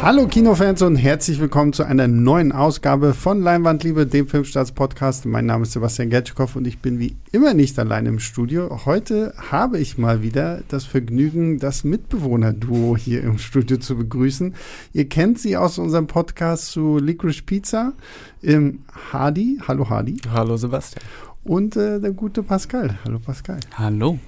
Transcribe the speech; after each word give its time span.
Hallo 0.00 0.28
Kinofans 0.28 0.80
und 0.82 0.94
herzlich 0.94 1.40
willkommen 1.40 1.72
zu 1.72 1.82
einer 1.82 2.06
neuen 2.06 2.52
Ausgabe 2.52 3.14
von 3.14 3.42
Leinwandliebe, 3.42 4.06
dem 4.06 4.28
Filmstarts-Podcast. 4.28 5.26
Mein 5.26 5.46
Name 5.46 5.64
ist 5.64 5.72
Sebastian 5.72 6.08
Gertschikow 6.08 6.54
und 6.54 6.68
ich 6.68 6.78
bin 6.78 7.00
wie 7.00 7.16
immer 7.32 7.52
nicht 7.52 7.76
allein 7.80 8.06
im 8.06 8.20
Studio. 8.20 8.86
Heute 8.86 9.34
habe 9.50 9.80
ich 9.80 9.98
mal 9.98 10.22
wieder 10.22 10.62
das 10.68 10.84
Vergnügen, 10.84 11.58
das 11.58 11.82
Mitbewohner-Duo 11.82 12.96
hier 12.96 13.24
im 13.24 13.38
Studio 13.38 13.78
zu 13.78 13.96
begrüßen. 13.96 14.54
Ihr 14.92 15.08
kennt 15.08 15.40
sie 15.40 15.56
aus 15.56 15.78
unserem 15.78 16.06
Podcast 16.06 16.68
zu 16.68 16.98
Licorice 16.98 17.42
Pizza. 17.42 17.92
Ähm, 18.40 18.84
Hardy, 19.12 19.58
hallo 19.66 19.90
Hardy. 19.90 20.16
Hallo 20.32 20.56
Sebastian. 20.56 21.04
Und 21.42 21.76
äh, 21.76 21.98
der 21.98 22.12
gute 22.12 22.44
Pascal. 22.44 22.96
Hallo 23.04 23.18
Pascal. 23.18 23.58
Hallo. 23.74 24.20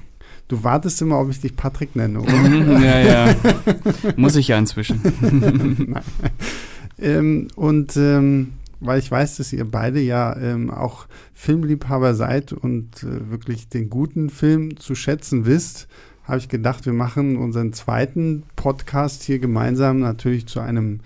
Du 0.51 0.65
wartest 0.65 1.01
immer, 1.01 1.21
ob 1.21 1.31
ich 1.31 1.41
dich 1.41 1.55
Patrick 1.55 1.95
nenne, 1.95 2.21
oder? 2.21 2.33
Mhm, 2.33 2.83
ja, 2.83 3.01
ja. 3.01 3.37
Muss 4.17 4.35
ich 4.35 4.49
ja 4.49 4.59
inzwischen. 4.59 5.01
ähm, 6.99 7.47
und 7.55 7.97
ähm, 7.97 8.55
weil 8.81 8.99
ich 8.99 9.09
weiß, 9.09 9.37
dass 9.37 9.53
ihr 9.53 9.65
beide 9.65 10.01
ja 10.01 10.37
ähm, 10.37 10.73
auch 10.73 11.07
Filmliebhaber 11.35 12.17
seid 12.17 12.53
und 12.53 13.05
äh, 13.05 13.31
wirklich 13.31 13.69
den 13.69 13.91
guten 13.91 14.29
Film 14.29 14.77
zu 14.77 14.97
schätzen 14.97 15.47
wisst, 15.47 15.87
habe 16.25 16.39
ich 16.39 16.49
gedacht, 16.49 16.85
wir 16.85 16.95
machen 16.95 17.37
unseren 17.37 17.73
zweiten 17.73 18.43
Podcast 18.57 19.23
hier 19.23 19.39
gemeinsam 19.39 20.01
natürlich 20.01 20.47
zu 20.47 20.59
einem 20.59 20.99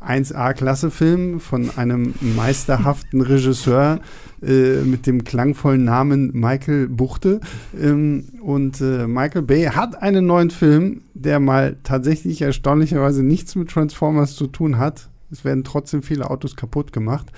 1A-Klasse-Film 0.00 1.40
von 1.40 1.70
einem 1.76 2.14
meisterhaften 2.20 3.20
Regisseur 3.20 4.00
äh, 4.42 4.80
mit 4.82 5.06
dem 5.06 5.24
klangvollen 5.24 5.84
Namen 5.84 6.30
Michael 6.32 6.88
Buchte. 6.88 7.40
Ähm, 7.78 8.24
und 8.42 8.80
äh, 8.80 9.06
Michael 9.06 9.42
Bay 9.42 9.64
hat 9.64 10.02
einen 10.02 10.26
neuen 10.26 10.50
Film, 10.50 11.02
der 11.14 11.40
mal 11.40 11.76
tatsächlich 11.82 12.40
erstaunlicherweise 12.42 13.22
nichts 13.22 13.54
mit 13.54 13.68
Transformers 13.70 14.36
zu 14.36 14.46
tun 14.46 14.78
hat. 14.78 15.10
Es 15.30 15.44
werden 15.44 15.64
trotzdem 15.64 16.02
viele 16.02 16.30
Autos 16.30 16.56
kaputt 16.56 16.92
gemacht. 16.92 17.30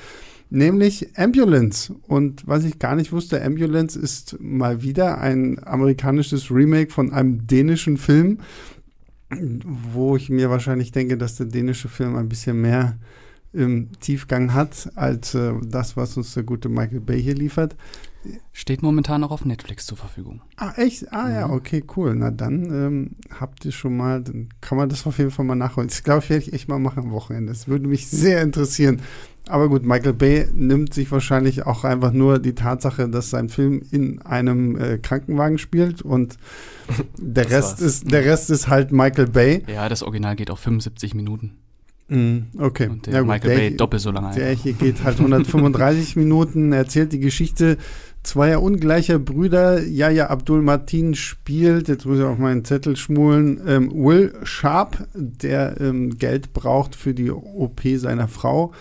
Nämlich 0.48 1.18
Ambulance. 1.18 1.94
Und 2.06 2.46
was 2.46 2.64
ich 2.64 2.78
gar 2.78 2.94
nicht 2.94 3.10
wusste, 3.10 3.42
Ambulance 3.42 3.98
ist 3.98 4.36
mal 4.38 4.82
wieder 4.82 5.18
ein 5.18 5.58
amerikanisches 5.64 6.50
Remake 6.50 6.92
von 6.92 7.12
einem 7.12 7.46
dänischen 7.46 7.96
Film 7.96 8.38
wo 9.38 10.16
ich 10.16 10.30
mir 10.30 10.50
wahrscheinlich 10.50 10.92
denke, 10.92 11.16
dass 11.16 11.36
der 11.36 11.46
dänische 11.46 11.88
Film 11.88 12.16
ein 12.16 12.28
bisschen 12.28 12.60
mehr 12.60 12.96
im 13.52 13.90
Tiefgang 14.00 14.54
hat 14.54 14.90
als 14.94 15.34
äh, 15.34 15.52
das, 15.62 15.96
was 15.96 16.16
uns 16.16 16.34
der 16.34 16.42
gute 16.42 16.68
Michael 16.68 17.00
Bay 17.00 17.22
hier 17.22 17.34
liefert. 17.34 17.76
Steht 18.52 18.82
momentan 18.82 19.24
auch 19.24 19.30
auf 19.30 19.44
Netflix 19.44 19.86
zur 19.86 19.96
Verfügung. 19.96 20.42
Ah, 20.56 20.72
echt? 20.76 21.12
Ah, 21.12 21.30
ja, 21.30 21.50
okay, 21.50 21.82
cool. 21.96 22.14
Na 22.14 22.30
dann 22.30 22.64
ähm, 22.66 23.10
habt 23.30 23.64
ihr 23.64 23.72
schon 23.72 23.96
mal, 23.96 24.22
dann 24.22 24.50
kann 24.60 24.78
man 24.78 24.88
das 24.88 25.06
auf 25.06 25.18
jeden 25.18 25.30
Fall 25.30 25.44
mal 25.44 25.54
nachholen. 25.54 25.88
Ich 25.90 26.04
glaube, 26.04 26.22
ich 26.22 26.30
werde 26.30 26.44
ich 26.44 26.52
echt 26.52 26.68
mal 26.68 26.78
machen 26.78 27.04
am 27.04 27.10
Wochenende. 27.10 27.52
Das 27.52 27.66
würde 27.68 27.88
mich 27.88 28.06
sehr 28.08 28.42
interessieren. 28.42 29.00
Aber 29.48 29.68
gut, 29.68 29.84
Michael 29.84 30.12
Bay 30.12 30.46
nimmt 30.54 30.94
sich 30.94 31.10
wahrscheinlich 31.10 31.66
auch 31.66 31.82
einfach 31.82 32.12
nur 32.12 32.38
die 32.38 32.54
Tatsache, 32.54 33.08
dass 33.08 33.30
sein 33.30 33.48
Film 33.48 33.82
in 33.90 34.22
einem 34.22 34.76
äh, 34.76 34.98
Krankenwagen 34.98 35.58
spielt 35.58 36.02
und 36.02 36.36
der 37.18 37.50
Rest 37.50 37.80
ist 37.80 38.10
der 38.10 38.24
Rest 38.24 38.50
ist 38.50 38.68
halt 38.68 38.92
Michael 38.92 39.26
Bay. 39.26 39.64
Ja, 39.66 39.88
das 39.88 40.02
Original 40.04 40.36
geht 40.36 40.50
auf 40.50 40.60
75 40.60 41.14
Minuten. 41.14 41.58
Mm, 42.08 42.38
okay. 42.58 42.88
Und 42.88 43.06
der 43.06 43.14
ja, 43.14 43.20
gut, 43.20 43.28
Michael 43.28 43.50
der, 43.50 43.56
Bay 43.56 43.76
doppelt 43.76 44.02
so 44.02 44.10
lange. 44.10 44.34
Der 44.34 44.52
hier 44.52 44.74
geht 44.74 45.02
halt 45.02 45.18
135 45.18 46.16
Minuten, 46.16 46.72
erzählt 46.72 47.12
die 47.12 47.20
Geschichte 47.20 47.78
zweier 48.22 48.62
ungleicher 48.62 49.18
Brüder. 49.18 49.82
Yahya 49.82 50.28
Abdul 50.28 50.62
Martin 50.62 51.14
spielt, 51.14 51.88
jetzt 51.88 52.06
muss 52.06 52.18
ich 52.18 52.24
auf 52.24 52.38
meinen 52.38 52.64
Zettel 52.64 52.96
schmulen, 52.96 53.60
ähm, 53.66 53.92
Will 53.92 54.32
Sharp, 54.44 55.06
der 55.14 55.80
ähm, 55.80 56.18
Geld 56.18 56.52
braucht 56.52 56.94
für 56.94 57.14
die 57.14 57.30
OP 57.30 57.80
seiner 57.96 58.28
Frau 58.28 58.72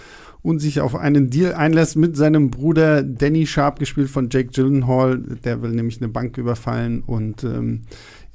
und 0.41 0.59
sich 0.59 0.81
auf 0.81 0.95
einen 0.95 1.29
Deal 1.29 1.53
einlässt 1.53 1.95
mit 1.95 2.17
seinem 2.17 2.49
Bruder 2.49 3.03
Danny 3.03 3.45
Sharp, 3.45 3.79
gespielt 3.79 4.09
von 4.09 4.29
Jake 4.31 4.49
Gyllenhaal. 4.49 5.19
Der 5.43 5.61
will 5.61 5.71
nämlich 5.71 6.01
eine 6.01 6.09
Bank 6.09 6.37
überfallen 6.37 7.03
und 7.03 7.43
ähm, 7.43 7.81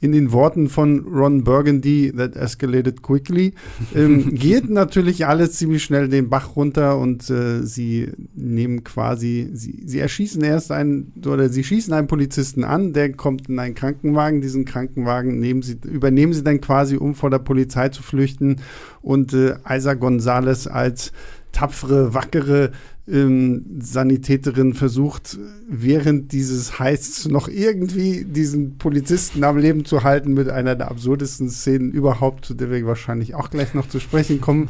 in 0.00 0.12
den 0.12 0.32
Worten 0.32 0.68
von 0.68 1.06
Ron 1.06 1.42
Burgundy, 1.42 2.12
that 2.14 2.36
escalated 2.36 3.02
quickly, 3.02 3.54
ähm, 3.94 4.34
geht 4.34 4.68
natürlich 4.68 5.26
alles 5.26 5.54
ziemlich 5.54 5.84
schnell 5.84 6.08
den 6.08 6.28
Bach 6.28 6.54
runter 6.54 6.98
und 6.98 7.30
äh, 7.30 7.62
sie 7.62 8.12
nehmen 8.34 8.84
quasi, 8.84 9.48
sie, 9.52 9.82
sie 9.86 9.98
erschießen 9.98 10.42
erst 10.44 10.70
einen, 10.70 11.12
oder 11.24 11.48
sie 11.48 11.64
schießen 11.64 11.94
einen 11.94 12.08
Polizisten 12.08 12.62
an, 12.62 12.92
der 12.92 13.12
kommt 13.12 13.48
in 13.48 13.58
einen 13.58 13.74
Krankenwagen, 13.74 14.42
diesen 14.42 14.66
Krankenwagen 14.66 15.40
nehmen 15.40 15.62
sie, 15.62 15.78
übernehmen 15.84 16.34
sie 16.34 16.44
dann 16.44 16.60
quasi, 16.60 16.96
um 16.96 17.14
vor 17.14 17.30
der 17.30 17.38
Polizei 17.38 17.88
zu 17.88 18.02
flüchten 18.02 18.56
und 19.00 19.32
äh, 19.32 19.54
Isa 19.68 19.94
Gonzalez 19.94 20.66
als 20.66 21.12
tapfere, 21.52 22.14
wackere 22.14 22.72
ähm, 23.08 23.64
Sanitäterin 23.78 24.74
versucht, 24.74 25.38
während 25.68 26.32
dieses 26.32 26.78
Heists 26.78 27.28
noch 27.28 27.48
irgendwie 27.48 28.24
diesen 28.24 28.78
Polizisten 28.78 29.44
am 29.44 29.58
Leben 29.58 29.84
zu 29.84 30.02
halten 30.02 30.34
mit 30.34 30.48
einer 30.48 30.74
der 30.74 30.90
absurdesten 30.90 31.48
Szenen 31.48 31.92
überhaupt, 31.92 32.44
zu 32.44 32.54
der 32.54 32.70
wir 32.70 32.84
wahrscheinlich 32.86 33.34
auch 33.34 33.50
gleich 33.50 33.74
noch 33.74 33.88
zu 33.88 34.00
sprechen 34.00 34.40
kommen. 34.40 34.68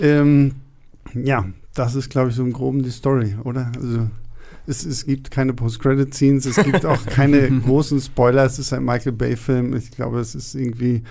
ähm, 0.00 0.52
ja, 1.14 1.46
das 1.74 1.94
ist, 1.94 2.10
glaube 2.10 2.30
ich, 2.30 2.36
so 2.36 2.42
im 2.42 2.52
Groben 2.52 2.82
die 2.82 2.90
Story, 2.90 3.36
oder? 3.44 3.72
Also 3.76 4.08
es, 4.66 4.84
es 4.84 5.06
gibt 5.06 5.30
keine 5.30 5.52
Post-Credit-Scenes, 5.52 6.46
es 6.46 6.56
gibt 6.56 6.86
auch 6.86 7.04
keine 7.06 7.50
großen 7.64 8.00
Spoiler. 8.00 8.44
Es 8.44 8.58
ist 8.58 8.72
ein 8.72 8.84
Michael 8.84 9.12
Bay-Film. 9.12 9.74
Ich 9.76 9.90
glaube, 9.90 10.20
es 10.20 10.34
ist 10.34 10.54
irgendwie 10.54 11.02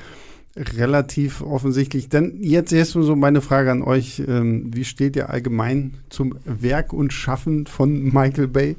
relativ 0.55 1.41
offensichtlich. 1.41 2.09
Denn 2.09 2.38
jetzt 2.41 2.71
erst 2.71 2.91
so 2.91 3.16
meine 3.16 3.41
Frage 3.41 3.71
an 3.71 3.81
euch. 3.81 4.23
Ähm, 4.25 4.71
wie 4.73 4.85
steht 4.85 5.16
ihr 5.16 5.29
allgemein 5.29 5.95
zum 6.09 6.38
Werk 6.45 6.93
und 6.93 7.11
Schaffen 7.11 7.67
von 7.67 8.13
Michael 8.13 8.47
Bay? 8.47 8.75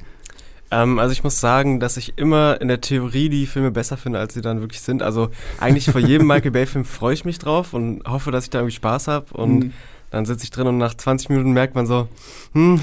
Ähm, 0.71 0.99
also 0.99 1.13
ich 1.13 1.23
muss 1.23 1.41
sagen, 1.41 1.79
dass 1.79 1.97
ich 1.97 2.15
immer 2.17 2.61
in 2.61 2.69
der 2.69 2.81
Theorie 2.81 3.29
die 3.29 3.47
Filme 3.47 3.71
besser 3.71 3.97
finde, 3.97 4.19
als 4.19 4.35
sie 4.35 4.41
dann 4.41 4.61
wirklich 4.61 4.81
sind. 4.81 5.03
Also 5.03 5.31
eigentlich 5.61 5.91
vor 5.91 6.01
jedem 6.01 6.27
Michael 6.29 6.51
Bay-Film 6.51 6.85
freue 6.85 7.15
ich 7.15 7.25
mich 7.25 7.39
drauf 7.39 7.75
und 7.75 8.03
hoffe, 8.07 8.31
dass 8.31 8.45
ich 8.45 8.51
da 8.51 8.59
irgendwie 8.59 8.77
Spaß 8.77 9.09
habe. 9.09 9.35
Und 9.35 9.59
mhm. 9.59 9.73
dann 10.11 10.25
sitze 10.25 10.45
ich 10.45 10.51
drin 10.51 10.67
und 10.67 10.79
nach 10.79 10.95
20 10.95 11.29
Minuten 11.29 11.53
merkt 11.53 11.75
man 11.75 11.87
so, 11.87 12.09
hm, 12.53 12.81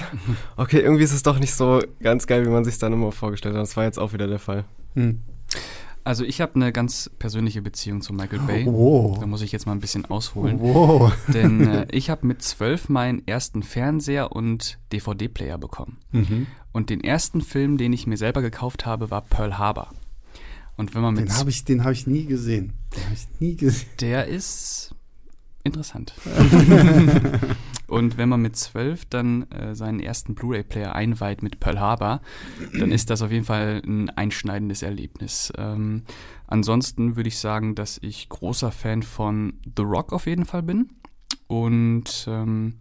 okay, 0.56 0.80
irgendwie 0.80 1.04
ist 1.04 1.14
es 1.14 1.24
doch 1.24 1.40
nicht 1.40 1.54
so 1.54 1.81
ganz 2.02 2.28
geil, 2.28 2.46
wie 2.46 2.50
man 2.50 2.64
sich 2.64 2.78
dann 2.78 2.94
immer 2.94 3.12
vorgestellt 3.12 3.56
hat. 3.56 3.62
Das 3.62 3.75
war 3.75 3.84
jetzt 3.84 4.00
auch 4.00 4.14
wieder 4.14 4.28
der 4.28 4.40
Fall. 4.40 4.66
Mhm. 4.94 5.20
Also 6.03 6.25
ich 6.25 6.41
habe 6.41 6.56
eine 6.56 6.74
ganz 6.74 7.09
persönliche 7.18 7.62
Beziehung 7.62 8.02
zu 8.02 8.14
Michael 8.14 8.40
Bay. 8.40 8.66
Wow. 8.66 9.19
Da 9.19 9.25
muss 9.25 9.41
ich 9.41 9.52
jetzt 9.52 9.66
mal 9.66 9.72
ein 9.72 9.80
bisschen 9.80 10.06
ausholen. 10.06 10.59
Wow. 10.59 11.14
Denn 11.34 11.68
äh, 11.68 11.88
ich 11.91 12.09
habe 12.09 12.28
mit 12.28 12.41
zwölf 12.41 12.90
meinen 12.90 13.25
ersten 13.25 13.64
Fernseher 13.64 14.34
und 14.34 14.80
DVD-Player 14.92 15.58
bekommen. 15.58 15.97
Mhm. 16.12 16.47
Und 16.74 16.90
den 16.90 17.02
ersten 17.02 17.42
Film, 17.42 17.78
den 17.78 17.94
ich 17.94 18.08
mir 18.08 18.18
selber 18.18 18.42
gekauft 18.42 18.86
habe, 18.86 19.12
war 19.12 19.22
Pearl 19.22 19.58
Harbor. 19.58 19.90
Und 20.75 20.96
wenn 20.96 21.03
man 21.03 21.13
mit 21.13 21.30
den 21.30 21.38
habe 21.38 21.50
ich, 21.50 21.63
den 21.63 21.84
habe 21.84 21.94
ich 21.94 22.08
nie 22.08 22.25
gesehen. 22.25 22.74
Den 22.96 23.03
habe 23.06 23.13
ich 23.13 23.40
nie 23.40 23.56
gesehen. 23.56 23.90
Der 24.02 24.28
ist 24.28 24.96
interessant. 25.63 26.13
Und 27.88 28.18
wenn 28.18 28.29
man 28.29 28.41
mit 28.41 28.56
zwölf 28.56 29.06
dann 29.06 29.50
äh, 29.51 29.75
seinen 29.75 30.00
ersten 30.00 30.35
Blu-ray-Player 30.35 30.96
einweiht 30.96 31.44
mit 31.44 31.59
Pearl 31.59 31.79
Harbor, 31.79 32.22
dann 32.79 32.91
ist 32.91 33.09
das 33.09 33.22
auf 33.22 33.31
jeden 33.31 33.46
Fall 33.46 33.81
ein 33.85 34.09
einschneidendes 34.09 34.81
Erlebnis. 34.81 35.53
Ähm, 35.57 36.03
ansonsten 36.47 37.16
würde 37.16 37.28
ich 37.28 37.38
sagen, 37.38 37.75
dass 37.75 38.00
ich 38.01 38.29
großer 38.29 38.72
Fan 38.72 39.03
von 39.03 39.59
The 39.78 39.84
Rock 39.84 40.12
auf 40.12 40.25
jeden 40.25 40.46
Fall 40.46 40.63
bin. 40.63 40.90
Und 41.47 42.25
ähm, 42.28 42.75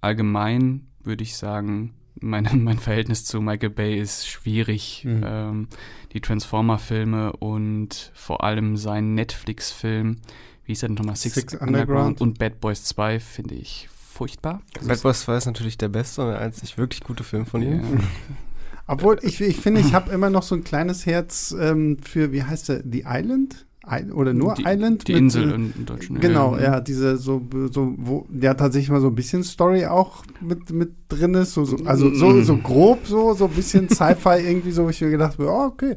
allgemein 0.00 0.86
würde 1.02 1.22
ich 1.22 1.36
sagen, 1.36 1.94
mein, 2.20 2.48
mein 2.64 2.78
Verhältnis 2.78 3.24
zu 3.24 3.40
Michael 3.40 3.70
Bay 3.70 3.98
ist 3.98 4.28
schwierig. 4.28 5.04
Mhm. 5.04 5.22
Ähm, 5.24 5.68
die 6.12 6.20
Transformer-Filme 6.20 7.32
und 7.34 8.12
vor 8.14 8.44
allem 8.44 8.76
sein 8.76 9.14
Netflix-Film, 9.14 10.20
wie 10.64 10.72
hieß 10.72 10.84
er 10.84 10.88
denn 10.88 10.96
nochmal? 10.96 11.16
Six, 11.16 11.34
Six 11.34 11.54
Underground. 11.54 11.76
Underground 11.78 12.20
und 12.20 12.38
Bad 12.38 12.60
Boys 12.60 12.84
2 12.84 13.20
finde 13.20 13.54
ich 13.54 13.88
furchtbar. 14.12 14.62
Bad 14.86 15.02
Boys 15.02 15.22
2 15.22 15.36
ist 15.36 15.46
natürlich 15.46 15.78
der 15.78 15.88
beste 15.88 16.22
und 16.22 16.28
der 16.28 16.40
einzig 16.40 16.78
wirklich 16.78 17.02
gute 17.02 17.24
Film 17.24 17.46
von 17.46 17.62
ihm. 17.62 17.80
Ja. 17.80 17.82
Obwohl, 18.86 19.18
ich, 19.22 19.40
ich 19.40 19.58
finde, 19.58 19.80
ich 19.80 19.94
habe 19.94 20.12
immer 20.12 20.28
noch 20.28 20.42
so 20.42 20.54
ein 20.54 20.64
kleines 20.64 21.06
Herz 21.06 21.54
ähm, 21.58 21.98
für, 22.02 22.32
wie 22.32 22.42
heißt 22.42 22.68
der, 22.68 22.82
The 22.84 23.04
Island? 23.06 23.66
I 23.84 24.12
oder 24.12 24.32
nur 24.32 24.54
die, 24.54 24.64
Island? 24.64 25.08
Die 25.08 25.12
mit, 25.12 25.22
Insel 25.22 25.50
im 25.52 25.86
Deutschen. 25.86 26.20
Genau, 26.20 26.56
ja, 26.56 26.80
diese 26.80 27.16
so, 27.16 27.42
so, 27.72 27.94
wo 27.96 28.26
ja 28.30 28.54
tatsächlich 28.54 28.90
mal 28.90 29.00
so 29.00 29.08
ein 29.08 29.14
bisschen 29.14 29.42
Story 29.42 29.86
auch 29.86 30.24
mit, 30.40 30.70
mit 30.70 30.92
drin 31.08 31.34
ist. 31.34 31.54
So, 31.54 31.64
so, 31.64 31.78
also 31.84 32.14
so, 32.14 32.42
so 32.42 32.58
grob, 32.58 33.06
so, 33.06 33.34
so 33.34 33.46
ein 33.46 33.50
bisschen 33.52 33.88
Sci-Fi 33.88 34.38
irgendwie 34.46 34.70
so, 34.70 34.84
wo 34.84 34.90
ich 34.90 35.00
mir 35.00 35.10
gedacht 35.10 35.38
habe, 35.38 35.50
oh, 35.50 35.66
okay, 35.66 35.96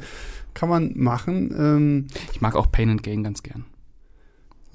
kann 0.55 0.69
man 0.69 0.93
machen. 0.95 1.53
Ähm, 1.55 2.07
ich 2.31 2.41
mag 2.41 2.55
auch 2.55 2.71
Pain 2.71 2.89
and 2.89 3.03
Gain 3.03 3.23
ganz 3.23 3.43
gern. 3.43 3.65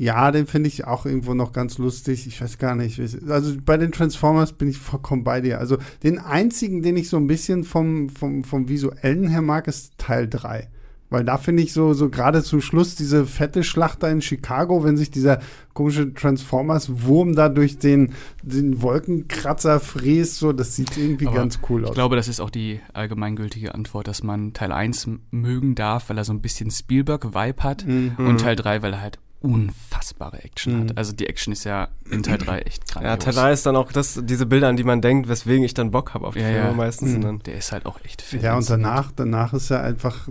Ja, 0.03 0.31
den 0.33 0.47
finde 0.47 0.69
ich 0.69 0.87
auch 0.87 1.05
irgendwo 1.05 1.35
noch 1.35 1.53
ganz 1.53 1.77
lustig. 1.77 2.27
Ich 2.27 2.41
weiß 2.41 2.57
gar 2.57 2.75
nicht. 2.75 2.99
Also 3.29 3.55
bei 3.63 3.77
den 3.77 3.93
Transformers 3.93 4.55
bin 4.55 4.67
ich 4.71 4.79
vollkommen 4.79 5.25
bei 5.25 5.43
dir. 5.43 5.59
Also 5.59 5.77
den 6.03 6.19
einzigen, 6.19 6.81
den 6.81 6.97
ich 6.97 7.11
so 7.11 7.19
ein 7.19 7.27
bisschen 7.27 7.65
vom, 7.65 8.09
vom, 8.09 8.43
vom 8.43 8.71
Visuellen 8.71 9.29
her 9.29 9.43
mag, 9.43 9.69
ist 9.69 9.99
Teil 9.99 10.27
3. 10.27 10.71
Weil 11.11 11.25
da 11.25 11.37
finde 11.37 11.63
ich 11.63 11.75
so, 11.75 11.93
so 11.93 12.09
gerade 12.09 12.43
zum 12.43 12.63
Schluss 12.63 12.95
diese 12.95 13.27
fette 13.27 13.63
Schlacht 13.63 14.03
da 14.03 14.09
in 14.09 14.23
Chicago, 14.23 14.85
wenn 14.85 14.97
sich 14.97 15.11
dieser 15.11 15.41
komische 15.75 16.15
Transformers-Wurm 16.15 17.35
da 17.35 17.51
durch 17.51 17.79
den, 17.79 18.15
den 18.43 18.81
Wolkenkratzer 18.81 19.81
fräst, 19.81 20.37
so, 20.37 20.53
das 20.53 20.77
sieht 20.77 20.97
irgendwie 20.97 21.27
Aber 21.27 21.37
ganz 21.37 21.59
cool 21.69 21.83
aus. 21.85 21.91
Ich 21.91 21.95
glaube, 21.95 22.17
das 22.17 22.29
ist 22.29 22.41
auch 22.41 22.49
die 22.51 22.81
allgemeingültige 22.95 23.75
Antwort, 23.75 24.09
dass 24.09 24.23
man 24.23 24.55
Teil 24.55 24.73
1 24.73 25.11
mögen 25.31 25.75
darf, 25.75 26.09
weil 26.09 26.17
er 26.17 26.25
so 26.25 26.33
ein 26.33 26.41
bisschen 26.41 26.71
Spielberg-Vibe 26.71 27.63
hat 27.63 27.85
Mhm. 27.87 28.15
und 28.19 28.41
Teil 28.41 28.57
3, 28.57 28.81
weil 28.83 28.93
er 28.95 29.01
halt 29.03 29.19
unfassbare 29.41 30.43
Action 30.45 30.75
Mhm. 30.77 30.81
hat. 30.91 30.99
Also 30.99 31.13
die 31.13 31.27
Action 31.27 31.53
ist 31.53 31.65
ja 31.65 31.89
in 32.11 32.23
Teil 32.23 32.39
3 32.39 32.59
echt 32.61 32.83
Ja, 32.95 33.01
grandios. 33.01 33.25
Teil 33.25 33.35
3 33.35 33.53
ist 33.53 33.67
dann 33.67 33.77
auch 33.77 33.93
das, 33.93 34.21
diese 34.25 34.47
Bilder, 34.47 34.69
an 34.69 34.77
die 34.77 34.85
man 34.85 35.01
denkt, 35.01 35.29
weswegen 35.29 35.65
ich 35.65 35.75
dann 35.75 35.91
Bock 35.91 36.15
habe 36.15 36.27
auf 36.27 36.35
die 36.35 36.41
Ja, 36.41 36.47
Filme 36.49 36.69
ja. 36.69 36.73
meistens. 36.73 37.13
Mhm. 37.17 37.21
Dann, 37.23 37.39
Der 37.41 37.57
ist 37.59 37.73
halt 37.73 37.87
auch 37.87 37.99
echt 38.05 38.23
fett. 38.23 38.43
Ja, 38.43 38.57
und 38.57 38.69
danach, 38.69 39.13
danach 39.15 39.53
ist 39.55 39.71
er 39.71 39.83
einfach 39.83 40.29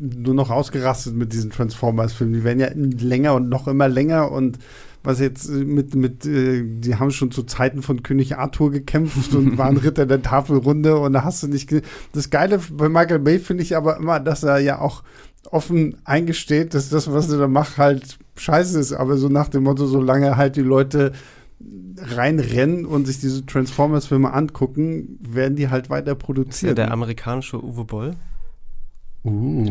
nur 0.00 0.34
noch 0.34 0.50
ausgerastet 0.50 1.14
mit 1.14 1.32
diesen 1.32 1.50
Transformers-Filmen. 1.50 2.32
Die 2.34 2.44
werden 2.44 2.60
ja 2.60 2.68
länger 2.74 3.34
und 3.34 3.48
noch 3.48 3.66
immer 3.66 3.88
länger 3.88 4.30
und 4.30 4.58
was 5.02 5.20
jetzt 5.20 5.48
mit, 5.48 5.94
mit, 5.94 6.26
äh, 6.26 6.62
die 6.64 6.96
haben 6.96 7.10
schon 7.10 7.30
zu 7.32 7.42
Zeiten 7.44 7.82
von 7.82 8.02
König 8.02 8.36
Arthur 8.36 8.70
gekämpft 8.70 9.34
und 9.34 9.56
waren 9.58 9.76
Ritter 9.78 10.06
der 10.06 10.22
Tafelrunde 10.22 10.98
und 10.98 11.12
da 11.14 11.24
hast 11.24 11.42
du 11.42 11.48
nicht. 11.48 11.72
Das 12.12 12.30
Geile 12.30 12.60
bei 12.72 12.88
Michael 12.88 13.18
Bay 13.20 13.38
finde 13.38 13.62
ich 13.62 13.76
aber 13.76 13.96
immer, 13.96 14.20
dass 14.20 14.42
er 14.42 14.58
ja 14.58 14.80
auch 14.80 15.02
offen 15.50 15.96
eingesteht, 16.04 16.74
dass 16.74 16.90
das, 16.90 17.10
was 17.12 17.30
er 17.30 17.38
da 17.38 17.48
macht, 17.48 17.78
halt 17.78 18.18
scheiße 18.38 18.78
ist. 18.78 18.92
Aber 18.92 19.16
so 19.16 19.28
nach 19.28 19.48
dem 19.48 19.64
Motto, 19.64 19.86
solange 19.86 20.36
halt 20.36 20.56
die 20.56 20.62
Leute 20.62 21.12
reinrennen 22.00 22.86
und 22.86 23.06
sich 23.06 23.20
diese 23.20 23.44
Transformers-Filme 23.44 24.32
angucken, 24.32 25.18
werden 25.20 25.56
die 25.56 25.68
halt 25.68 25.90
weiter 25.90 26.12
ist 26.12 26.18
ja 26.18 26.24
produziert. 26.26 26.78
der 26.78 26.92
amerikanische 26.92 27.62
Uwe 27.62 27.84
Boll. 27.84 28.14
Uh, 29.24 29.64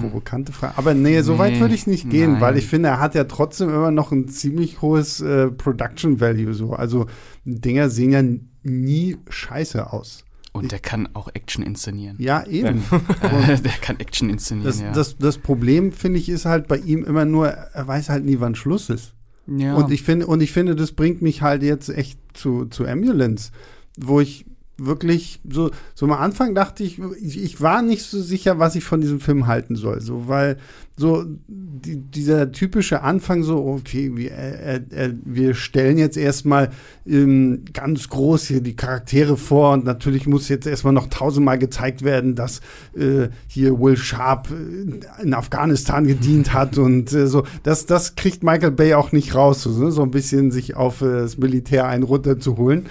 provokante 0.00 0.52
Frage. 0.52 0.78
Aber 0.78 0.94
nee, 0.94 1.20
so 1.22 1.36
weit 1.38 1.54
Nee, 1.54 1.60
würde 1.60 1.74
ich 1.74 1.86
nicht 1.88 2.08
gehen, 2.08 2.32
nein. 2.34 2.40
weil 2.40 2.56
ich 2.56 2.66
finde, 2.68 2.88
er 2.90 3.00
hat 3.00 3.14
ja 3.16 3.24
trotzdem 3.24 3.68
immer 3.68 3.90
noch 3.90 4.12
ein 4.12 4.28
ziemlich 4.28 4.80
hohes 4.80 5.20
äh, 5.20 5.50
Production 5.50 6.20
Value. 6.20 6.54
So. 6.54 6.72
Also 6.72 7.06
Dinger 7.44 7.90
sehen 7.90 8.12
ja 8.12 8.22
nie 8.62 9.16
scheiße 9.28 9.92
aus. 9.92 10.24
Und 10.52 10.70
der 10.70 10.80
kann 10.80 11.08
auch 11.14 11.30
Action 11.32 11.64
inszenieren. 11.64 12.16
Ja, 12.18 12.44
eben. 12.46 12.84
Äh, 13.22 13.56
der 13.60 13.72
kann 13.80 13.98
Action 14.00 14.28
inszenieren, 14.28 14.66
Das, 14.70 14.80
ja. 14.80 14.92
das, 14.92 15.16
das 15.16 15.38
Problem, 15.38 15.92
finde 15.92 16.18
ich, 16.18 16.28
ist 16.28 16.44
halt 16.44 16.68
bei 16.68 16.76
ihm 16.76 17.04
immer 17.04 17.24
nur, 17.24 17.48
er 17.48 17.86
weiß 17.88 18.10
halt 18.10 18.24
nie, 18.24 18.38
wann 18.40 18.54
Schluss 18.54 18.90
ist. 18.90 19.14
ja. 19.46 19.74
Und 19.74 19.90
ich 19.90 20.02
finde, 20.02 20.26
und 20.26 20.42
ich 20.42 20.52
finde, 20.52 20.76
das 20.76 20.92
bringt 20.92 21.22
mich 21.22 21.40
halt 21.40 21.62
jetzt 21.62 21.88
echt 21.88 22.18
zu, 22.34 22.66
zu 22.66 22.86
Ambulance, 22.86 23.50
wo 23.98 24.20
ich 24.20 24.44
wirklich 24.78 25.40
so, 25.48 25.70
so 25.94 26.06
am 26.06 26.12
Anfang 26.12 26.54
dachte 26.54 26.82
ich, 26.82 26.98
ich, 27.20 27.42
ich 27.42 27.60
war 27.60 27.82
nicht 27.82 28.02
so 28.02 28.20
sicher, 28.20 28.58
was 28.58 28.74
ich 28.74 28.84
von 28.84 29.00
diesem 29.00 29.20
Film 29.20 29.46
halten 29.46 29.76
soll. 29.76 30.00
So, 30.00 30.28
weil 30.28 30.56
so 30.96 31.24
die, 31.48 31.96
dieser 31.96 32.52
typische 32.52 33.02
Anfang, 33.02 33.42
so, 33.42 33.64
okay, 33.64 34.12
wir, 34.14 34.32
äh, 34.32 34.76
äh, 34.90 35.14
wir 35.24 35.54
stellen 35.54 35.98
jetzt 35.98 36.16
erstmal 36.16 36.70
ähm, 37.06 37.64
ganz 37.72 38.08
groß 38.08 38.46
hier 38.46 38.60
die 38.60 38.76
Charaktere 38.76 39.36
vor 39.36 39.72
und 39.72 39.84
natürlich 39.84 40.26
muss 40.26 40.48
jetzt 40.48 40.66
erstmal 40.66 40.92
noch 40.92 41.08
tausendmal 41.08 41.58
gezeigt 41.58 42.02
werden, 42.02 42.34
dass 42.34 42.60
äh, 42.94 43.28
hier 43.46 43.78
Will 43.78 43.96
Sharp 43.96 44.48
äh, 44.50 45.22
in 45.22 45.34
Afghanistan 45.34 46.06
gedient 46.06 46.52
hat 46.52 46.78
und 46.78 47.12
äh, 47.12 47.26
so. 47.26 47.44
Das, 47.62 47.86
das 47.86 48.14
kriegt 48.16 48.42
Michael 48.42 48.72
Bay 48.72 48.94
auch 48.94 49.12
nicht 49.12 49.34
raus, 49.34 49.62
so, 49.62 49.90
so 49.90 50.02
ein 50.02 50.10
bisschen 50.10 50.50
sich 50.50 50.76
auf 50.76 51.00
äh, 51.02 51.20
das 51.20 51.38
Militär 51.38 51.86
einen 51.86 52.04
runterzuholen. 52.04 52.86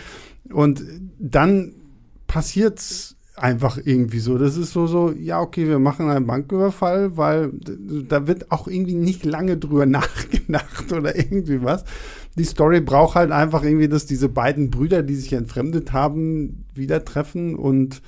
Und 0.52 0.84
dann 1.22 1.74
passiert's 2.28 3.16
einfach 3.36 3.78
irgendwie 3.84 4.20
so. 4.20 4.38
Das 4.38 4.58
ist 4.58 4.74
so, 4.74 4.88
so, 4.88 5.12
ja, 5.12 5.40
okay, 5.40 5.68
wir 5.68 5.80
machen 5.80 6.10
einen 6.10 6.28
Banküberfall, 6.28 7.18
weil 7.18 7.52
da 8.08 8.28
wird 8.28 8.52
auch 8.52 8.68
irgendwie 8.68 8.96
nicht 8.96 9.24
lange 9.26 9.58
drüber 9.58 9.86
nachgedacht 9.88 10.92
oder 10.92 11.16
irgendwie 11.16 11.64
was. 11.64 11.86
Die 12.38 12.44
Story 12.44 12.82
braucht 12.82 13.16
halt 13.16 13.32
einfach 13.32 13.64
irgendwie, 13.64 13.88
dass 13.88 14.06
diese 14.06 14.30
beiden 14.30 14.70
Brüder, 14.70 15.04
die 15.04 15.16
sich 15.16 15.34
entfremdet 15.34 15.94
haben, 15.94 16.66
wieder 16.74 17.04
treffen 17.04 17.56
und 17.56 18.02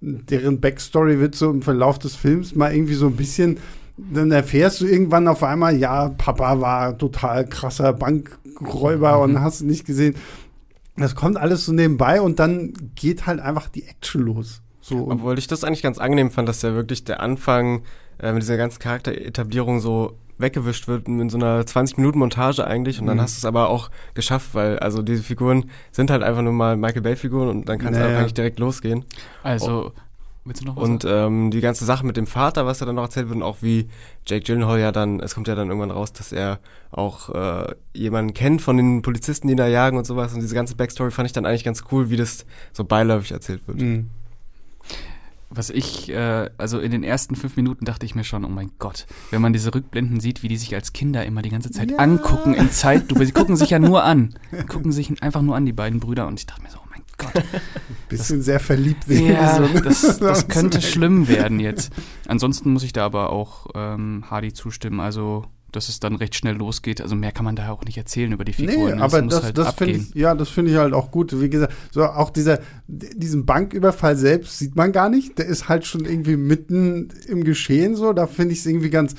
deren 0.00 0.60
Backstory 0.60 1.18
wird 1.18 1.34
so 1.34 1.50
im 1.50 1.62
Verlauf 1.62 1.98
des 1.98 2.14
Films 2.14 2.54
mal 2.54 2.72
irgendwie 2.72 2.94
so 2.94 3.06
ein 3.06 3.16
bisschen, 3.16 3.58
dann 3.96 4.30
erfährst 4.30 4.80
du 4.80 4.86
irgendwann 4.86 5.26
auf 5.26 5.42
einmal, 5.42 5.76
ja, 5.76 6.10
Papa 6.10 6.60
war 6.60 6.96
total 6.96 7.46
krasser 7.46 7.92
Bankräuber 7.92 9.20
und 9.20 9.40
hast 9.40 9.62
nicht 9.62 9.84
gesehen. 9.86 10.14
Das 10.98 11.14
kommt 11.14 11.36
alles 11.36 11.64
so 11.64 11.72
nebenbei 11.72 12.20
und 12.20 12.38
dann 12.38 12.72
geht 12.94 13.26
halt 13.26 13.40
einfach 13.40 13.68
die 13.68 13.84
Action 13.84 14.22
los. 14.22 14.62
So, 14.80 15.08
Obwohl 15.10 15.38
ich 15.38 15.46
das 15.46 15.64
eigentlich 15.64 15.82
ganz 15.82 15.98
angenehm 15.98 16.30
fand, 16.30 16.48
dass 16.48 16.62
ja 16.62 16.74
wirklich 16.74 17.04
der 17.04 17.20
Anfang 17.20 17.82
äh, 18.18 18.32
mit 18.32 18.42
dieser 18.42 18.56
ganzen 18.56 18.78
Charakteretablierung 18.78 19.80
so 19.80 20.16
weggewischt 20.38 20.86
wird 20.88 21.08
in 21.08 21.28
so 21.30 21.36
einer 21.36 21.62
20-Minuten-Montage 21.62 22.64
eigentlich 22.66 23.00
und 23.00 23.06
dann 23.06 23.16
Mhm. 23.16 23.22
hast 23.22 23.36
du 23.36 23.40
es 23.40 23.44
aber 23.44 23.68
auch 23.68 23.90
geschafft, 24.14 24.50
weil 24.54 24.78
also 24.78 25.02
diese 25.02 25.22
Figuren 25.24 25.68
sind 25.90 26.10
halt 26.10 26.22
einfach 26.22 26.42
nur 26.42 26.52
mal 26.52 26.76
Michael 26.76 27.02
Bay-Figuren 27.02 27.48
und 27.48 27.68
dann 27.68 27.78
kann 27.78 27.92
es 27.92 27.98
Naja. 27.98 28.10
einfach 28.10 28.22
nicht 28.22 28.36
direkt 28.38 28.58
losgehen. 28.60 29.04
also, 29.42 29.86
was 29.86 30.07
Und 30.82 31.04
ähm, 31.08 31.50
die 31.50 31.60
ganze 31.60 31.84
Sache 31.84 32.04
mit 32.06 32.16
dem 32.16 32.26
Vater, 32.26 32.66
was 32.66 32.80
er 32.80 32.86
dann 32.86 32.96
noch 32.96 33.02
erzählt 33.04 33.28
wird 33.28 33.36
und 33.36 33.42
auch 33.42 33.58
wie 33.60 33.88
Jake 34.26 34.44
Gyllenhaal 34.44 34.78
ja 34.80 34.92
dann, 34.92 35.20
es 35.20 35.34
kommt 35.34 35.48
ja 35.48 35.54
dann 35.54 35.68
irgendwann 35.68 35.90
raus, 35.90 36.12
dass 36.12 36.32
er 36.32 36.58
auch 36.90 37.30
äh, 37.34 37.74
jemanden 37.92 38.34
kennt 38.34 38.62
von 38.62 38.76
den 38.76 39.02
Polizisten, 39.02 39.46
die 39.48 39.52
ihn 39.52 39.56
da 39.58 39.66
jagen 39.68 39.96
und 39.98 40.06
sowas 40.06 40.32
und 40.34 40.40
diese 40.40 40.54
ganze 40.54 40.74
Backstory 40.76 41.10
fand 41.10 41.26
ich 41.26 41.32
dann 41.32 41.46
eigentlich 41.46 41.64
ganz 41.64 41.84
cool, 41.92 42.10
wie 42.10 42.16
das 42.16 42.46
so 42.72 42.84
beiläufig 42.84 43.32
erzählt 43.32 43.66
wird. 43.66 43.80
mh. 43.80 44.04
Was 45.50 45.70
ich, 45.70 46.10
äh, 46.10 46.50
also 46.58 46.78
in 46.78 46.90
den 46.90 47.02
ersten 47.02 47.34
fünf 47.34 47.56
Minuten 47.56 47.86
dachte 47.86 48.04
ich 48.04 48.14
mir 48.14 48.22
schon, 48.24 48.44
oh 48.44 48.48
mein 48.50 48.70
Gott, 48.78 49.06
wenn 49.30 49.40
man 49.40 49.54
diese 49.54 49.74
Rückblenden 49.74 50.20
sieht, 50.20 50.42
wie 50.42 50.48
die 50.48 50.58
sich 50.58 50.74
als 50.74 50.92
Kinder 50.92 51.24
immer 51.24 51.40
die 51.40 51.48
ganze 51.48 51.70
Zeit 51.70 51.90
Ja. 51.90 51.96
angucken 51.96 52.52
in 52.52 52.70
Zeitlupe. 52.70 53.24
Sie 53.24 53.32
gucken 53.32 53.56
sich 53.56 53.70
ja 53.70 53.78
nur 53.78 54.04
an. 54.04 54.34
Gucken 54.68 54.92
sich 54.92 55.22
einfach 55.22 55.40
nur 55.40 55.56
an, 55.56 55.64
die 55.64 55.72
beiden 55.72 56.00
Brüder. 56.00 56.26
Und 56.26 56.38
ich 56.38 56.44
dachte 56.44 56.60
mir 56.62 56.68
so, 56.70 56.76
oh 56.84 56.87
Gott. 57.18 57.32
bisschen 58.08 58.42
sehr 58.42 58.60
verliebt. 58.60 59.06
Ja, 59.08 59.56
so, 59.56 59.80
das, 59.84 60.18
das 60.18 60.48
könnte 60.48 60.80
schlimm 60.80 61.28
werden 61.28 61.60
jetzt. 61.60 61.92
Ansonsten 62.26 62.72
muss 62.72 62.82
ich 62.82 62.92
da 62.92 63.04
aber 63.04 63.30
auch 63.30 63.66
ähm, 63.74 64.24
Hardy 64.30 64.52
zustimmen. 64.52 65.00
Also, 65.00 65.44
dass 65.72 65.88
es 65.88 66.00
dann 66.00 66.16
recht 66.16 66.34
schnell 66.34 66.56
losgeht. 66.56 67.00
Also 67.00 67.14
mehr 67.14 67.32
kann 67.32 67.44
man 67.44 67.56
da 67.56 67.70
auch 67.70 67.84
nicht 67.84 67.98
erzählen 67.98 68.32
über 68.32 68.44
die 68.44 68.54
Figuren. 68.54 68.96
Nee, 68.96 69.02
aber 69.02 69.22
muss 69.22 69.34
das, 69.34 69.44
halt 69.44 69.58
das 69.58 69.74
finde 69.74 69.94
ich, 69.94 70.14
ja, 70.14 70.34
das 70.34 70.48
finde 70.48 70.70
ich 70.70 70.78
halt 70.78 70.94
auch 70.94 71.10
gut. 71.10 71.38
Wie 71.38 71.50
gesagt, 71.50 71.74
so 71.90 72.04
auch 72.04 72.30
dieser, 72.30 72.60
diesen 72.86 73.44
Banküberfall 73.44 74.16
selbst 74.16 74.58
sieht 74.58 74.76
man 74.76 74.92
gar 74.92 75.10
nicht. 75.10 75.38
Der 75.38 75.46
ist 75.46 75.68
halt 75.68 75.86
schon 75.86 76.04
irgendwie 76.04 76.36
mitten 76.36 77.10
im 77.26 77.44
Geschehen 77.44 77.96
so. 77.96 78.12
Da 78.12 78.26
finde 78.26 78.54
ich 78.54 78.60
es 78.60 78.66
irgendwie 78.66 78.90
ganz, 78.90 79.14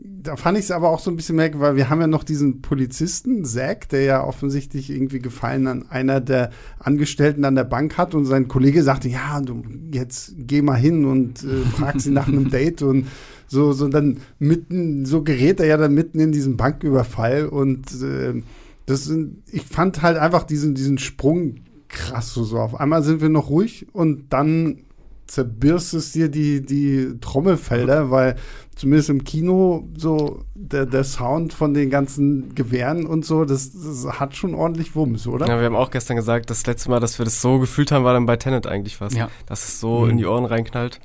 da 0.00 0.36
fand 0.36 0.56
ich 0.56 0.64
es 0.64 0.70
aber 0.70 0.90
auch 0.90 1.00
so 1.00 1.10
ein 1.10 1.16
bisschen 1.16 1.34
merkwürdig, 1.34 1.68
weil 1.68 1.76
wir 1.76 1.90
haben 1.90 2.00
ja 2.00 2.06
noch 2.06 2.22
diesen 2.22 2.62
Polizisten, 2.62 3.44
Zack, 3.44 3.88
der 3.88 4.02
ja 4.02 4.24
offensichtlich 4.24 4.90
irgendwie 4.90 5.18
Gefallen 5.18 5.66
an 5.66 5.90
einer 5.90 6.20
der 6.20 6.50
Angestellten 6.78 7.44
an 7.44 7.56
der 7.56 7.64
Bank 7.64 7.98
hat 7.98 8.14
und 8.14 8.24
sein 8.24 8.46
Kollege 8.46 8.84
sagte, 8.84 9.08
ja, 9.08 9.40
du 9.40 9.62
jetzt 9.92 10.34
geh 10.38 10.62
mal 10.62 10.76
hin 10.76 11.04
und 11.04 11.42
äh, 11.42 11.64
frag 11.76 12.00
sie 12.00 12.12
nach 12.12 12.28
einem 12.28 12.48
Date 12.50 12.82
und 12.82 13.08
so, 13.48 13.72
so 13.72 13.88
dann 13.88 14.18
mitten, 14.38 15.04
so 15.04 15.22
gerät 15.22 15.58
er 15.58 15.66
ja 15.66 15.76
dann 15.76 15.94
mitten 15.94 16.20
in 16.20 16.30
diesen 16.30 16.56
Banküberfall 16.56 17.46
und 17.46 17.86
äh, 18.00 18.42
das 18.86 19.04
sind, 19.04 19.42
ich 19.50 19.62
fand 19.62 20.02
halt 20.02 20.16
einfach 20.16 20.44
diesen, 20.44 20.74
diesen 20.74 20.98
Sprung 20.98 21.56
krass 21.88 22.32
so, 22.34 22.44
so. 22.44 22.58
Auf 22.58 22.78
einmal 22.78 23.02
sind 23.02 23.20
wir 23.20 23.30
noch 23.30 23.50
ruhig 23.50 23.86
und 23.92 24.32
dann 24.32 24.84
zerbirst 25.28 25.94
es 25.94 26.12
dir 26.12 26.28
die, 26.28 26.60
die 26.64 27.14
Trommelfelder, 27.20 28.10
weil 28.10 28.36
zumindest 28.74 29.10
im 29.10 29.24
Kino 29.24 29.88
so 29.96 30.42
der, 30.54 30.86
der 30.86 31.04
Sound 31.04 31.52
von 31.52 31.74
den 31.74 31.90
ganzen 31.90 32.54
Gewehren 32.54 33.06
und 33.06 33.24
so, 33.24 33.44
das, 33.44 33.70
das 33.72 34.06
hat 34.20 34.36
schon 34.36 34.54
ordentlich 34.54 34.94
Wumms, 34.94 35.26
oder? 35.26 35.46
Ja, 35.46 35.58
wir 35.58 35.66
haben 35.66 35.76
auch 35.76 35.90
gestern 35.90 36.16
gesagt, 36.16 36.50
das 36.50 36.66
letzte 36.66 36.90
Mal, 36.90 37.00
dass 37.00 37.18
wir 37.18 37.24
das 37.24 37.40
so 37.40 37.58
gefühlt 37.58 37.92
haben, 37.92 38.04
war 38.04 38.14
dann 38.14 38.26
bei 38.26 38.36
Tenet 38.36 38.66
eigentlich 38.66 38.96
fast. 38.96 39.16
Ja. 39.16 39.28
Dass 39.46 39.66
es 39.66 39.80
so 39.80 40.00
Mhm. 40.04 40.10
in 40.10 40.16
die 40.18 40.26
Ohren 40.26 40.44
reinknallt. 40.44 41.00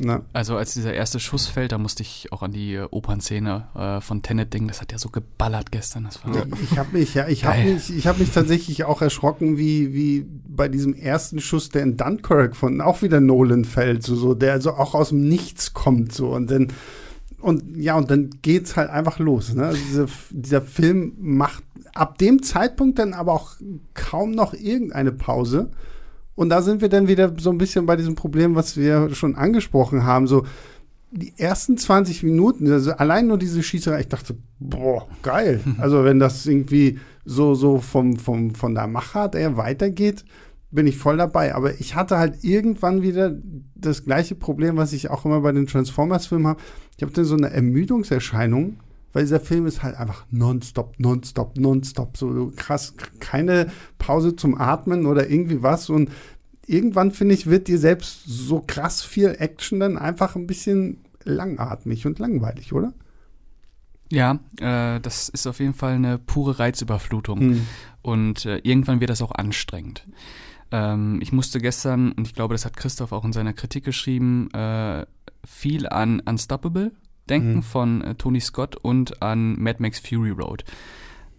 Na, 0.00 0.22
Also 0.32 0.56
als 0.56 0.74
dieser 0.74 0.94
erste 0.94 1.20
Schuss 1.20 1.46
fällt, 1.46 1.72
da 1.72 1.78
musste 1.78 2.02
ich 2.02 2.32
auch 2.32 2.42
an 2.42 2.52
die 2.52 2.78
Opernszene 2.78 3.66
äh, 3.74 4.00
von 4.00 4.22
Tenet 4.22 4.52
denken. 4.52 4.68
Das 4.68 4.80
hat 4.80 4.90
ja 4.90 4.98
so 4.98 5.10
geballert 5.10 5.70
gestern. 5.70 6.04
Das 6.04 6.24
war 6.24 6.46
Ich 6.62 6.78
habe 6.78 6.96
mich, 6.96 7.14
ja, 7.14 7.28
ich 7.28 7.44
habe 7.44 7.62
mich, 7.62 7.94
ich 7.94 8.06
habe 8.06 8.20
mich 8.20 8.30
tatsächlich 8.30 8.84
auch 8.84 9.02
erschrocken, 9.02 9.58
wie, 9.58 9.92
wie 9.92 10.26
bei 10.48 10.68
diesem 10.68 10.94
ersten 10.94 11.40
Schuss, 11.40 11.68
der 11.68 11.82
in 11.82 11.96
Dunkirk 11.96 12.56
von 12.56 12.80
auch 12.80 13.02
wieder 13.02 13.20
Nolan 13.20 13.64
fällt, 13.64 14.02
so, 14.02 14.16
so, 14.16 14.34
der 14.34 14.52
also 14.52 14.72
auch 14.72 14.94
aus 14.94 15.10
dem 15.10 15.28
Nichts 15.28 15.74
kommt, 15.74 16.12
so 16.12 16.30
und 16.30 16.50
dann 16.50 16.68
und 17.38 17.76
ja 17.76 17.96
und 17.96 18.10
dann 18.10 18.30
geht's 18.40 18.76
halt 18.76 18.88
einfach 18.88 19.18
los. 19.18 19.52
Ne? 19.52 19.66
Also 19.66 19.80
diese, 19.82 20.06
dieser 20.30 20.62
Film 20.62 21.14
macht 21.18 21.62
ab 21.94 22.18
dem 22.18 22.42
Zeitpunkt 22.42 22.98
dann 22.98 23.12
aber 23.12 23.32
auch 23.32 23.56
kaum 23.94 24.30
noch 24.30 24.54
irgendeine 24.54 25.12
Pause. 25.12 25.70
Und 26.34 26.48
da 26.48 26.62
sind 26.62 26.80
wir 26.80 26.88
dann 26.88 27.08
wieder 27.08 27.32
so 27.38 27.50
ein 27.50 27.58
bisschen 27.58 27.86
bei 27.86 27.96
diesem 27.96 28.14
Problem, 28.14 28.54
was 28.54 28.76
wir 28.76 29.14
schon 29.14 29.34
angesprochen 29.34 30.04
haben. 30.04 30.26
So, 30.26 30.44
die 31.10 31.34
ersten 31.36 31.76
20 31.76 32.22
Minuten, 32.22 32.70
also 32.72 32.92
allein 32.92 33.26
nur 33.26 33.38
diese 33.38 33.62
Schießerei, 33.62 34.00
ich 34.00 34.08
dachte, 34.08 34.36
boah, 34.58 35.06
geil. 35.22 35.60
Also 35.78 36.04
wenn 36.04 36.18
das 36.18 36.46
irgendwie 36.46 36.98
so, 37.24 37.54
so 37.54 37.78
vom, 37.78 38.16
vom, 38.16 38.54
von 38.54 38.74
der 38.74 38.86
Machart 38.86 39.34
eher 39.34 39.56
weitergeht, 39.56 40.24
bin 40.70 40.86
ich 40.86 40.96
voll 40.96 41.18
dabei. 41.18 41.54
Aber 41.54 41.78
ich 41.78 41.94
hatte 41.94 42.16
halt 42.16 42.42
irgendwann 42.42 43.02
wieder 43.02 43.36
das 43.74 44.04
gleiche 44.04 44.34
Problem, 44.34 44.76
was 44.76 44.94
ich 44.94 45.10
auch 45.10 45.26
immer 45.26 45.42
bei 45.42 45.52
den 45.52 45.66
Transformers-Filmen 45.66 46.46
habe. 46.46 46.60
Ich 46.96 47.02
habe 47.02 47.12
dann 47.12 47.24
so 47.26 47.36
eine 47.36 47.50
Ermüdungserscheinung, 47.50 48.78
weil 49.12 49.24
dieser 49.24 49.40
Film 49.40 49.66
ist 49.66 49.82
halt 49.82 49.96
einfach 49.96 50.24
nonstop, 50.30 50.98
nonstop, 50.98 51.56
nonstop. 51.58 52.16
So 52.16 52.52
krass, 52.56 52.94
keine 53.20 53.70
Pause 53.98 54.36
zum 54.36 54.58
Atmen 54.58 55.06
oder 55.06 55.28
irgendwie 55.28 55.62
was. 55.62 55.90
Und 55.90 56.10
irgendwann, 56.66 57.10
finde 57.12 57.34
ich, 57.34 57.46
wird 57.46 57.68
dir 57.68 57.78
selbst 57.78 58.24
so 58.26 58.62
krass 58.66 59.02
viel 59.02 59.36
Action 59.38 59.80
dann 59.80 59.98
einfach 59.98 60.36
ein 60.36 60.46
bisschen 60.46 60.98
langatmig 61.24 62.06
und 62.06 62.18
langweilig, 62.18 62.72
oder? 62.72 62.92
Ja, 64.10 64.40
äh, 64.60 65.00
das 65.00 65.28
ist 65.28 65.46
auf 65.46 65.60
jeden 65.60 65.74
Fall 65.74 65.94
eine 65.94 66.18
pure 66.18 66.58
Reizüberflutung. 66.58 67.40
Hm. 67.40 67.66
Und 68.02 68.44
äh, 68.44 68.58
irgendwann 68.58 69.00
wird 69.00 69.10
das 69.10 69.22
auch 69.22 69.32
anstrengend. 69.32 70.06
Ähm, 70.70 71.20
ich 71.22 71.32
musste 71.32 71.60
gestern, 71.60 72.12
und 72.12 72.26
ich 72.26 72.34
glaube, 72.34 72.54
das 72.54 72.64
hat 72.64 72.76
Christoph 72.76 73.12
auch 73.12 73.24
in 73.24 73.32
seiner 73.32 73.52
Kritik 73.52 73.84
geschrieben, 73.84 74.50
äh, 74.52 75.06
viel 75.44 75.88
an 75.88 76.20
Unstoppable 76.20 76.92
denken 77.28 77.56
hm. 77.56 77.62
von 77.62 78.02
äh, 78.02 78.14
Tony 78.14 78.40
Scott 78.40 78.76
und 78.76 79.22
an 79.22 79.60
Mad 79.60 79.76
Max 79.80 79.98
Fury 80.00 80.30
Road. 80.30 80.64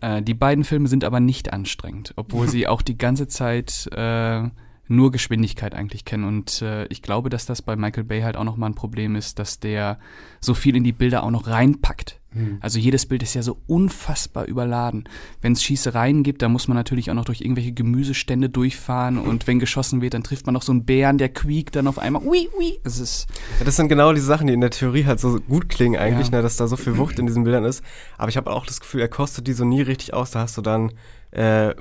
Äh, 0.02 0.22
die 0.22 0.34
beiden 0.34 0.64
Filme 0.64 0.88
sind 0.88 1.04
aber 1.04 1.20
nicht 1.20 1.54
anstrengend, 1.54 2.14
obwohl 2.16 2.50
sie 2.50 2.68
auch 2.68 2.82
die 2.82 2.98
ganze 2.98 3.28
Zeit 3.28 3.88
äh, 3.94 4.50
nur 4.88 5.12
Geschwindigkeit 5.12 5.74
eigentlich 5.74 6.06
kennen. 6.06 6.26
Und 6.26 6.62
äh, 6.62 6.86
ich 6.88 7.02
glaube, 7.02 7.30
dass 7.30 7.46
das 7.46 7.62
bei 7.62 7.76
Michael 7.76 8.04
Bay 8.04 8.22
halt 8.22 8.38
auch 8.38 8.44
nochmal 8.44 8.70
ein 8.70 8.76
Problem 8.76 9.16
ist, 9.16 9.40
dass 9.40 9.60
der 9.60 10.00
so 10.40 10.54
viel 10.54 10.76
in 10.76 10.84
die 10.84 10.92
Bilder 10.92 11.24
auch 11.24 11.32
noch 11.32 11.48
reinpackt. 11.48 12.20
Mhm. 12.34 12.58
Also 12.62 12.80
jedes 12.80 13.06
Bild 13.06 13.24
ist 13.24 13.34
ja 13.34 13.44
so 13.44 13.58
unfassbar 13.68 14.46
überladen. 14.46 15.06
Wenn 15.42 15.54
es 15.54 15.64
Schießereien 15.64 16.24
gibt, 16.24 16.42
dann 16.42 16.52
muss 16.52 16.68
man 16.68 16.76
natürlich 16.76 17.10
auch 17.12 17.16
noch 17.16 17.26
durch 17.26 17.42
irgendwelche 17.42 17.74
Gemüsestände 17.74 18.50
durchfahren 18.50 19.18
und 19.18 19.48
wenn 19.48 19.60
geschossen 19.60 20.02
wird, 20.02 20.14
dann 20.14 20.24
trifft 20.24 20.46
man 20.46 20.54
noch 20.54 20.62
so 20.62 20.72
einen 20.72 20.86
Bären, 20.86 21.18
der 21.18 21.30
quiekt 21.30 21.76
dann 21.76 21.88
auf 21.88 22.00
einmal. 22.00 22.24
Ui, 22.24 22.50
ui. 22.58 22.80
Das, 22.84 23.00
ist 23.00 23.28
ja, 23.60 23.66
das 23.66 23.76
sind 23.76 23.88
genau 23.88 24.14
die 24.14 24.22
Sachen, 24.22 24.48
die 24.48 24.54
in 24.54 24.62
der 24.62 24.72
Theorie 24.72 25.06
halt 25.06 25.20
so 25.20 25.40
gut 25.40 25.70
klingen 25.70 26.00
eigentlich, 26.00 26.30
ja. 26.30 26.38
ne, 26.38 26.42
dass 26.42 26.58
da 26.58 26.68
so 26.68 26.76
viel 26.76 26.98
Wucht 26.98 27.20
in 27.20 27.26
diesen 27.26 27.44
Bildern 27.44 27.66
ist. 27.66 27.84
Aber 28.18 28.30
ich 28.30 28.38
habe 28.38 28.52
auch 28.52 28.66
das 28.66 28.80
Gefühl, 28.80 29.02
er 29.02 29.10
kostet 29.10 29.48
die 29.48 29.54
so 29.54 29.66
nie 29.66 29.82
richtig 29.82 30.14
aus. 30.14 30.32
Da 30.32 30.40
hast 30.40 30.58
du 30.58 30.62
dann 30.62 30.92
äh, 31.32 31.74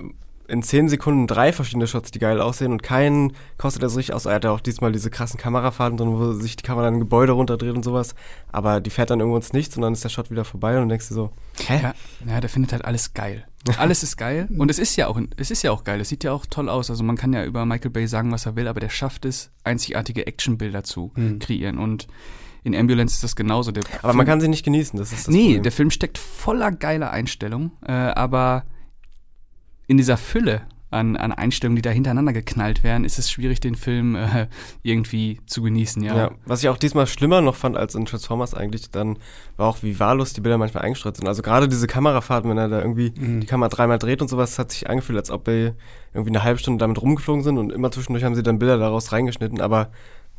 in 0.52 0.62
10 0.62 0.90
Sekunden 0.90 1.26
drei 1.26 1.50
verschiedene 1.50 1.86
Shots, 1.86 2.10
die 2.10 2.18
geil 2.18 2.38
aussehen 2.38 2.72
und 2.72 2.82
keinen 2.82 3.32
kostet 3.56 3.82
er 3.82 3.88
so 3.88 3.96
richtig 3.96 4.14
aus. 4.14 4.26
Er 4.26 4.34
hat 4.34 4.44
ja 4.44 4.50
auch 4.50 4.60
diesmal 4.60 4.92
diese 4.92 5.08
krassen 5.08 5.40
Kamerafahrten 5.40 5.96
drin, 5.96 6.12
wo 6.12 6.32
sich 6.32 6.56
die 6.56 6.62
Kamera 6.62 6.84
dann 6.84 6.94
ein 6.96 7.00
Gebäude 7.00 7.32
runterdreht 7.32 7.74
und 7.74 7.82
sowas. 7.82 8.14
Aber 8.52 8.82
die 8.82 8.90
fährt 8.90 9.08
dann 9.08 9.20
irgendwo 9.20 9.36
ins 9.36 9.54
Nichts 9.54 9.76
und 9.76 9.82
dann 9.82 9.94
ist 9.94 10.04
der 10.04 10.10
Shot 10.10 10.30
wieder 10.30 10.44
vorbei 10.44 10.76
und 10.76 10.82
du 10.82 10.88
denkst 10.90 11.08
dir 11.08 11.14
so, 11.14 11.30
hä? 11.66 11.80
Ja, 11.82 11.94
ja 12.26 12.40
der 12.40 12.50
findet 12.50 12.72
halt 12.72 12.84
alles 12.84 13.14
geil. 13.14 13.46
Alles 13.78 14.02
ist 14.02 14.18
geil 14.18 14.48
und 14.58 14.70
es 14.70 14.78
ist 14.78 14.96
ja 14.96 15.06
auch, 15.06 15.18
es 15.38 15.50
ist 15.50 15.62
ja 15.62 15.70
auch 15.70 15.84
geil. 15.84 16.00
Es 16.00 16.10
sieht 16.10 16.22
ja 16.22 16.32
auch 16.32 16.44
toll 16.44 16.68
aus. 16.68 16.90
Also 16.90 17.02
man 17.02 17.16
kann 17.16 17.32
ja 17.32 17.44
über 17.44 17.64
Michael 17.64 17.90
Bay 17.90 18.06
sagen, 18.06 18.30
was 18.30 18.44
er 18.44 18.54
will, 18.54 18.68
aber 18.68 18.80
der 18.80 18.90
schafft 18.90 19.24
es, 19.24 19.52
einzigartige 19.64 20.26
Actionbilder 20.26 20.84
zu 20.84 21.12
mhm. 21.14 21.38
kreieren 21.38 21.78
und 21.78 22.08
in 22.62 22.76
Ambulance 22.76 23.14
ist 23.14 23.24
das 23.24 23.36
genauso. 23.36 23.72
Der 23.72 23.84
aber 23.84 24.00
Film, 24.00 24.16
man 24.18 24.26
kann 24.26 24.40
sie 24.40 24.48
nicht 24.48 24.64
genießen, 24.64 24.98
das 24.98 25.12
ist 25.12 25.28
das 25.28 25.34
Nee, 25.34 25.44
Problem. 25.44 25.62
der 25.62 25.72
Film 25.72 25.90
steckt 25.90 26.18
voller 26.18 26.72
geiler 26.72 27.10
Einstellungen, 27.10 27.72
äh, 27.86 27.92
aber 27.92 28.64
in 29.86 29.96
dieser 29.96 30.16
Fülle 30.16 30.62
an, 30.92 31.16
an 31.16 31.32
Einstellungen, 31.32 31.76
die 31.76 31.82
da 31.82 31.90
hintereinander 31.90 32.32
geknallt 32.32 32.84
werden, 32.84 33.04
ist 33.04 33.18
es 33.18 33.30
schwierig, 33.30 33.60
den 33.60 33.74
Film 33.74 34.14
äh, 34.14 34.46
irgendwie 34.82 35.40
zu 35.46 35.62
genießen, 35.62 36.02
ja. 36.02 36.16
ja. 36.16 36.30
Was 36.44 36.62
ich 36.62 36.68
auch 36.68 36.76
diesmal 36.76 37.06
schlimmer 37.06 37.40
noch 37.40 37.56
fand 37.56 37.76
als 37.76 37.94
in 37.94 38.04
Transformers 38.04 38.54
eigentlich, 38.54 38.90
dann 38.90 39.18
war 39.56 39.68
auch, 39.68 39.82
wie 39.82 39.98
wahllos 39.98 40.34
die 40.34 40.42
Bilder 40.42 40.58
manchmal 40.58 40.84
eingestreut 40.84 41.16
sind. 41.16 41.26
Also 41.26 41.42
gerade 41.42 41.68
diese 41.68 41.86
Kamerafahrten, 41.86 42.50
wenn 42.50 42.58
er 42.58 42.68
da 42.68 42.80
irgendwie 42.80 43.12
mhm. 43.18 43.40
die 43.40 43.46
Kamera 43.46 43.70
dreimal 43.70 43.98
dreht 43.98 44.20
und 44.20 44.28
sowas, 44.28 44.58
hat 44.58 44.70
sich 44.70 44.88
angefühlt, 44.88 45.18
als 45.18 45.30
ob 45.30 45.46
wir 45.46 45.74
irgendwie 46.12 46.30
eine 46.30 46.44
halbe 46.44 46.58
Stunde 46.58 46.78
damit 46.78 47.00
rumgeflogen 47.00 47.42
sind 47.42 47.56
und 47.56 47.72
immer 47.72 47.90
zwischendurch 47.90 48.24
haben 48.24 48.34
sie 48.34 48.42
dann 48.42 48.58
Bilder 48.58 48.76
daraus 48.76 49.12
reingeschnitten, 49.12 49.60
aber 49.62 49.90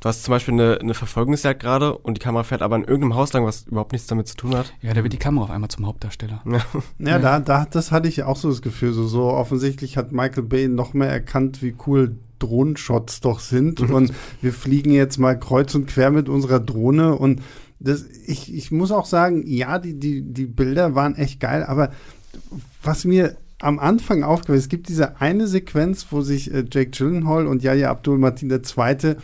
Du 0.03 0.09
hast 0.09 0.25
zum 0.25 0.33
Beispiel 0.33 0.55
eine, 0.55 0.81
eine 0.81 0.93
Verfolgungsjagd 0.95 1.61
gerade 1.61 1.97
und 1.97 2.17
die 2.17 2.19
Kamera 2.19 2.43
fährt 2.43 2.61
aber 2.61 2.75
in 2.75 2.81
irgendeinem 2.81 3.15
Haus 3.15 3.31
lang, 3.31 3.45
was 3.45 3.67
überhaupt 3.67 3.93
nichts 3.93 4.05
damit 4.05 4.27
zu 4.27 4.35
tun 4.35 4.53
hat. 4.53 4.73
Ja, 4.81 4.93
da 4.93 5.01
wird 5.01 5.13
die 5.13 5.17
Kamera 5.17 5.45
auf 5.45 5.49
einmal 5.49 5.69
zum 5.69 5.85
Hauptdarsteller. 5.85 6.41
Ja, 6.45 6.59
ja 6.99 7.19
da, 7.19 7.39
da, 7.39 7.65
das 7.71 7.93
hatte 7.93 8.09
ich 8.09 8.23
auch 8.23 8.35
so 8.35 8.49
das 8.49 8.61
Gefühl. 8.61 8.91
So, 8.91 9.07
so 9.07 9.29
offensichtlich 9.29 9.95
hat 9.95 10.11
Michael 10.11 10.43
Bay 10.43 10.67
noch 10.67 10.93
mehr 10.93 11.07
erkannt, 11.07 11.61
wie 11.61 11.73
cool 11.87 12.17
Drohnenshots 12.39 13.21
doch 13.21 13.39
sind. 13.39 13.79
Mhm. 13.79 13.95
Und 13.95 14.13
wir 14.41 14.51
fliegen 14.51 14.91
jetzt 14.91 15.19
mal 15.19 15.39
kreuz 15.39 15.73
und 15.73 15.87
quer 15.87 16.11
mit 16.11 16.27
unserer 16.27 16.59
Drohne. 16.59 17.15
Und 17.15 17.41
das, 17.79 18.03
ich, 18.25 18.53
ich 18.53 18.71
muss 18.71 18.91
auch 18.91 19.05
sagen, 19.05 19.47
ja, 19.47 19.79
die, 19.79 19.97
die, 19.97 20.21
die 20.21 20.47
Bilder 20.47 20.95
waren 20.95 21.15
echt 21.15 21.39
geil, 21.39 21.63
aber 21.63 21.93
was 22.81 23.05
mir 23.05 23.37
am 23.61 23.79
Anfang 23.79 24.23
aufgefallen 24.23 24.57
ist, 24.57 24.65
es 24.65 24.69
gibt 24.69 24.89
diese 24.89 25.21
eine 25.21 25.47
Sequenz, 25.47 26.07
wo 26.09 26.19
sich 26.19 26.53
äh, 26.53 26.65
Jake 26.69 26.89
Gyllenhaal 26.89 27.47
und 27.47 27.63
Yahya 27.63 27.89
Abdul 27.89 28.17
Martin 28.17 28.51
II 28.51 29.15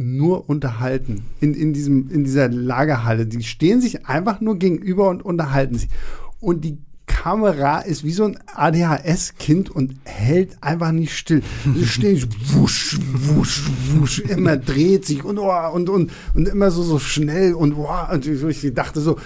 nur 0.00 0.48
unterhalten 0.48 1.22
in, 1.40 1.54
in, 1.54 1.72
diesem, 1.72 2.10
in 2.10 2.24
dieser 2.24 2.48
Lagerhalle. 2.48 3.26
Die 3.26 3.42
stehen 3.42 3.80
sich 3.80 4.06
einfach 4.06 4.40
nur 4.40 4.58
gegenüber 4.58 5.08
und 5.08 5.24
unterhalten 5.24 5.76
sich. 5.76 5.88
Und 6.40 6.64
die 6.64 6.78
Kamera 7.06 7.80
ist 7.80 8.04
wie 8.04 8.12
so 8.12 8.24
ein 8.24 8.38
ADHS-Kind 8.46 9.68
und 9.68 9.94
hält 10.04 10.56
einfach 10.62 10.92
nicht 10.92 11.16
still. 11.16 11.42
Sie 11.74 11.86
stehen 11.86 12.24
wusch, 12.52 12.98
wusch, 13.12 13.64
wusch, 13.94 14.20
immer 14.20 14.56
dreht 14.56 15.04
sich 15.04 15.24
und, 15.24 15.38
oh, 15.38 15.70
und, 15.72 15.90
und, 15.90 16.12
und 16.34 16.48
immer 16.48 16.70
so, 16.70 16.82
so 16.82 16.98
schnell 16.98 17.54
und, 17.54 17.74
oh, 17.74 17.88
und 18.12 18.26
ich 18.26 18.72
dachte 18.74 19.00
so, 19.00 19.18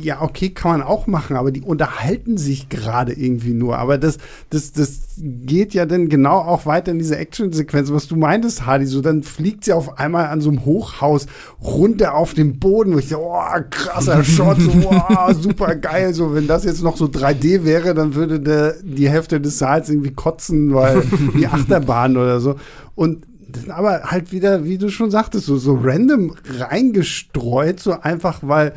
ja, 0.00 0.22
okay, 0.22 0.50
kann 0.50 0.78
man 0.78 0.82
auch 0.82 1.06
machen, 1.06 1.36
aber 1.36 1.50
die 1.50 1.60
unterhalten 1.60 2.38
sich 2.38 2.68
gerade 2.68 3.12
irgendwie 3.12 3.52
nur. 3.52 3.78
Aber 3.78 3.98
das, 3.98 4.18
das, 4.48 4.72
das 4.72 5.00
geht 5.18 5.74
ja 5.74 5.84
dann 5.84 6.08
genau 6.08 6.38
auch 6.38 6.64
weiter 6.64 6.90
in 6.90 6.98
diese 6.98 7.18
Action-Sequenz, 7.18 7.92
was 7.92 8.08
du 8.08 8.16
meintest, 8.16 8.64
Hardy. 8.64 8.86
So, 8.86 9.02
dann 9.02 9.22
fliegt 9.22 9.64
sie 9.64 9.72
auf 9.72 9.98
einmal 9.98 10.26
an 10.26 10.40
so 10.40 10.48
einem 10.48 10.64
Hochhaus 10.64 11.26
runter 11.62 12.14
auf 12.14 12.32
den 12.32 12.58
Boden, 12.58 12.94
wo 12.94 12.98
ich 12.98 13.08
so, 13.08 13.18
oh, 13.18 13.60
krasser 13.70 14.24
Shot, 14.24 14.60
so, 14.60 14.70
oh, 14.90 15.32
super 15.34 15.74
geil. 15.76 16.14
So, 16.14 16.34
wenn 16.34 16.46
das 16.46 16.64
jetzt 16.64 16.82
noch 16.82 16.96
so 16.96 17.06
3D 17.06 17.64
wäre, 17.64 17.94
dann 17.94 18.14
würde 18.14 18.40
der, 18.40 18.76
die 18.82 19.10
Hälfte 19.10 19.40
des 19.40 19.58
Saals 19.58 19.90
irgendwie 19.90 20.12
kotzen, 20.12 20.72
weil 20.72 21.02
die 21.38 21.46
Achterbahn 21.46 22.16
oder 22.16 22.40
so. 22.40 22.56
Und 22.94 23.26
aber 23.68 24.02
halt 24.04 24.32
wieder, 24.32 24.64
wie 24.64 24.78
du 24.78 24.88
schon 24.88 25.10
sagtest, 25.10 25.46
so, 25.46 25.56
so 25.56 25.78
random 25.80 26.34
reingestreut, 26.58 27.78
so 27.78 27.92
einfach, 28.00 28.40
weil 28.42 28.74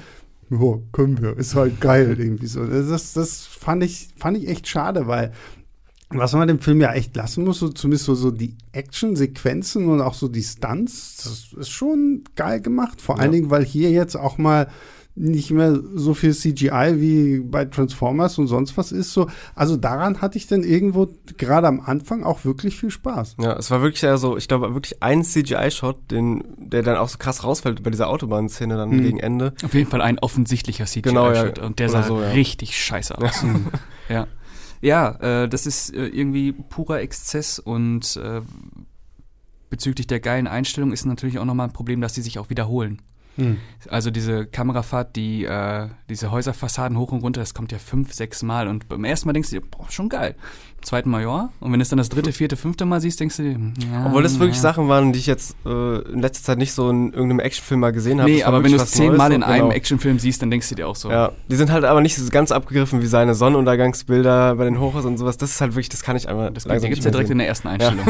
ja, 0.50 0.80
können 0.92 1.22
wir, 1.22 1.38
ist 1.38 1.56
halt 1.56 1.82
geil 1.82 2.16
irgendwie 2.20 2.48
so. 2.48 2.66
Das, 2.66 3.14
das 3.14 3.46
fand 3.46 3.84
ich, 3.84 4.10
fand 4.18 4.38
ich 4.38 4.48
echt 4.48 4.68
schade, 4.68 5.08
weil 5.08 5.34
was 6.10 6.34
man 6.34 6.48
dem 6.48 6.60
Film 6.60 6.80
ja 6.80 6.94
echt 6.94 7.16
lassen 7.16 7.44
muss, 7.44 7.60
so 7.60 7.70
zumindest 7.70 8.06
so, 8.06 8.16
so 8.16 8.32
die 8.32 8.56
Action-Sequenzen 8.72 9.90
und 9.90 10.00
auch 10.00 10.14
so 10.14 10.30
die 10.30 10.44
Stunts, 10.44 11.18
das 11.18 11.60
ist 11.60 11.70
schon 11.70 12.24
geil 12.36 12.62
gemacht. 12.62 13.02
Vor 13.02 13.18
ja. 13.18 13.24
allen 13.24 13.34
Dingen, 13.34 13.50
weil 13.50 13.66
hier 13.66 13.92
jetzt 13.92 14.16
auch 14.16 14.38
mal 14.38 14.70
nicht 15.18 15.52
mehr 15.52 15.80
so 15.96 16.14
viel 16.14 16.34
CGI 16.34 17.02
wie 17.02 17.40
bei 17.40 17.66
Transformers 17.66 18.38
und 18.38 18.48
sonst 18.48 18.78
was 18.78 18.92
ist. 18.92 19.14
So, 19.14 19.28
also 19.56 19.76
daran 19.76 20.22
hatte 20.22 20.38
ich 20.38 20.48
dann 20.48 20.64
irgendwo 20.64 21.08
gerade 21.38 21.68
am 21.68 21.80
Anfang 21.80 22.24
auch 22.24 22.46
wirklich 22.46 22.78
viel 22.78 22.92
Spaß. 22.92 23.38
Ja, 23.42 23.54
es 23.54 23.72
war 23.72 23.82
wirklich 23.82 24.04
ja 24.04 24.18
so, 24.18 24.38
ich 24.38 24.48
glaube 24.48 24.74
wirklich 24.74 25.02
ein 25.02 25.24
CGI-Shot, 25.24 26.12
der 26.12 26.84
dann 26.84 26.98
auch 26.98 27.10
so 27.10 27.18
krass 27.18 27.44
rausfällt 27.44 27.84
bei 27.84 27.90
dieser 27.90 28.10
Autobahnszene 28.10 28.78
dann 28.78 28.90
mhm. 28.90 29.02
gegen 29.02 29.20
Ende. 29.20 29.54
Auf 29.64 29.74
jeden 29.74 29.90
Fall 29.90 30.02
ein 30.02 30.20
offensichtlicher 30.20 30.86
CGI-Shot 30.86 31.04
genau, 31.04 31.34
ja. 31.34 31.52
und 31.64 31.80
der 31.80 31.90
sah 31.90 32.04
so, 32.04 32.22
ja. 32.22 32.30
richtig 32.30 32.78
scheiße 32.78 33.18
aus. 33.18 33.44
ja. 34.10 34.28
Ja, 34.80 35.44
äh, 35.44 35.50
das 35.50 35.66
ist 35.66 35.94
äh, 35.94 36.06
irgendwie 36.06 36.52
purer 36.52 37.02
Exzess 37.02 37.58
und 37.58 38.16
äh, 38.18 38.42
bezüglich 39.72 40.06
der 40.06 40.20
geilen 40.20 40.48
Einstellung 40.48 40.92
ist 40.92 41.06
natürlich 41.06 41.40
auch 41.40 41.46
nochmal 41.46 41.68
ein 41.68 41.74
Problem, 41.74 42.00
dass 42.00 42.14
sie 42.14 42.22
sich 42.22 42.38
auch 42.38 42.52
wiederholen. 42.52 43.02
Hm. 43.38 43.58
Also 43.90 44.12
diese 44.12 44.46
Kamerafahrt, 44.46 45.16
die 45.16 45.46
äh, 45.46 45.88
diese 46.10 46.32
Häuserfassaden 46.32 46.98
hoch 46.98 47.12
und 47.12 47.22
runter, 47.22 47.40
das 47.40 47.54
kommt 47.54 47.72
ja 47.72 47.78
fünf, 47.78 48.14
sechs 48.14 48.44
Mal. 48.44 48.68
Und 48.68 48.90
beim 48.90 49.04
ersten 49.04 49.28
Mal 49.28 49.34
denkst 49.34 49.52
du 49.52 49.60
dir, 49.60 49.66
boah, 49.66 49.90
schon 49.90 50.10
geil. 50.10 50.36
Beim 50.78 50.84
zweiten 50.84 51.10
Mal 51.10 51.22
ja. 51.22 51.50
Und 51.60 51.72
wenn 51.72 51.80
du 51.80 51.84
es 51.84 51.90
dann 51.90 51.98
das 51.98 52.10
dritte, 52.10 52.32
vierte, 52.32 52.58
fünfte 52.58 52.86
Mal 52.86 53.00
siehst, 53.00 53.20
denkst 53.20 53.38
du 53.38 53.44
dir, 53.44 53.60
ja. 53.92 54.08
Obwohl 54.08 54.24
das 54.24 54.40
wirklich 54.40 54.58
ja. 54.58 54.62
Sachen 54.62 54.90
waren, 54.90 55.14
die 55.14 55.20
ich 55.20 55.28
jetzt 55.28 55.56
äh, 55.66 56.00
in 56.12 56.20
letzter 56.20 56.44
Zeit 56.44 56.58
nicht 56.58 56.74
so 56.74 56.90
in 56.90 57.14
irgendeinem 57.14 57.40
Actionfilm 57.40 57.80
mal 57.80 57.92
gesehen 57.92 58.20
habe. 58.20 58.30
Nee, 58.30 58.44
aber 58.44 58.64
wenn 58.64 58.72
du 58.72 58.78
es 58.78 58.92
zehnmal 58.92 59.32
in 59.32 59.44
einem 59.44 59.66
genau. 59.66 59.76
Actionfilm 59.76 60.20
siehst, 60.20 60.42
dann 60.42 60.52
denkst 60.52 60.70
du 60.70 60.76
dir 60.76 60.88
auch 60.88 60.96
so. 60.96 61.10
Ja, 61.10 61.32
die 61.50 61.56
sind 61.56 61.72
halt 61.72 61.86
aber 61.86 62.02
nicht 62.02 62.16
so 62.16 62.30
ganz 62.30 62.52
abgegriffen 62.52 63.02
wie 63.02 63.08
seine 63.08 63.36
Sonnenuntergangsbilder 63.36 64.56
bei 64.56 64.66
den 64.66 64.80
Hochhäusern 64.80 65.14
und 65.14 65.18
sowas. 65.18 65.38
Das 65.38 65.52
ist 65.52 65.62
halt 65.62 65.74
wirklich, 65.74 65.90
das 65.90 66.02
kann 66.02 66.16
ich 66.16 66.28
einmal. 66.28 66.52
Das 66.52 66.66
gibt 66.66 66.98
es 66.98 67.06
ja 67.06 67.12
direkt 67.12 67.30
in 67.30 67.38
der 67.38 67.48
ersten 67.48 67.68
Einstellung. 67.68 68.06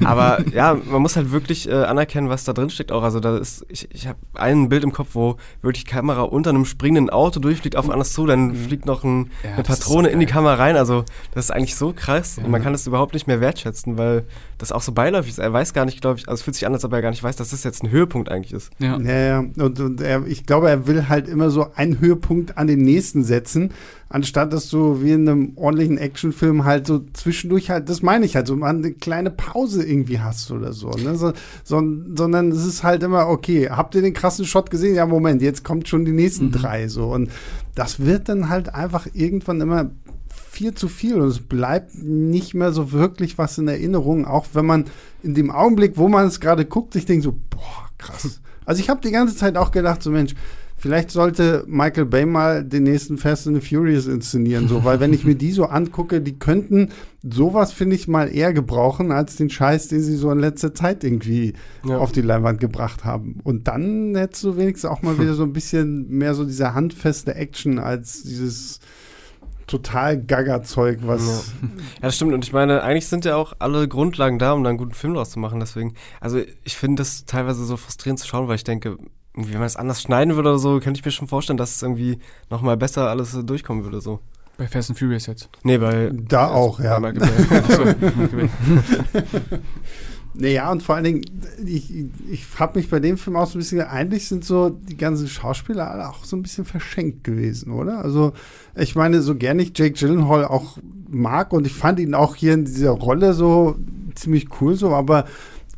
Ja. 0.00 0.08
aber 0.08 0.44
ja, 0.52 0.74
man 0.74 1.02
muss 1.02 1.16
halt 1.16 1.32
wirklich 1.32 1.68
äh, 1.68 1.72
anerkennen, 1.72 2.28
was 2.28 2.44
da 2.44 2.52
drin 2.52 2.70
steckt 2.70 2.92
auch. 2.92 3.02
Also 3.02 3.20
da 3.20 3.36
ist, 3.36 3.64
ich, 3.68 3.88
ich 3.92 4.06
habe 4.06 4.18
ein 4.34 4.68
Bild 4.68 4.84
im 4.84 4.92
Kopf, 4.92 5.10
wo 5.14 5.36
wirklich 5.62 5.84
die 5.84 5.90
Kamera 5.90 6.22
unter 6.22 6.50
einem 6.50 6.64
springenden 6.64 7.10
Auto 7.10 7.40
durchfliegt 7.40 7.76
auf 7.76 7.90
anders 7.90 8.12
zu, 8.12 8.26
dann 8.26 8.48
mhm. 8.48 8.56
fliegt 8.56 8.86
noch 8.86 9.04
ein, 9.04 9.30
ja, 9.42 9.54
eine 9.54 9.62
Patrone 9.62 10.08
so 10.08 10.12
in 10.12 10.20
die 10.20 10.26
Kamera 10.26 10.54
rein. 10.54 10.76
Also 10.76 11.04
das 11.32 11.46
ist 11.46 11.50
eigentlich 11.50 11.76
so 11.76 11.92
krass 11.92 12.36
ja. 12.36 12.44
und 12.44 12.50
man 12.50 12.62
kann 12.62 12.74
es 12.74 12.86
überhaupt 12.86 13.14
nicht 13.14 13.26
mehr 13.26 13.40
wertschätzen, 13.40 13.98
weil 13.98 14.24
das 14.58 14.72
auch 14.72 14.82
so 14.82 14.92
beiläufig 14.92 15.30
ist. 15.30 15.38
Er 15.38 15.52
weiß 15.52 15.72
gar 15.72 15.84
nicht, 15.84 16.00
glaube 16.00 16.18
ich, 16.18 16.28
also 16.28 16.40
es 16.40 16.42
fühlt 16.42 16.54
sich 16.54 16.66
an, 16.66 16.72
als 16.72 16.84
ob 16.84 16.92
er 16.92 17.02
gar 17.02 17.10
nicht 17.10 17.22
weiß, 17.22 17.36
dass 17.36 17.50
das 17.50 17.64
jetzt 17.64 17.82
ein 17.82 17.90
Höhepunkt 17.90 18.30
eigentlich 18.30 18.52
ist. 18.52 18.70
Ja, 18.78 18.98
ja, 18.98 19.18
ja. 19.18 19.38
Und, 19.38 19.80
und 19.80 20.00
er, 20.00 20.26
ich 20.26 20.46
glaube, 20.46 20.68
er 20.68 20.86
will 20.86 21.08
halt 21.08 21.28
immer 21.28 21.50
so 21.50 21.68
einen 21.74 22.00
Höhepunkt 22.00 22.58
an 22.58 22.66
den 22.66 22.80
nächsten 22.80 23.24
setzen. 23.24 23.72
Anstatt 24.08 24.52
dass 24.52 24.68
du 24.70 25.02
wie 25.02 25.12
in 25.12 25.28
einem 25.28 25.52
ordentlichen 25.56 25.98
Actionfilm 25.98 26.64
halt 26.64 26.86
so 26.86 27.00
zwischendurch 27.12 27.70
halt, 27.70 27.88
das 27.88 28.02
meine 28.02 28.24
ich 28.24 28.36
halt, 28.36 28.46
so 28.46 28.56
mal 28.56 28.70
eine 28.70 28.92
kleine 28.92 29.30
Pause 29.30 29.84
irgendwie 29.84 30.20
hast 30.20 30.50
oder 30.50 30.72
so, 30.72 30.90
ne? 30.90 31.16
So, 31.16 31.32
so, 31.64 31.82
sondern 32.14 32.50
es 32.50 32.66
ist 32.66 32.82
halt 32.82 33.02
immer, 33.02 33.28
okay, 33.28 33.68
habt 33.70 33.94
ihr 33.94 34.02
den 34.02 34.14
krassen 34.14 34.46
Shot 34.46 34.70
gesehen? 34.70 34.94
Ja, 34.94 35.06
Moment, 35.06 35.42
jetzt 35.42 35.64
kommt 35.64 35.88
schon 35.88 36.04
die 36.04 36.12
nächsten 36.12 36.46
mhm. 36.46 36.52
drei 36.52 36.88
so. 36.88 37.12
Und 37.12 37.30
das 37.74 38.00
wird 38.00 38.28
dann 38.28 38.48
halt 38.48 38.74
einfach 38.74 39.06
irgendwann 39.12 39.60
immer 39.60 39.90
viel 40.50 40.74
zu 40.74 40.88
viel 40.88 41.20
und 41.20 41.28
es 41.28 41.40
bleibt 41.40 41.94
nicht 42.02 42.54
mehr 42.54 42.72
so 42.72 42.90
wirklich 42.92 43.38
was 43.38 43.58
in 43.58 43.68
Erinnerung, 43.68 44.24
auch 44.24 44.46
wenn 44.54 44.66
man 44.66 44.86
in 45.22 45.34
dem 45.34 45.50
Augenblick, 45.50 45.96
wo 45.96 46.08
man 46.08 46.26
es 46.26 46.40
gerade 46.40 46.64
guckt, 46.64 46.94
sich 46.94 47.06
denkt 47.06 47.24
so, 47.24 47.32
boah, 47.50 47.88
krass. 47.98 48.40
Also 48.64 48.80
ich 48.80 48.90
habe 48.90 49.00
die 49.00 49.12
ganze 49.12 49.36
Zeit 49.36 49.56
auch 49.56 49.70
gedacht, 49.70 50.02
so 50.02 50.10
Mensch, 50.10 50.34
vielleicht 50.78 51.10
sollte 51.10 51.64
Michael 51.66 52.06
Bay 52.06 52.24
mal 52.24 52.64
den 52.64 52.84
nächsten 52.84 53.18
Fast 53.18 53.46
and 53.46 53.60
the 53.60 53.68
Furious 53.68 54.06
inszenieren, 54.06 54.68
so, 54.68 54.84
weil 54.84 55.00
wenn 55.00 55.12
ich 55.12 55.24
mir 55.24 55.34
die 55.34 55.52
so 55.52 55.66
angucke, 55.66 56.20
die 56.20 56.38
könnten 56.38 56.90
sowas, 57.22 57.72
finde 57.72 57.96
ich, 57.96 58.08
mal 58.08 58.34
eher 58.34 58.52
gebrauchen, 58.52 59.12
als 59.12 59.36
den 59.36 59.50
Scheiß, 59.50 59.88
den 59.88 60.00
sie 60.00 60.16
so 60.16 60.30
in 60.30 60.38
letzter 60.38 60.72
Zeit 60.72 61.04
irgendwie 61.04 61.54
ja. 61.84 61.98
auf 61.98 62.12
die 62.12 62.22
Leinwand 62.22 62.60
gebracht 62.60 63.04
haben. 63.04 63.40
Und 63.42 63.68
dann 63.68 64.14
hättest 64.14 64.44
du 64.44 64.56
wenigstens 64.56 64.88
auch 64.88 65.02
mal 65.02 65.18
wieder 65.18 65.34
so 65.34 65.42
ein 65.42 65.52
bisschen 65.52 66.08
mehr 66.08 66.34
so 66.34 66.44
diese 66.44 66.74
handfeste 66.74 67.34
Action 67.34 67.78
als 67.78 68.22
dieses 68.22 68.80
total 69.66 70.20
Gaga-Zeug, 70.20 71.00
was. 71.02 71.52
Ja. 71.62 71.68
ja, 71.68 71.82
das 72.02 72.16
stimmt. 72.16 72.32
Und 72.32 72.44
ich 72.44 72.52
meine, 72.52 72.82
eigentlich 72.82 73.06
sind 73.06 73.24
ja 73.24 73.36
auch 73.36 73.52
alle 73.58 73.86
Grundlagen 73.86 74.38
da, 74.38 74.52
um 74.52 74.64
da 74.64 74.70
einen 74.70 74.78
guten 74.78 74.94
Film 74.94 75.14
draus 75.14 75.30
zu 75.30 75.38
machen. 75.38 75.60
Deswegen, 75.60 75.94
also 76.20 76.40
ich 76.64 76.76
finde 76.76 77.02
das 77.02 77.26
teilweise 77.26 77.64
so 77.64 77.76
frustrierend 77.76 78.18
zu 78.18 78.26
schauen, 78.26 78.48
weil 78.48 78.56
ich 78.56 78.64
denke, 78.64 78.96
wenn 79.46 79.58
man 79.58 79.66
es 79.66 79.76
anders 79.76 80.02
schneiden 80.02 80.34
würde 80.34 80.50
oder 80.50 80.58
so, 80.58 80.80
könnte 80.80 80.98
ich 80.98 81.04
mir 81.04 81.12
schon 81.12 81.28
vorstellen, 81.28 81.56
dass 81.56 81.76
es 81.76 81.82
irgendwie 81.82 82.18
nochmal 82.50 82.76
besser 82.76 83.08
alles 83.08 83.38
durchkommen 83.44 83.84
würde. 83.84 84.00
so. 84.00 84.20
Bei 84.56 84.66
Fast 84.66 84.90
and 84.90 84.98
Furious 84.98 85.26
jetzt? 85.26 85.48
Nee, 85.62 85.78
bei. 85.78 86.10
Da 86.12 86.48
auch, 86.48 86.80
ja. 86.80 86.98
Bei 86.98 87.12
Naja, 90.34 90.70
und 90.70 90.82
vor 90.82 90.94
allen 90.94 91.04
Dingen, 91.04 91.24
ich, 91.64 91.92
ich 92.30 92.46
habe 92.58 92.78
mich 92.78 92.88
bei 92.88 93.00
dem 93.00 93.18
Film 93.18 93.36
auch 93.36 93.46
so 93.46 93.56
ein 93.56 93.60
bisschen, 93.60 93.80
eigentlich 93.80 94.28
sind 94.28 94.44
so 94.44 94.70
die 94.70 94.96
ganzen 94.96 95.26
Schauspieler 95.26 95.90
alle 95.90 96.08
auch 96.08 96.24
so 96.24 96.36
ein 96.36 96.42
bisschen 96.42 96.64
verschenkt 96.64 97.24
gewesen, 97.24 97.72
oder? 97.72 97.98
Also, 98.04 98.32
ich 98.76 98.94
meine, 98.94 99.20
so 99.20 99.34
gern 99.34 99.58
ich 99.58 99.72
Jake 99.76 99.94
Gyllenhaal 99.94 100.44
auch 100.44 100.78
mag 101.08 101.52
und 101.52 101.66
ich 101.66 101.72
fand 101.72 101.98
ihn 101.98 102.14
auch 102.14 102.36
hier 102.36 102.54
in 102.54 102.64
dieser 102.64 102.90
Rolle 102.90 103.32
so 103.32 103.76
ziemlich 104.14 104.48
cool, 104.60 104.76
so, 104.76 104.94
aber 104.94 105.24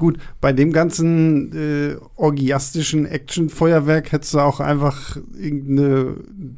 gut, 0.01 0.19
bei 0.41 0.53
dem 0.53 0.73
ganzen 0.73 1.53
äh, 1.53 1.97
orgiastischen 2.17 3.07
Action-Feuerwerk 3.07 4.11
hättest 4.11 4.35
du 4.35 4.41
auch 4.41 4.59
einfach 4.59 5.17
irgendeine 5.39 6.17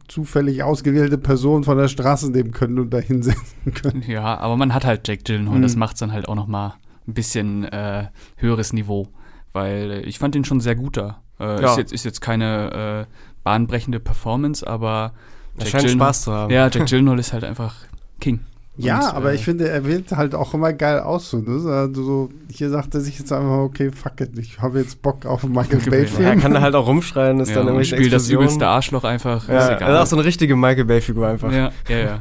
zufällig 0.08 0.62
ausgewählte 0.62 1.18
Person 1.18 1.64
von 1.64 1.76
der 1.76 1.88
Straße 1.88 2.30
nehmen 2.30 2.52
können 2.52 2.78
und 2.78 2.90
da 2.90 2.98
hinsetzen 2.98 3.74
können. 3.74 4.02
Ja, 4.06 4.38
aber 4.38 4.56
man 4.56 4.72
hat 4.72 4.86
halt 4.86 5.06
Jake 5.06 5.24
Gyllenhaal, 5.24 5.58
mhm. 5.58 5.62
das 5.62 5.76
macht 5.76 5.94
es 5.94 6.00
dann 6.00 6.12
halt 6.12 6.28
auch 6.28 6.34
noch 6.34 6.46
mal 6.46 6.76
ein 7.06 7.12
bisschen 7.12 7.64
äh, 7.64 8.06
höheres 8.36 8.72
Niveau, 8.72 9.08
weil 9.52 10.02
ich 10.06 10.18
fand 10.18 10.34
ihn 10.34 10.44
schon 10.44 10.60
sehr 10.60 10.76
guter. 10.76 11.20
Äh, 11.38 11.60
ja. 11.60 11.72
ist, 11.72 11.76
jetzt, 11.76 11.92
ist 11.92 12.04
jetzt 12.04 12.20
keine 12.20 13.06
äh, 13.10 13.12
bahnbrechende 13.44 14.00
Performance, 14.00 14.66
aber 14.66 15.12
er 15.58 15.66
scheint 15.66 15.90
Spaß 15.90 16.22
zu 16.22 16.32
haben. 16.32 16.52
Ja, 16.52 16.70
Jack 16.72 16.86
Gyllenhaal 16.86 17.18
ist 17.18 17.32
halt 17.32 17.44
einfach 17.44 17.74
King. 18.20 18.40
Ja, 18.76 19.10
und, 19.10 19.16
aber 19.16 19.32
äh, 19.32 19.34
ich 19.34 19.44
finde, 19.44 19.68
er 19.68 19.84
wählt 19.86 20.10
halt 20.12 20.34
auch 20.34 20.54
immer 20.54 20.72
geil 20.72 21.00
aus. 21.00 21.30
So, 21.30 21.38
ne? 21.38 21.70
also 21.70 22.02
so, 22.02 22.30
hier 22.50 22.70
sagt 22.70 22.94
er 22.94 23.00
sich 23.00 23.18
jetzt 23.18 23.32
einfach, 23.32 23.58
okay, 23.58 23.90
fuck 23.90 24.20
it, 24.20 24.38
ich 24.38 24.60
habe 24.60 24.78
jetzt 24.78 25.02
Bock 25.02 25.26
auf 25.26 25.44
einen 25.44 25.52
Michael 25.52 25.80
Bay-Film. 25.80 26.26
Er 26.26 26.36
kann 26.36 26.54
da 26.54 26.60
halt 26.60 26.74
auch 26.74 26.86
rumschreien, 26.86 27.38
ist 27.40 27.50
ja, 27.50 27.56
dann 27.56 27.66
irgendwie 27.68 27.84
spielt 27.84 28.12
das 28.12 28.30
übelste 28.30 28.66
Arschloch 28.66 29.04
einfach. 29.04 29.48
Ja, 29.48 29.58
ist 29.58 29.76
egal. 29.76 29.90
Er 29.90 29.96
ist 29.96 30.02
auch 30.02 30.06
so 30.06 30.16
eine 30.16 30.24
richtige 30.24 30.56
Michael 30.56 30.86
Bay-Figur 30.86 31.26
einfach. 31.26 31.52
Ja, 31.52 31.70
ja, 31.88 31.98
ja. 31.98 32.20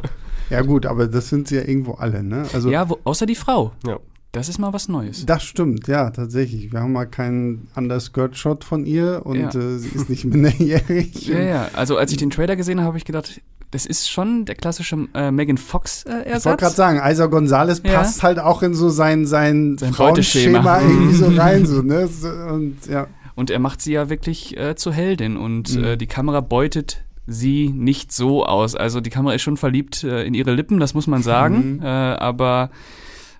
ja, 0.49 0.61
gut, 0.61 0.85
aber 0.85 1.07
das 1.07 1.29
sind 1.29 1.47
sie 1.47 1.55
ja 1.55 1.61
irgendwo 1.61 1.93
alle, 1.93 2.21
ne? 2.21 2.45
Also, 2.53 2.69
ja, 2.69 2.89
wo, 2.89 2.99
außer 3.03 3.25
die 3.25 3.35
Frau. 3.35 3.71
Ja. 3.85 3.97
Das 4.33 4.47
ist 4.47 4.59
mal 4.59 4.71
was 4.71 4.87
Neues. 4.87 5.25
Das 5.25 5.43
stimmt, 5.43 5.87
ja, 5.87 6.09
tatsächlich. 6.09 6.71
Wir 6.71 6.79
haben 6.79 6.93
mal 6.93 7.05
keinen 7.05 7.67
Underskirt-Shot 7.75 8.63
von 8.63 8.85
ihr 8.85 9.21
und 9.25 9.39
ja. 9.39 9.49
äh, 9.49 9.77
sie 9.77 9.89
ist 9.89 10.09
nicht 10.09 10.23
minderjährig. 10.25 11.27
ja, 11.27 11.39
ja. 11.41 11.67
Also 11.73 11.97
als 11.97 12.11
ich 12.11 12.17
den 12.17 12.29
Trailer 12.29 12.55
gesehen 12.55 12.79
habe, 12.79 12.87
habe 12.87 12.97
ich 12.97 13.03
gedacht, 13.03 13.41
das 13.71 13.85
ist 13.85 14.09
schon 14.09 14.45
der 14.45 14.55
klassische 14.55 15.07
äh, 15.13 15.31
Megan 15.31 15.57
Fox-Ersatz. 15.57 16.25
Äh, 16.25 16.37
ich 16.37 16.45
wollte 16.45 16.63
gerade 16.63 16.75
sagen, 16.75 17.01
Isa 17.03 17.25
Gonzalez 17.27 17.81
ja. 17.83 17.93
passt 17.93 18.21
halt 18.21 18.37
auch 18.37 18.61
in 18.61 18.73
so 18.73 18.89
sein, 18.89 19.25
sein, 19.25 19.77
sein 19.77 19.93
Frauenschema 19.93 20.81
irgendwie 20.81 21.15
so 21.15 21.27
rein. 21.27 21.65
So, 21.71 21.81
ne? 21.81 22.09
und, 22.51 22.85
ja. 22.87 23.07
und 23.35 23.49
er 23.49 23.59
macht 23.59 23.81
sie 23.81 23.93
ja 23.93 24.09
wirklich 24.09 24.57
äh, 24.57 24.75
zur 24.75 24.93
Heldin 24.93 25.37
und 25.37 25.75
mhm. 25.75 25.83
äh, 25.83 25.97
die 25.97 26.07
Kamera 26.07 26.41
beutet 26.41 27.03
sie 27.27 27.69
nicht 27.69 28.11
so 28.11 28.45
aus. 28.45 28.75
Also 28.75 28.99
die 28.99 29.09
Kamera 29.09 29.35
ist 29.35 29.41
schon 29.41 29.57
verliebt 29.57 30.03
äh, 30.03 30.23
in 30.23 30.33
ihre 30.33 30.53
Lippen, 30.53 30.79
das 30.79 30.93
muss 30.93 31.07
man 31.07 31.23
sagen. 31.23 31.77
Mhm. 31.77 31.83
Äh, 31.83 31.87
aber 31.87 32.71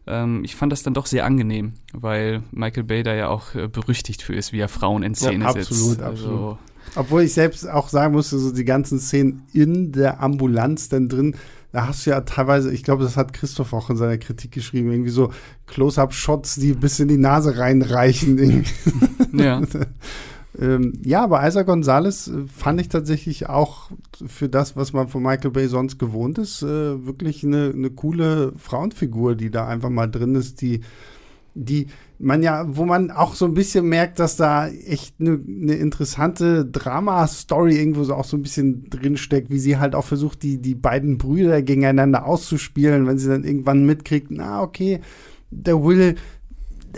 ähm, 0.07 0.43
ich 0.45 0.55
fand 0.55 0.71
das 0.71 0.83
dann 0.83 0.93
doch 0.93 1.07
sehr 1.07 1.25
angenehm, 1.25 1.73
weil 1.93 2.43
Michael 2.51 2.83
Bay 2.83 3.03
da 3.03 3.13
ja 3.13 3.27
auch 3.27 3.53
äh, 3.55 3.67
berüchtigt 3.67 4.21
für 4.21 4.33
ist, 4.33 4.53
wie 4.53 4.59
er 4.59 4.69
Frauen 4.69 5.03
in 5.03 5.15
Szene 5.15 5.43
ja, 5.43 5.49
absolut, 5.49 5.67
setzt. 5.67 6.01
Absolut, 6.01 6.01
also, 6.01 6.57
Obwohl 6.95 7.23
ich 7.23 7.33
selbst 7.33 7.69
auch 7.69 7.89
sagen 7.89 8.13
musste, 8.13 8.37
so 8.37 8.51
die 8.51 8.65
ganzen 8.65 8.99
Szenen 8.99 9.43
in 9.53 9.91
der 9.91 10.21
Ambulanz 10.21 10.89
dann 10.89 11.07
drin, 11.07 11.35
da 11.71 11.87
hast 11.87 12.05
du 12.05 12.09
ja 12.09 12.21
teilweise, 12.21 12.71
ich 12.73 12.83
glaube, 12.83 13.03
das 13.03 13.15
hat 13.15 13.33
Christoph 13.33 13.71
auch 13.73 13.89
in 13.89 13.95
seiner 13.95 14.17
Kritik 14.17 14.51
geschrieben, 14.51 14.91
irgendwie 14.91 15.09
so 15.09 15.31
Close-Up-Shots, 15.67 16.55
die 16.55 16.73
bis 16.73 16.99
in 16.99 17.07
die 17.07 17.17
Nase 17.17 17.57
reinreichen. 17.57 18.65
ja. 19.33 19.61
Ähm, 20.59 20.99
ja, 21.03 21.23
aber 21.23 21.47
Isaac 21.47 21.67
Gonzalez 21.67 22.27
äh, 22.27 22.45
fand 22.45 22.81
ich 22.81 22.89
tatsächlich 22.89 23.47
auch 23.47 23.89
für 24.27 24.49
das, 24.49 24.75
was 24.75 24.91
man 24.91 25.07
von 25.07 25.23
Michael 25.23 25.51
Bay 25.51 25.67
sonst 25.67 25.97
gewohnt 25.97 26.37
ist, 26.37 26.61
äh, 26.61 27.05
wirklich 27.05 27.43
eine, 27.45 27.71
eine 27.73 27.89
coole 27.89 28.51
Frauenfigur, 28.57 29.35
die 29.35 29.49
da 29.49 29.67
einfach 29.67 29.89
mal 29.89 30.07
drin 30.07 30.35
ist, 30.35 30.61
die, 30.61 30.81
die 31.53 31.87
man 32.19 32.43
ja, 32.43 32.65
wo 32.67 32.85
man 32.85 33.09
auch 33.09 33.33
so 33.33 33.45
ein 33.45 33.53
bisschen 33.53 33.87
merkt, 33.87 34.19
dass 34.19 34.37
da 34.37 34.67
echt 34.67 35.15
eine, 35.19 35.39
eine 35.45 35.73
interessante 35.73 36.65
Drama-Story 36.65 37.77
irgendwo 37.77 38.03
so 38.03 38.13
auch 38.13 38.25
so 38.25 38.37
ein 38.37 38.43
bisschen 38.43 38.89
drinsteckt, 38.89 39.49
wie 39.49 39.59
sie 39.59 39.77
halt 39.77 39.95
auch 39.95 40.05
versucht, 40.05 40.43
die, 40.43 40.59
die 40.59 40.75
beiden 40.75 41.17
Brüder 41.17 41.61
gegeneinander 41.61 42.25
auszuspielen, 42.25 43.07
wenn 43.07 43.17
sie 43.17 43.29
dann 43.29 43.43
irgendwann 43.43 43.85
mitkriegt, 43.85 44.29
na, 44.29 44.61
okay, 44.61 45.01
der 45.49 45.83
Will 45.83 46.15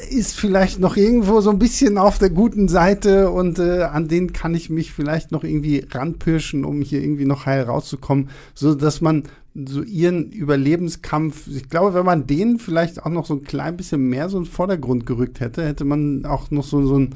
ist 0.09 0.35
vielleicht 0.35 0.79
noch 0.79 0.97
irgendwo 0.97 1.41
so 1.41 1.49
ein 1.49 1.59
bisschen 1.59 1.97
auf 1.97 2.17
der 2.17 2.29
guten 2.29 2.67
Seite 2.67 3.29
und 3.29 3.59
äh, 3.59 3.83
an 3.83 4.07
den 4.07 4.33
kann 4.33 4.55
ich 4.55 4.69
mich 4.69 4.91
vielleicht 4.91 5.31
noch 5.31 5.43
irgendwie 5.43 5.85
ranpirschen, 5.89 6.65
um 6.65 6.81
hier 6.81 7.01
irgendwie 7.01 7.25
noch 7.25 7.45
heil 7.45 7.63
rauszukommen, 7.63 8.29
so 8.53 8.75
dass 8.75 9.01
man 9.01 9.23
so 9.53 9.83
ihren 9.83 10.31
Überlebenskampf, 10.31 11.47
ich 11.47 11.69
glaube, 11.69 11.93
wenn 11.93 12.05
man 12.05 12.25
den 12.25 12.57
vielleicht 12.57 13.05
auch 13.05 13.11
noch 13.11 13.25
so 13.25 13.35
ein 13.35 13.43
klein 13.43 13.77
bisschen 13.77 14.09
mehr 14.09 14.29
so 14.29 14.37
in 14.37 14.45
den 14.45 14.49
Vordergrund 14.49 15.05
gerückt 15.05 15.39
hätte, 15.39 15.63
hätte 15.63 15.85
man 15.85 16.25
auch 16.25 16.49
noch 16.49 16.63
so, 16.63 16.85
so 16.85 16.97
ein 16.97 17.15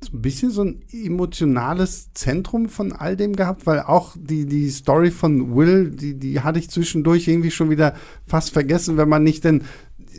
so 0.00 0.16
ein 0.16 0.22
bisschen 0.22 0.50
so 0.50 0.62
ein 0.62 0.82
emotionales 0.92 2.12
Zentrum 2.12 2.68
von 2.68 2.92
all 2.92 3.16
dem 3.16 3.34
gehabt, 3.34 3.66
weil 3.66 3.80
auch 3.80 4.14
die, 4.18 4.44
die 4.46 4.68
Story 4.68 5.10
von 5.10 5.56
Will, 5.56 5.90
die, 5.90 6.14
die 6.14 6.40
hatte 6.40 6.58
ich 6.58 6.70
zwischendurch 6.70 7.26
irgendwie 7.26 7.50
schon 7.50 7.70
wieder 7.70 7.94
fast 8.26 8.50
vergessen, 8.50 8.98
wenn 8.98 9.08
man 9.08 9.24
nicht 9.24 9.44
denn 9.44 9.62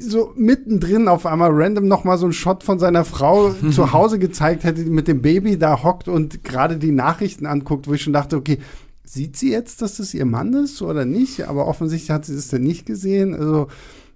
so 0.02 0.34
mittendrin 0.36 1.08
auf 1.08 1.26
einmal 1.26 1.52
random 1.52 1.88
nochmal 1.88 2.18
so 2.18 2.26
ein 2.26 2.34
Shot 2.34 2.64
von 2.64 2.80
seiner 2.80 3.06
Frau 3.06 3.52
zu 3.72 3.94
Hause 3.94 4.20
gezeigt 4.20 4.64
hätte, 4.64 4.84
die 4.84 4.90
mit 4.90 5.08
dem 5.08 5.22
Baby 5.22 5.58
da 5.58 5.84
hockt 5.84 6.08
und 6.08 6.44
gerade 6.44 6.78
die 6.78 6.92
Nachrichten 6.92 7.46
anguckt, 7.46 7.88
wo 7.88 7.94
ich 7.94 8.02
schon 8.02 8.14
dachte, 8.14 8.38
okay, 8.38 8.60
sieht 9.04 9.38
sie 9.38 9.52
jetzt, 9.52 9.82
dass 9.82 9.98
das 9.98 10.14
ihr 10.14 10.26
Mann 10.26 10.54
ist 10.54 10.82
oder 10.82 11.06
nicht? 11.06 11.48
Aber 11.48 11.68
offensichtlich 11.68 12.12
hat 12.12 12.26
sie 12.26 12.36
das 12.36 12.50
dann 12.50 12.64
nicht 12.64 12.86
gesehen. 12.86 13.34
Also, 13.34 13.68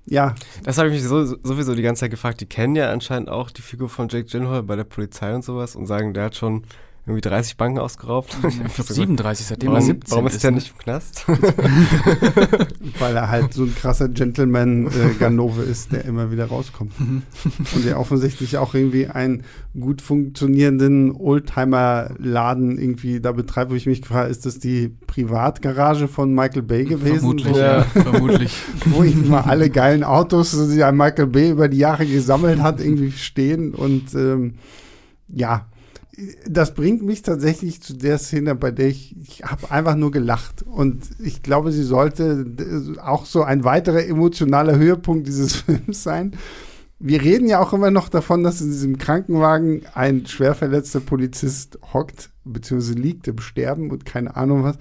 ja. 0.06 0.36
Das 0.64 0.78
habe 0.78 0.90
ich 0.90 0.96
mich 0.96 1.04
so, 1.04 1.24
sowieso 1.26 1.76
die 1.76 1.82
ganze 1.82 2.02
Zeit 2.02 2.12
gefragt. 2.12 2.42
Die 2.42 2.46
kennen 2.46 2.76
ja 2.76 2.92
anscheinend 2.92 3.30
auch 3.30 3.52
die 3.52 3.62
Figur 3.62 3.90
von 3.90 4.10
Jake 4.10 4.26
Gyllenhaal 4.26 4.64
bei 4.64 4.76
der 4.76 4.84
Polizei 4.84 5.34
und 5.34 5.44
sowas 5.44 5.76
und 5.76 5.86
sagen, 5.86 6.14
der 6.14 6.26
hat 6.26 6.36
schon 6.36 6.64
irgendwie 7.06 7.22
30 7.22 7.58
Banken 7.58 7.80
ausgeraubt. 7.80 8.38
Ja, 8.44 8.50
ich 8.68 8.74
glaube 8.76 8.94
37, 8.94 9.48
seitdem 9.48 9.72
warum, 9.72 9.82
er 9.82 9.86
17 9.86 10.12
Warum 10.12 10.28
ist, 10.28 10.34
ist 10.36 10.44
der 10.44 10.52
ne? 10.52 10.56
nicht 10.56 10.72
im 10.72 10.78
Knast? 10.78 11.26
Weil 13.00 13.16
er 13.16 13.30
halt 13.30 13.54
so 13.54 13.64
ein 13.64 13.74
krasser 13.74 14.08
Gentleman 14.08 14.86
äh, 14.86 15.16
Ganove 15.18 15.64
ist, 15.64 15.92
der 15.92 16.06
immer 16.06 16.32
wieder 16.32 16.46
rauskommt. 16.46 17.00
Mhm. 17.00 17.24
Und 17.74 17.86
der 17.86 18.00
offensichtlich 18.00 18.58
auch 18.58 18.76
irgendwie 18.76 19.08
einen 19.08 19.44
gut 19.80 20.04
funktionierenden 20.04 21.12
Oldtimer-Laden 21.12 22.78
irgendwie 22.78 23.20
da 23.20 23.32
betreibt, 23.32 23.72
wo 23.72 23.76
ich 23.76 23.88
mich 23.88 24.04
gefragt 24.04 24.30
ist 24.30 24.46
das 24.46 24.60
die 24.60 24.90
Privatgarage 25.08 26.08
von 26.08 26.36
Michael 26.36 26.62
Bay 26.62 26.86
gewesen? 26.86 27.20
Vermutlich, 27.20 27.54
wo, 27.54 27.58
ja, 27.58 27.82
vermutlich. 27.82 28.56
Wo 28.86 29.04
irgendwie 29.04 29.30
mal 29.30 29.42
alle 29.42 29.70
geilen 29.70 30.04
Autos, 30.04 30.52
die 30.52 30.92
Michael 30.92 31.28
Bay 31.28 31.52
über 31.52 31.68
die 31.68 31.78
Jahre 31.78 32.06
gesammelt 32.06 32.62
hat, 32.62 32.80
irgendwie 32.80 33.12
stehen 33.12 33.74
und 33.74 34.14
ähm, 34.14 34.56
ja, 35.34 35.68
das 36.48 36.74
bringt 36.74 37.04
mich 37.04 37.22
tatsächlich 37.22 37.82
zu 37.82 37.94
der 37.94 38.18
Szene, 38.18 38.56
bei 38.56 38.72
der 38.72 38.88
ich, 38.88 39.16
ich 39.22 39.44
habe 39.44 39.72
einfach 39.72 39.96
nur 39.96 40.12
gelacht. 40.12 40.64
Und 40.64 41.04
ich 41.20 41.42
glaube, 41.42 41.72
sie 41.72 41.84
sollte 41.84 42.46
auch 43.04 43.26
so 43.26 43.44
ein 43.44 43.64
weiterer 43.64 44.06
emotionaler 44.06 44.78
Höhepunkt 44.78 45.28
dieses 45.28 45.56
Films 45.62 46.04
sein. 46.04 46.34
Wir 47.00 47.22
reden 47.22 47.48
ja 47.48 47.60
auch 47.60 47.74
immer 47.74 47.90
noch 47.90 48.10
davon, 48.10 48.44
dass 48.44 48.62
in 48.62 48.70
diesem 48.70 48.98
Krankenwagen 48.98 49.82
ein 49.96 50.28
schwer 50.28 50.54
verletzter 50.54 51.00
Polizist 51.00 51.80
hockt, 51.94 52.30
beziehungsweise 52.44 53.00
liegt 53.00 53.28
im 53.28 53.40
Sterben 53.40 53.90
und 53.90 54.06
keine 54.06 54.36
Ahnung 54.36 54.64
was. 54.64 54.78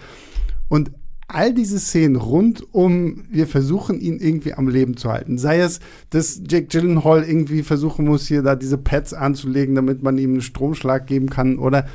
Und 0.69 0.91
all 1.35 1.55
diese 1.55 1.79
Szenen 1.79 2.17
rund 2.17 2.65
um, 2.73 3.25
wir 3.31 3.47
versuchen 3.47 4.01
ihn 4.01 4.19
irgendwie 4.19 4.55
am 4.55 4.69
Leben 4.69 4.97
zu 4.97 5.11
halten. 5.11 5.39
Sei 5.39 5.61
es, 5.61 5.81
dass 6.11 6.43
Jake 6.49 6.67
Gyllenhaal 6.67 7.25
irgendwie 7.25 7.63
versuchen 7.63 8.05
muss, 8.05 8.27
hier 8.27 8.43
da 8.43 8.57
diese 8.57 8.79
Pads 8.79 9.15
anzulegen, 9.15 9.75
damit 9.75 10.03
man 10.03 10.19
ihm 10.19 10.33
einen 10.33 10.43
Stromschlag 10.43 11.07
geben 11.07 11.31
kann 11.31 11.59
oder, 11.59 11.87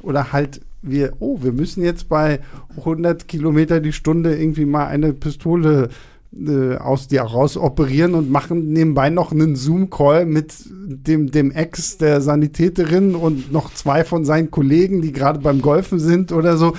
oder 0.00 0.32
halt 0.32 0.60
wir, 0.82 1.14
oh, 1.18 1.38
wir 1.42 1.52
müssen 1.52 1.82
jetzt 1.82 2.08
bei 2.08 2.40
100 2.76 3.26
Kilometer 3.28 3.80
die 3.80 3.92
Stunde 3.92 4.36
irgendwie 4.36 4.64
mal 4.64 4.86
eine 4.86 5.12
Pistole 5.12 5.88
äh, 6.36 6.76
aus 6.76 7.08
dir 7.08 7.22
raus 7.22 7.56
operieren 7.56 8.14
und 8.14 8.30
machen 8.30 8.72
nebenbei 8.72 9.10
noch 9.10 9.32
einen 9.32 9.56
Zoom-Call 9.56 10.26
mit 10.26 10.54
dem, 10.68 11.30
dem 11.30 11.50
Ex 11.50 11.98
der 11.98 12.20
Sanitäterin 12.20 13.14
und 13.14 13.50
noch 13.52 13.72
zwei 13.72 14.04
von 14.04 14.24
seinen 14.24 14.50
Kollegen, 14.50 15.02
die 15.02 15.12
gerade 15.12 15.40
beim 15.40 15.62
Golfen 15.62 15.98
sind 15.98 16.30
oder 16.32 16.56
so. 16.56 16.74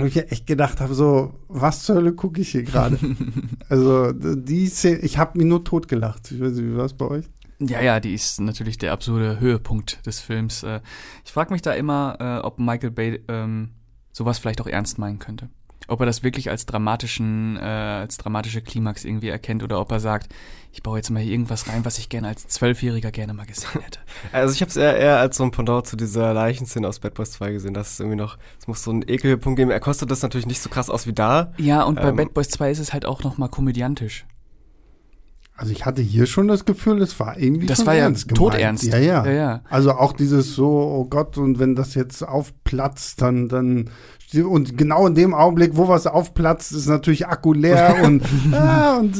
Wo 0.00 0.06
ich 0.06 0.16
echt 0.16 0.46
gedacht 0.46 0.80
habe, 0.80 0.94
so, 0.94 1.34
was 1.48 1.82
zur 1.82 1.96
Hölle 1.96 2.12
gucke 2.12 2.40
ich 2.40 2.50
hier 2.50 2.62
gerade? 2.62 2.98
also, 3.68 4.12
die 4.12 4.66
Szene, 4.66 4.98
ich 4.98 5.18
habe 5.18 5.38
mich 5.38 5.46
nur 5.46 5.64
totgelacht. 5.64 6.30
Ich 6.32 6.40
weiß 6.40 6.52
nicht, 6.52 6.66
wie 6.66 6.76
war 6.76 6.84
es 6.84 6.94
bei 6.94 7.06
euch? 7.06 7.24
Ja, 7.60 7.82
ja, 7.82 8.00
die 8.00 8.14
ist 8.14 8.40
natürlich 8.40 8.78
der 8.78 8.92
absurde 8.92 9.38
Höhepunkt 9.38 10.04
des 10.06 10.20
Films. 10.20 10.62
Äh, 10.62 10.80
ich 11.24 11.32
frage 11.32 11.52
mich 11.52 11.60
da 11.60 11.72
immer, 11.72 12.16
äh, 12.18 12.46
ob 12.46 12.58
Michael 12.58 12.90
Bay 12.90 13.22
ähm, 13.28 13.70
sowas 14.12 14.38
vielleicht 14.38 14.60
auch 14.62 14.66
ernst 14.66 14.98
meinen 14.98 15.18
könnte. 15.18 15.50
Ob 15.90 16.00
er 16.00 16.06
das 16.06 16.22
wirklich 16.22 16.50
als 16.50 16.66
dramatischen, 16.66 17.56
äh, 17.56 17.60
als 17.60 18.16
dramatische 18.16 18.62
Klimax 18.62 19.04
irgendwie 19.04 19.28
erkennt 19.28 19.62
oder 19.62 19.80
ob 19.80 19.90
er 19.90 20.00
sagt, 20.00 20.32
ich 20.72 20.82
baue 20.82 20.98
jetzt 20.98 21.10
mal 21.10 21.20
hier 21.20 21.32
irgendwas 21.32 21.68
rein, 21.68 21.84
was 21.84 21.98
ich 21.98 22.08
gerne 22.08 22.28
als 22.28 22.46
Zwölfjähriger 22.46 23.10
gerne 23.10 23.34
mal 23.34 23.46
gesehen 23.46 23.80
hätte. 23.82 23.98
Also 24.32 24.54
ich 24.54 24.60
habe 24.60 24.70
es 24.70 24.76
eher, 24.76 24.96
eher 24.96 25.18
als 25.18 25.36
so 25.36 25.44
ein 25.44 25.50
Pendant 25.50 25.86
zu 25.86 25.96
dieser 25.96 26.32
Leichenszene 26.32 26.86
aus 26.86 27.00
Bad 27.00 27.14
Boys 27.14 27.32
2 27.32 27.52
gesehen. 27.52 27.74
Das 27.74 27.92
ist 27.92 28.00
irgendwie 28.00 28.16
noch, 28.16 28.38
es 28.60 28.68
muss 28.68 28.82
so 28.84 28.92
einen 28.92 29.02
Ekelpunkt 29.02 29.56
geben. 29.56 29.70
Er 29.70 29.80
kostet 29.80 30.10
das 30.10 30.22
natürlich 30.22 30.46
nicht 30.46 30.60
so 30.60 30.70
krass 30.70 30.90
aus 30.90 31.06
wie 31.06 31.12
da. 31.12 31.52
Ja, 31.56 31.82
und 31.82 31.96
bei 31.96 32.10
ähm, 32.10 32.16
Bad 32.16 32.34
Boys 32.34 32.48
2 32.50 32.70
ist 32.70 32.78
es 32.78 32.92
halt 32.92 33.04
auch 33.04 33.24
noch 33.24 33.36
mal 33.38 33.48
komödiantisch. 33.48 34.26
Also 35.60 35.72
ich 35.72 35.84
hatte 35.84 36.00
hier 36.00 36.24
schon 36.24 36.48
das 36.48 36.64
Gefühl, 36.64 37.02
es 37.02 37.20
war 37.20 37.36
irgendwie 37.36 37.66
Das 37.66 37.84
war 37.84 37.94
ja 37.94 38.04
ernst 38.04 38.34
todernst. 38.34 38.84
Ja, 38.84 38.96
ja, 38.96 39.26
ja, 39.26 39.32
ja. 39.32 39.60
Also 39.68 39.92
auch 39.92 40.14
dieses 40.14 40.54
so, 40.54 40.68
oh 40.68 41.04
Gott, 41.04 41.36
und 41.36 41.58
wenn 41.58 41.74
das 41.74 41.94
jetzt 41.94 42.26
aufplatzt, 42.26 43.20
dann, 43.20 43.48
dann 43.48 43.90
und 44.34 44.78
genau 44.78 45.06
in 45.06 45.14
dem 45.14 45.34
Augenblick, 45.34 45.72
wo 45.74 45.88
was 45.88 46.06
aufplatzt, 46.06 46.72
ist 46.72 46.86
natürlich 46.86 47.26
Akku 47.26 47.52
leer 47.52 47.96
und, 48.04 48.22
ah, 48.52 48.98
und 48.98 49.14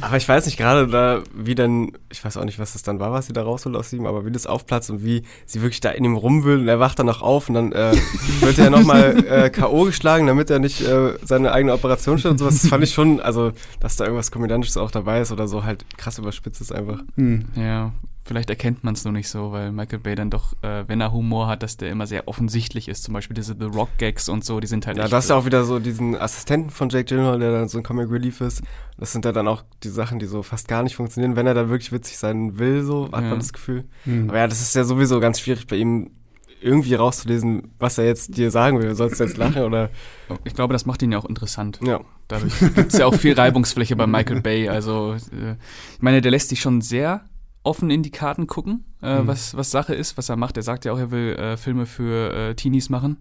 Aber 0.00 0.16
ich 0.16 0.28
weiß 0.28 0.46
nicht 0.46 0.56
gerade 0.56 0.86
da, 0.86 1.22
wie 1.34 1.54
dann, 1.54 1.92
ich 2.10 2.24
weiß 2.24 2.36
auch 2.36 2.44
nicht, 2.44 2.58
was 2.58 2.74
das 2.74 2.82
dann 2.82 3.00
war, 3.00 3.12
was 3.12 3.26
sie 3.26 3.32
da 3.32 3.42
rausholt 3.42 3.76
aus 3.76 3.92
ihm, 3.92 4.06
aber 4.06 4.24
wie 4.26 4.30
das 4.30 4.46
aufplatzt 4.46 4.90
und 4.90 5.04
wie 5.04 5.22
sie 5.46 5.62
wirklich 5.62 5.80
da 5.80 5.90
in 5.90 6.04
ihm 6.04 6.16
rumwühlt 6.16 6.60
und 6.60 6.68
er 6.68 6.80
wacht 6.80 6.98
dann 6.98 7.06
noch 7.06 7.22
auf 7.22 7.48
und 7.48 7.54
dann 7.54 7.72
äh, 7.72 7.92
wird 8.40 8.58
er 8.58 8.70
nochmal 8.70 9.24
äh, 9.26 9.50
K.O. 9.50 9.84
geschlagen, 9.84 10.26
damit 10.26 10.50
er 10.50 10.58
nicht 10.58 10.80
äh, 10.86 11.14
seine 11.24 11.52
eigene 11.52 11.72
Operation 11.72 12.18
stellt 12.18 12.32
und 12.32 12.38
sowas. 12.38 12.62
Das 12.62 12.70
fand 12.70 12.84
ich 12.84 12.92
schon, 12.92 13.20
also, 13.20 13.52
dass 13.80 13.96
da 13.96 14.04
irgendwas 14.04 14.30
Komödiantisches 14.30 14.76
auch 14.76 14.90
dabei 14.90 15.20
ist 15.20 15.32
oder 15.32 15.48
so, 15.48 15.64
halt 15.64 15.84
krass 15.96 16.18
überspitzt 16.18 16.60
ist 16.60 16.72
einfach. 16.72 17.00
Hm. 17.16 17.46
Ja, 17.56 17.92
Vielleicht 18.24 18.50
erkennt 18.50 18.84
man 18.84 18.94
es 18.94 19.04
nur 19.04 19.12
nicht 19.12 19.28
so, 19.28 19.50
weil 19.50 19.72
Michael 19.72 19.98
Bay 19.98 20.14
dann 20.14 20.30
doch, 20.30 20.52
äh, 20.62 20.84
wenn 20.86 21.00
er 21.00 21.12
Humor 21.12 21.48
hat, 21.48 21.64
dass 21.64 21.76
der 21.76 21.90
immer 21.90 22.06
sehr 22.06 22.28
offensichtlich 22.28 22.88
ist. 22.88 23.02
Zum 23.02 23.14
Beispiel 23.14 23.34
diese 23.34 23.56
The 23.58 23.66
Rock 23.66 23.88
Gags 23.98 24.28
und 24.28 24.44
so, 24.44 24.60
die 24.60 24.68
sind 24.68 24.86
halt. 24.86 24.96
Ja, 24.96 25.08
das 25.08 25.24
ist 25.24 25.30
ja 25.30 25.36
auch 25.36 25.44
wieder 25.44 25.64
so 25.64 25.80
diesen 25.80 26.16
Assistenten 26.16 26.70
von 26.70 26.88
Jake 26.88 27.04
Gyllenhaal, 27.04 27.40
der 27.40 27.50
dann 27.50 27.68
so 27.68 27.78
ein 27.78 27.84
Comic 27.84 28.10
Relief 28.10 28.40
ist. 28.40 28.62
Das 28.96 29.10
sind 29.10 29.24
ja 29.24 29.32
dann 29.32 29.48
auch 29.48 29.64
die 29.82 29.88
Sachen, 29.88 30.20
die 30.20 30.26
so 30.26 30.44
fast 30.44 30.68
gar 30.68 30.84
nicht 30.84 30.94
funktionieren, 30.94 31.34
wenn 31.34 31.48
er 31.48 31.54
dann 31.54 31.68
wirklich 31.68 31.90
witzig 31.90 32.16
sein 32.16 32.58
will, 32.60 32.84
so 32.84 33.06
hat 33.06 33.24
ja. 33.24 33.30
man 33.30 33.40
das 33.40 33.52
Gefühl. 33.52 33.84
Mhm. 34.04 34.28
Aber 34.30 34.38
ja, 34.38 34.46
das 34.46 34.60
ist 34.60 34.76
ja 34.76 34.84
sowieso 34.84 35.18
ganz 35.18 35.40
schwierig 35.40 35.66
bei 35.66 35.76
ihm 35.76 36.10
irgendwie 36.60 36.94
rauszulesen, 36.94 37.72
was 37.80 37.98
er 37.98 38.06
jetzt 38.06 38.36
dir 38.36 38.52
sagen 38.52 38.80
will. 38.80 38.94
Sollst 38.94 39.18
du 39.18 39.24
jetzt 39.24 39.36
lachen 39.36 39.62
oder? 39.62 39.90
Ich 40.44 40.54
glaube, 40.54 40.72
das 40.72 40.86
macht 40.86 41.02
ihn 41.02 41.10
ja 41.10 41.18
auch 41.18 41.24
interessant. 41.24 41.80
Ja. 41.82 42.00
Dadurch 42.28 42.56
gibt 42.60 42.92
es 42.92 42.98
ja 42.98 43.06
auch 43.06 43.14
viel 43.14 43.32
Reibungsfläche 43.38 43.96
bei 43.96 44.06
Michael 44.06 44.40
Bay. 44.40 44.68
Also, 44.68 45.14
äh, 45.14 45.56
ich 45.96 46.02
meine, 46.02 46.20
der 46.20 46.30
lässt 46.30 46.48
sich 46.48 46.60
schon 46.60 46.80
sehr 46.80 47.24
offen 47.62 47.90
in 47.90 48.02
die 48.02 48.10
Karten 48.10 48.46
gucken, 48.46 48.84
äh, 49.02 49.20
mhm. 49.20 49.26
was, 49.26 49.56
was 49.56 49.70
Sache 49.70 49.94
ist, 49.94 50.16
was 50.18 50.28
er 50.28 50.36
macht. 50.36 50.56
Er 50.56 50.62
sagt 50.62 50.84
ja 50.84 50.92
auch, 50.92 50.98
er 50.98 51.10
will 51.10 51.34
äh, 51.34 51.56
Filme 51.56 51.86
für 51.86 52.34
äh, 52.34 52.54
Teenies 52.54 52.90
machen, 52.90 53.16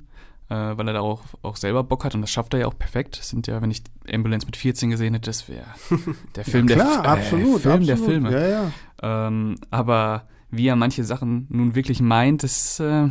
äh, 0.49 0.56
weil 0.56 0.88
er 0.88 0.93
da 0.93 0.99
auch, 1.01 1.21
auch 1.43 1.56
selber 1.56 1.84
Bock 1.84 2.06
hat 2.06 2.15
und 2.15 2.21
das 2.21 2.32
schafft 2.32 2.54
er 2.54 2.62
ja 2.62 2.67
auch 2.67 2.77
perfekt. 2.77 3.19
Das 3.19 3.30
sind 3.30 3.47
ja, 3.47 3.62
wenn 3.62 3.71
ich 3.71 3.84
Ambulance 4.12 4.45
mit 4.45 4.58
14 4.58 4.89
gesehen 4.89 5.13
hätte, 5.13 5.30
das 5.30 5.47
wäre 5.47 5.65
der 6.36 6.45
Film 6.45 6.67
ja, 6.67 6.75
klar, 6.75 7.01
der, 7.04 7.12
absolut, 7.12 7.62
Film 7.62 7.73
absolut. 7.73 7.88
der 7.88 7.97
Filme. 7.97 8.32
Ja, 8.32 8.47
ja. 8.47 9.27
Ähm, 9.27 9.56
aber 9.69 10.27
wie 10.49 10.67
er 10.67 10.75
manche 10.75 11.04
Sachen 11.04 11.47
nun 11.49 11.75
wirklich 11.75 12.01
meint, 12.01 12.43
das 12.43 12.80
äh, 12.80 13.10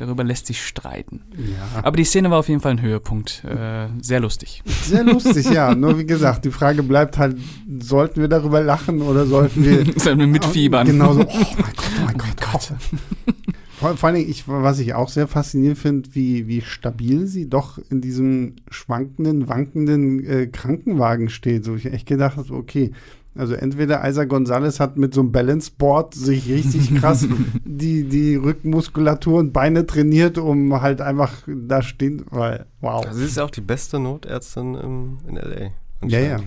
Darüber 0.00 0.24
lässt 0.24 0.46
sich 0.46 0.64
streiten. 0.64 1.20
Ja. 1.36 1.82
Aber 1.82 1.98
die 1.98 2.04
Szene 2.04 2.30
war 2.30 2.38
auf 2.38 2.48
jeden 2.48 2.62
Fall 2.62 2.72
ein 2.72 2.80
Höhepunkt. 2.80 3.44
Äh, 3.44 3.88
sehr 4.00 4.18
lustig. 4.20 4.62
Sehr 4.64 5.04
lustig, 5.04 5.50
ja. 5.50 5.74
Nur 5.74 5.98
wie 5.98 6.06
gesagt, 6.06 6.46
die 6.46 6.50
Frage 6.50 6.82
bleibt 6.82 7.18
halt, 7.18 7.36
sollten 7.78 8.22
wir 8.22 8.28
darüber 8.28 8.62
lachen 8.62 9.02
oder 9.02 9.26
sollten 9.26 9.62
wir. 9.62 9.84
sollten 10.00 10.20
wir 10.20 10.26
mitfiebern? 10.26 10.86
Genau 10.86 11.12
so, 11.12 11.20
oh 11.20 11.26
mein 11.26 11.56
Gott, 11.56 11.74
oh 11.78 12.04
mein 12.06 12.16
Gott, 12.16 12.28
oh 12.30 12.50
Gott. 12.50 12.72
Vor, 13.78 13.96
vor 13.96 14.08
allen 14.08 14.16
Dingen, 14.16 14.30
ich, 14.30 14.46
was 14.46 14.78
ich 14.78 14.92
auch 14.92 15.08
sehr 15.08 15.26
faszinierend 15.26 15.78
finde, 15.78 16.14
wie, 16.14 16.46
wie 16.46 16.60
stabil 16.60 17.26
sie 17.26 17.48
doch 17.48 17.78
in 17.90 18.02
diesem 18.02 18.56
schwankenden, 18.70 19.48
wankenden 19.48 20.22
äh, 20.22 20.46
Krankenwagen 20.48 21.30
steht. 21.30 21.64
So 21.64 21.76
ich 21.76 21.86
echt 21.86 22.06
gedacht 22.06 22.50
okay, 22.50 22.92
also 23.36 23.54
entweder 23.54 24.06
Isa 24.08 24.24
Gonzalez 24.24 24.80
hat 24.80 24.96
mit 24.96 25.14
so 25.14 25.20
einem 25.20 25.30
Balance 25.30 25.70
Board 25.76 26.14
sich 26.14 26.48
richtig 26.48 26.94
krass 26.96 27.26
die, 27.64 28.04
die 28.04 28.34
Rückenmuskulatur 28.34 29.38
und 29.38 29.52
Beine 29.52 29.86
trainiert, 29.86 30.36
um 30.36 30.80
halt 30.80 31.00
einfach 31.00 31.32
da 31.46 31.82
stehen, 31.82 32.24
weil, 32.30 32.66
wow. 32.80 33.06
Also 33.06 33.18
sie 33.18 33.26
ist 33.26 33.36
ja 33.36 33.44
auch 33.44 33.50
die 33.50 33.60
beste 33.60 33.98
Notärztin 33.98 34.74
im, 34.74 35.18
in 35.28 35.36
L.A. 35.36 36.06
Ja, 36.06 36.20
ja. 36.20 36.40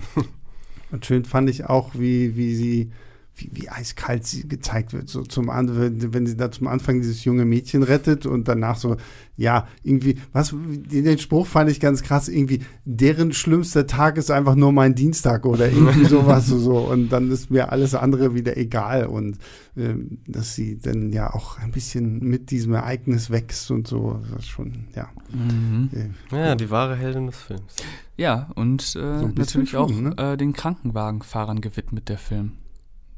Und 0.90 1.06
schön 1.06 1.24
fand 1.24 1.48
ich 1.48 1.64
auch, 1.64 1.90
wie, 1.94 2.36
wie 2.36 2.54
sie 2.54 2.90
wie, 3.36 3.50
wie 3.52 3.68
eiskalt 3.68 4.24
sie 4.26 4.46
gezeigt 4.46 4.92
wird. 4.92 5.08
So 5.08 5.22
zum 5.22 5.48
wenn 5.48 6.26
sie 6.26 6.36
da 6.36 6.50
zum 6.50 6.68
Anfang 6.68 7.00
dieses 7.00 7.24
junge 7.24 7.44
Mädchen 7.44 7.82
rettet 7.82 8.26
und 8.26 8.46
danach 8.46 8.76
so, 8.76 8.96
ja, 9.36 9.66
irgendwie, 9.82 10.18
was, 10.32 10.54
den 10.54 11.18
Spruch 11.18 11.46
fand 11.46 11.68
ich 11.68 11.80
ganz 11.80 12.02
krass, 12.02 12.28
irgendwie, 12.28 12.60
deren 12.84 13.32
schlimmster 13.32 13.86
Tag 13.86 14.16
ist 14.18 14.30
einfach 14.30 14.54
nur 14.54 14.72
mein 14.72 14.94
Dienstag 14.94 15.46
oder 15.46 15.68
irgendwie 15.68 16.04
sowas 16.08 16.46
so. 16.46 16.78
Und 16.78 17.08
dann 17.08 17.30
ist 17.30 17.50
mir 17.50 17.72
alles 17.72 17.94
andere 17.94 18.34
wieder 18.34 18.56
egal. 18.56 19.06
Und 19.06 19.38
ähm, 19.76 20.18
dass 20.28 20.54
sie 20.54 20.78
dann 20.78 21.12
ja 21.12 21.34
auch 21.34 21.58
ein 21.58 21.72
bisschen 21.72 22.20
mit 22.20 22.52
diesem 22.52 22.74
Ereignis 22.74 23.30
wächst 23.30 23.70
und 23.72 23.88
so, 23.88 24.20
das 24.30 24.40
ist 24.40 24.48
schon, 24.48 24.84
ja. 24.94 25.08
Mhm. 25.32 25.90
Äh, 26.30 26.36
ja, 26.36 26.54
die 26.54 26.70
wahre 26.70 26.94
Heldin 26.94 27.26
des 27.26 27.36
Films. 27.36 27.74
Ja, 28.16 28.50
und 28.54 28.82
äh, 28.82 29.18
so 29.18 29.28
natürlich 29.34 29.70
schon, 29.70 29.80
auch 29.80 29.90
ne? 29.90 30.14
äh, 30.16 30.36
den 30.36 30.52
Krankenwagenfahrern 30.52 31.60
gewidmet, 31.60 32.08
der 32.08 32.18
Film 32.18 32.52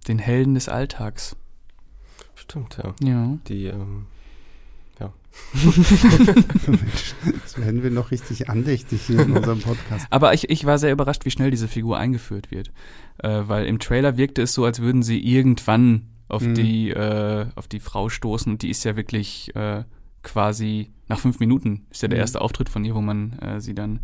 den 0.09 0.19
Helden 0.19 0.55
des 0.55 0.69
Alltags. 0.69 1.37
Stimmt, 2.35 2.79
ja. 2.83 2.95
Ja. 3.03 3.39
Die, 3.49 3.67
ähm, 3.67 4.07
ja. 5.01 5.13
Jetzt 7.25 7.61
werden 7.61 7.83
wir 7.83 7.91
noch 7.91 8.11
richtig 8.11 8.49
andächtig 8.49 9.03
hier 9.07 9.21
in 9.21 9.33
unserem 9.33 9.61
Podcast. 9.61 10.07
Aber 10.11 10.33
ich, 10.35 10.49
ich 10.51 10.65
war 10.65 10.79
sehr 10.79 10.93
überrascht, 10.93 11.25
wie 11.25 11.31
schnell 11.31 11.51
diese 11.51 11.69
Figur 11.69 11.99
eingeführt 11.99 12.51
wird. 12.51 12.71
Äh, 13.19 13.43
weil 13.47 13.67
im 13.67 13.79
Trailer 13.79 14.17
wirkte 14.17 14.43
es 14.43 14.55
so, 14.55 14.65
als 14.65 14.81
würden 14.81 15.03
sie 15.03 15.19
irgendwann 15.19 16.09
auf 16.29 16.43
mhm. 16.43 16.55
die 16.55 16.91
äh, 16.91 17.47
auf 17.55 17.69
die 17.69 17.81
Frau 17.81 18.09
stoßen 18.09 18.51
und 18.53 18.63
die 18.63 18.71
ist 18.71 18.85
ja 18.85 18.97
wirklich 18.97 19.55
äh, 19.55 19.85
quasi 20.23 20.91
nach 21.09 21.21
fünf 21.21 21.39
Minuten 21.39 21.87
ist 21.91 22.03
ja 22.03 22.09
der 22.09 22.19
mhm. 22.19 22.23
erste 22.23 22.41
Auftritt 22.41 22.69
von 22.69 22.85
ihr, 22.85 22.95
wo 22.95 23.01
man 23.01 23.39
äh, 23.39 23.61
sie 23.61 23.75
dann 23.75 24.01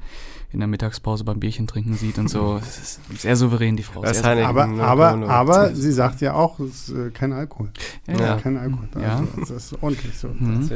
in 0.53 0.61
der 0.61 0.69
Mittagspause 0.69 1.25
beim 1.25 1.41
Bierchen 1.41 1.67
trinken 1.67 1.95
sieht 1.95 2.19
und 2.19 2.29
so. 2.29 2.61
Es 2.73 2.79
ist 2.79 3.21
sehr 3.21 3.37
souverän, 3.37 3.77
die 3.77 3.83
Frau. 3.83 4.03
Das 4.03 4.23
aber 4.23 4.65
aber, 4.65 5.29
aber 5.29 5.75
sie 5.75 5.93
sagt 5.93 6.21
ja 6.21 6.35
auch, 6.35 6.61
es 6.61 6.89
ist 6.89 6.97
äh, 6.97 7.11
kein 7.11 7.33
Alkohol. 7.33 7.71
Ja, 8.07 8.21
ja. 8.21 8.37
Kein 8.37 8.57
Alkohol. 8.57 8.89
Also, 8.95 9.29
Das 9.41 9.51
ist 9.51 9.83
ordentlich 9.83 10.17
so. 10.17 10.29
Mhm. 10.29 10.61
Das 10.61 10.71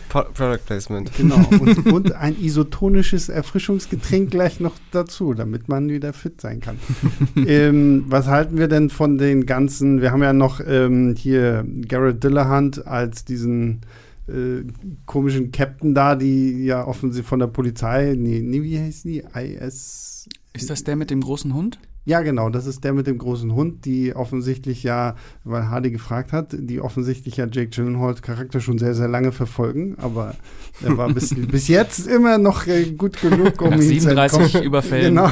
Product 0.00 0.58
Placement. 0.66 1.12
Genau. 1.16 1.36
Und, 1.60 1.86
und, 1.86 2.12
ein 2.12 2.36
isotonisches 2.40 3.28
Erfrischungsgetränk 3.28 4.30
gleich 4.30 4.60
noch 4.60 4.74
dazu, 4.90 5.34
damit 5.34 5.68
man 5.68 5.88
wieder 5.88 6.12
fit 6.12 6.40
sein 6.40 6.60
kann. 6.60 6.78
ähm, 7.46 8.04
was 8.08 8.26
halten 8.26 8.58
wir 8.58 8.68
denn 8.68 8.90
von 8.90 9.18
den 9.18 9.46
ganzen, 9.46 10.00
wir 10.00 10.12
haben 10.12 10.22
ja 10.22 10.32
noch 10.32 10.60
ähm, 10.66 11.14
hier 11.16 11.64
Garrett 11.88 12.22
Dillahunt 12.22 12.86
als 12.86 13.24
diesen 13.24 13.82
äh, 14.28 14.64
komischen 15.04 15.52
Captain 15.52 15.94
da, 15.94 16.14
die 16.16 16.64
ja 16.64 16.86
offensichtlich 16.86 17.28
von 17.28 17.38
der 17.38 17.46
Polizei, 17.46 18.14
nee, 18.16 18.40
nee 18.42 18.62
wie 18.62 18.78
heißt 18.78 19.04
die? 19.04 19.24
IS. 19.34 20.28
Ist 20.52 20.70
das 20.70 20.84
der 20.84 20.96
mit 20.96 21.10
dem 21.10 21.20
großen 21.20 21.54
Hund? 21.54 21.78
Ja, 22.06 22.20
genau, 22.20 22.50
das 22.50 22.66
ist 22.66 22.84
der 22.84 22.92
mit 22.92 23.08
dem 23.08 23.18
großen 23.18 23.52
Hund, 23.52 23.84
die 23.84 24.14
offensichtlich 24.14 24.84
ja, 24.84 25.16
weil 25.42 25.68
Hardy 25.68 25.90
gefragt 25.90 26.32
hat, 26.32 26.54
die 26.56 26.80
offensichtlich 26.80 27.36
ja 27.36 27.46
Jake 27.50 27.70
Gyllenhaals 27.70 28.22
Charakter 28.22 28.60
schon 28.60 28.78
sehr, 28.78 28.94
sehr 28.94 29.08
lange 29.08 29.32
verfolgen, 29.32 29.96
aber 29.98 30.36
er 30.84 30.96
war 30.96 31.12
bis, 31.12 31.34
bis 31.50 31.66
jetzt 31.66 32.06
immer 32.06 32.38
noch 32.38 32.68
äh, 32.68 32.92
gut 32.92 33.20
genug, 33.20 33.60
um 33.60 33.70
Nach 33.70 33.78
ihn 33.78 34.00
37 34.00 34.54
Überfällen. 34.62 35.16
Genau. 35.16 35.28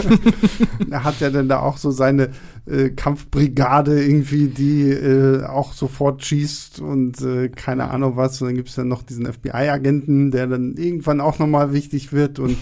er 0.90 1.04
hat 1.04 1.20
ja 1.20 1.30
dann 1.30 1.48
da 1.48 1.60
auch 1.60 1.76
so 1.76 1.92
seine 1.92 2.30
äh, 2.66 2.90
Kampfbrigade 2.90 4.04
irgendwie, 4.04 4.48
die 4.48 4.90
äh, 4.90 5.44
auch 5.44 5.74
sofort 5.74 6.24
schießt 6.24 6.80
und 6.80 7.20
äh, 7.20 7.50
keine 7.50 7.90
Ahnung 7.90 8.16
was. 8.16 8.42
Und 8.42 8.48
dann 8.48 8.56
gibt 8.56 8.68
es 8.68 8.74
dann 8.74 8.88
noch 8.88 9.04
diesen 9.04 9.32
FBI-Agenten, 9.32 10.32
der 10.32 10.48
dann 10.48 10.74
irgendwann 10.76 11.20
auch 11.20 11.38
nochmal 11.38 11.72
wichtig 11.72 12.12
wird 12.12 12.40
und 12.40 12.56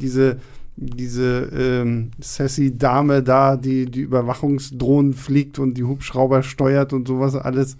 diese 0.00 0.38
diese 0.76 1.50
ähm, 1.54 2.10
sassy 2.20 2.76
Dame 2.76 3.22
da, 3.22 3.56
die 3.56 3.86
die 3.86 4.00
Überwachungsdrohnen 4.00 5.14
fliegt 5.14 5.58
und 5.58 5.74
die 5.74 5.84
Hubschrauber 5.84 6.42
steuert 6.42 6.92
und 6.92 7.06
sowas 7.08 7.36
alles. 7.36 7.76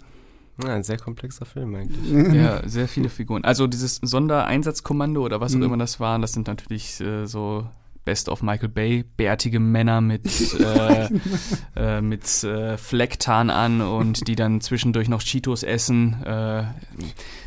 Ja, 0.63 0.73
ein 0.73 0.83
sehr 0.83 0.97
komplexer 0.97 1.45
Film 1.45 1.75
eigentlich. 1.75 2.33
Ja, 2.33 2.65
sehr 2.67 2.87
viele 2.87 3.09
Figuren. 3.09 3.43
Also 3.43 3.67
dieses 3.67 3.97
Sondereinsatzkommando 4.01 5.23
oder 5.23 5.41
was 5.41 5.53
auch 5.53 5.57
Mhm. 5.57 5.63
immer 5.65 5.77
das 5.77 5.99
war, 5.99 6.17
das 6.19 6.31
sind 6.31 6.47
natürlich 6.47 7.01
äh, 7.01 7.25
so 7.25 7.67
Best 8.05 8.29
of 8.29 8.43
Michael 8.43 8.69
Bay, 8.69 9.03
bärtige 9.17 9.59
Männer 9.59 9.99
mit, 9.99 10.25
äh, 10.59 11.09
äh, 11.75 12.01
mit 12.01 12.43
äh, 12.43 12.77
Flecktarn 12.77 13.49
an 13.49 13.81
und 13.81 14.27
die 14.27 14.35
dann 14.35 14.61
zwischendurch 14.61 15.09
noch 15.09 15.23
Cheetos 15.23 15.63
essen. 15.63 16.21
Äh, 16.23 16.63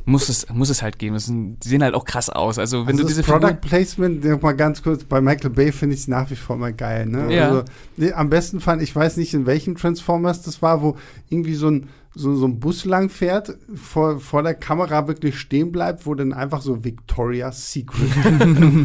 muss, 0.05 0.29
es, 0.29 0.49
muss 0.53 0.69
es 0.69 0.83
halt 0.83 0.99
geben. 0.99 1.15
Das 1.15 1.27
sind, 1.27 1.61
die 1.65 1.69
sehen 1.69 1.83
halt 1.83 1.95
auch 1.95 2.05
krass 2.05 2.29
aus. 2.29 2.59
Also 2.59 2.87
wenn 2.87 2.97
also 2.97 3.03
du 3.03 3.09
diese 3.09 3.23
Product 3.23 3.47
Figuren- 3.47 3.61
Placement, 3.61 4.25
noch 4.25 4.43
mal 4.43 4.53
ganz 4.53 4.83
kurz, 4.83 5.05
bei 5.05 5.21
Michael 5.21 5.51
Bay 5.51 5.71
finde 5.71 5.95
ich 5.95 6.01
es 6.03 6.09
nach 6.09 6.29
wie 6.31 6.37
vor 6.37 6.57
mal 6.57 6.73
geil. 6.73 7.07
Ne? 7.07 7.33
Ja. 7.33 7.49
Also, 7.49 7.65
nee, 7.97 8.13
am 8.13 8.29
besten 8.29 8.61
fand, 8.61 8.83
ich 8.83 8.95
weiß 8.95 9.17
nicht, 9.17 9.35
in 9.35 9.47
welchem 9.47 9.77
Transformers 9.77 10.43
das 10.43 10.61
war, 10.61 10.83
wo 10.83 10.97
irgendwie 11.29 11.55
so 11.55 11.71
ein, 11.71 11.89
so, 12.19 12.35
so 12.35 12.47
ein 12.47 12.59
Bus 12.59 12.85
lang 12.85 13.09
fährt, 13.09 13.57
vor, 13.75 14.19
vor 14.19 14.43
der 14.43 14.55
Kamera 14.55 15.07
wirklich 15.09 15.39
stehen 15.39 15.71
bleibt, 15.73 16.05
wo 16.07 16.15
dann 16.15 16.33
einfach 16.33 16.61
so 16.63 16.85
Victoria's 16.85 17.73
Secret. 17.73 18.09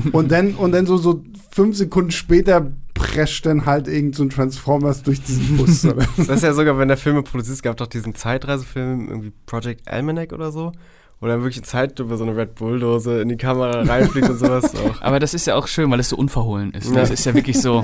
und 0.13 0.31
dann, 0.31 0.53
und 0.55 0.71
dann 0.71 0.85
so, 0.85 0.97
so 0.97 1.23
fünf 1.51 1.75
Sekunden 1.75 2.11
später 2.11 2.71
prescht 2.93 3.45
dann 3.45 3.65
halt 3.65 3.87
irgend 3.87 4.15
so 4.15 4.23
ein 4.23 4.29
Transformers 4.29 5.01
durch 5.03 5.21
diesen 5.23 5.57
Bus. 5.57 5.83
oder? 5.85 6.05
Das 6.17 6.29
ist 6.29 6.43
ja 6.43 6.53
sogar, 6.53 6.77
wenn 6.77 6.87
der 6.87 6.97
Filme 6.97 7.23
produziert, 7.23 7.55
es 7.55 7.61
gab 7.63 7.77
doch 7.77 7.87
diesen 7.87 8.13
Zeitreisefilm, 8.15 9.07
irgendwie 9.09 9.31
Project 9.47 9.87
Almanac 9.91 10.31
oder 10.31 10.51
so, 10.51 10.71
wo 11.19 11.27
dann 11.27 11.41
wirklich 11.41 11.63
Zeit 11.63 11.99
über 11.99 12.17
so 12.17 12.23
eine 12.23 12.35
Red 12.37 12.55
Bull-Dose 12.55 13.21
in 13.21 13.29
die 13.29 13.37
Kamera 13.37 13.81
reinfliegt 13.81 14.29
und 14.29 14.37
sowas 14.37 14.73
auch. 14.75 15.01
Aber 15.01 15.19
das 15.19 15.33
ist 15.33 15.47
ja 15.47 15.55
auch 15.55 15.67
schön, 15.67 15.89
weil 15.89 15.99
es 15.99 16.09
so 16.09 16.17
unverhohlen 16.17 16.71
ist. 16.73 16.95
Das 16.95 17.09
Ja. 17.09 17.13
ist 17.13 17.25
ja 17.25 17.33
wirklich 17.33 17.59
so. 17.59 17.83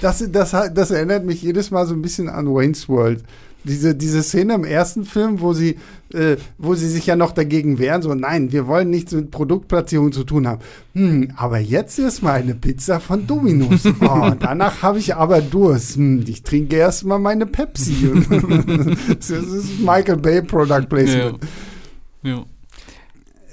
Das, 0.00 0.24
das, 0.30 0.50
das 0.50 0.90
erinnert 0.90 1.24
mich 1.24 1.42
jedes 1.42 1.70
Mal 1.70 1.86
so 1.86 1.94
ein 1.94 2.02
bisschen 2.02 2.28
an 2.28 2.46
Wayne's 2.52 2.88
World. 2.88 3.22
Diese, 3.64 3.94
diese 3.94 4.22
Szene 4.22 4.54
im 4.54 4.64
ersten 4.64 5.04
Film, 5.04 5.40
wo 5.40 5.52
sie, 5.54 5.78
äh, 6.12 6.36
wo 6.58 6.74
sie 6.74 6.88
sich 6.88 7.06
ja 7.06 7.16
noch 7.16 7.32
dagegen 7.32 7.78
wehren, 7.78 8.02
so, 8.02 8.14
nein, 8.14 8.52
wir 8.52 8.66
wollen 8.66 8.90
nichts 8.90 9.12
mit 9.12 9.30
Produktplatzierung 9.30 10.12
zu 10.12 10.24
tun 10.24 10.46
haben. 10.46 10.60
Hm, 10.94 11.32
aber 11.36 11.58
jetzt 11.58 11.98
ist 11.98 12.22
mal 12.22 12.40
eine 12.40 12.54
Pizza 12.54 13.00
von 13.00 13.26
Domino's. 13.26 13.84
Oh, 14.00 14.32
danach 14.38 14.82
habe 14.82 14.98
ich 14.98 15.14
aber 15.16 15.40
Durst. 15.40 15.96
Hm, 15.96 16.24
ich 16.26 16.42
trinke 16.42 16.76
erst 16.76 17.04
mal 17.04 17.18
meine 17.18 17.46
Pepsi. 17.46 18.12
das 19.18 19.30
ist 19.30 19.80
Michael 19.80 20.18
Bay 20.18 20.42
Product 20.42 20.86
Placement. 20.88 21.38
Ja. 22.22 22.30
Ja. 22.30 22.44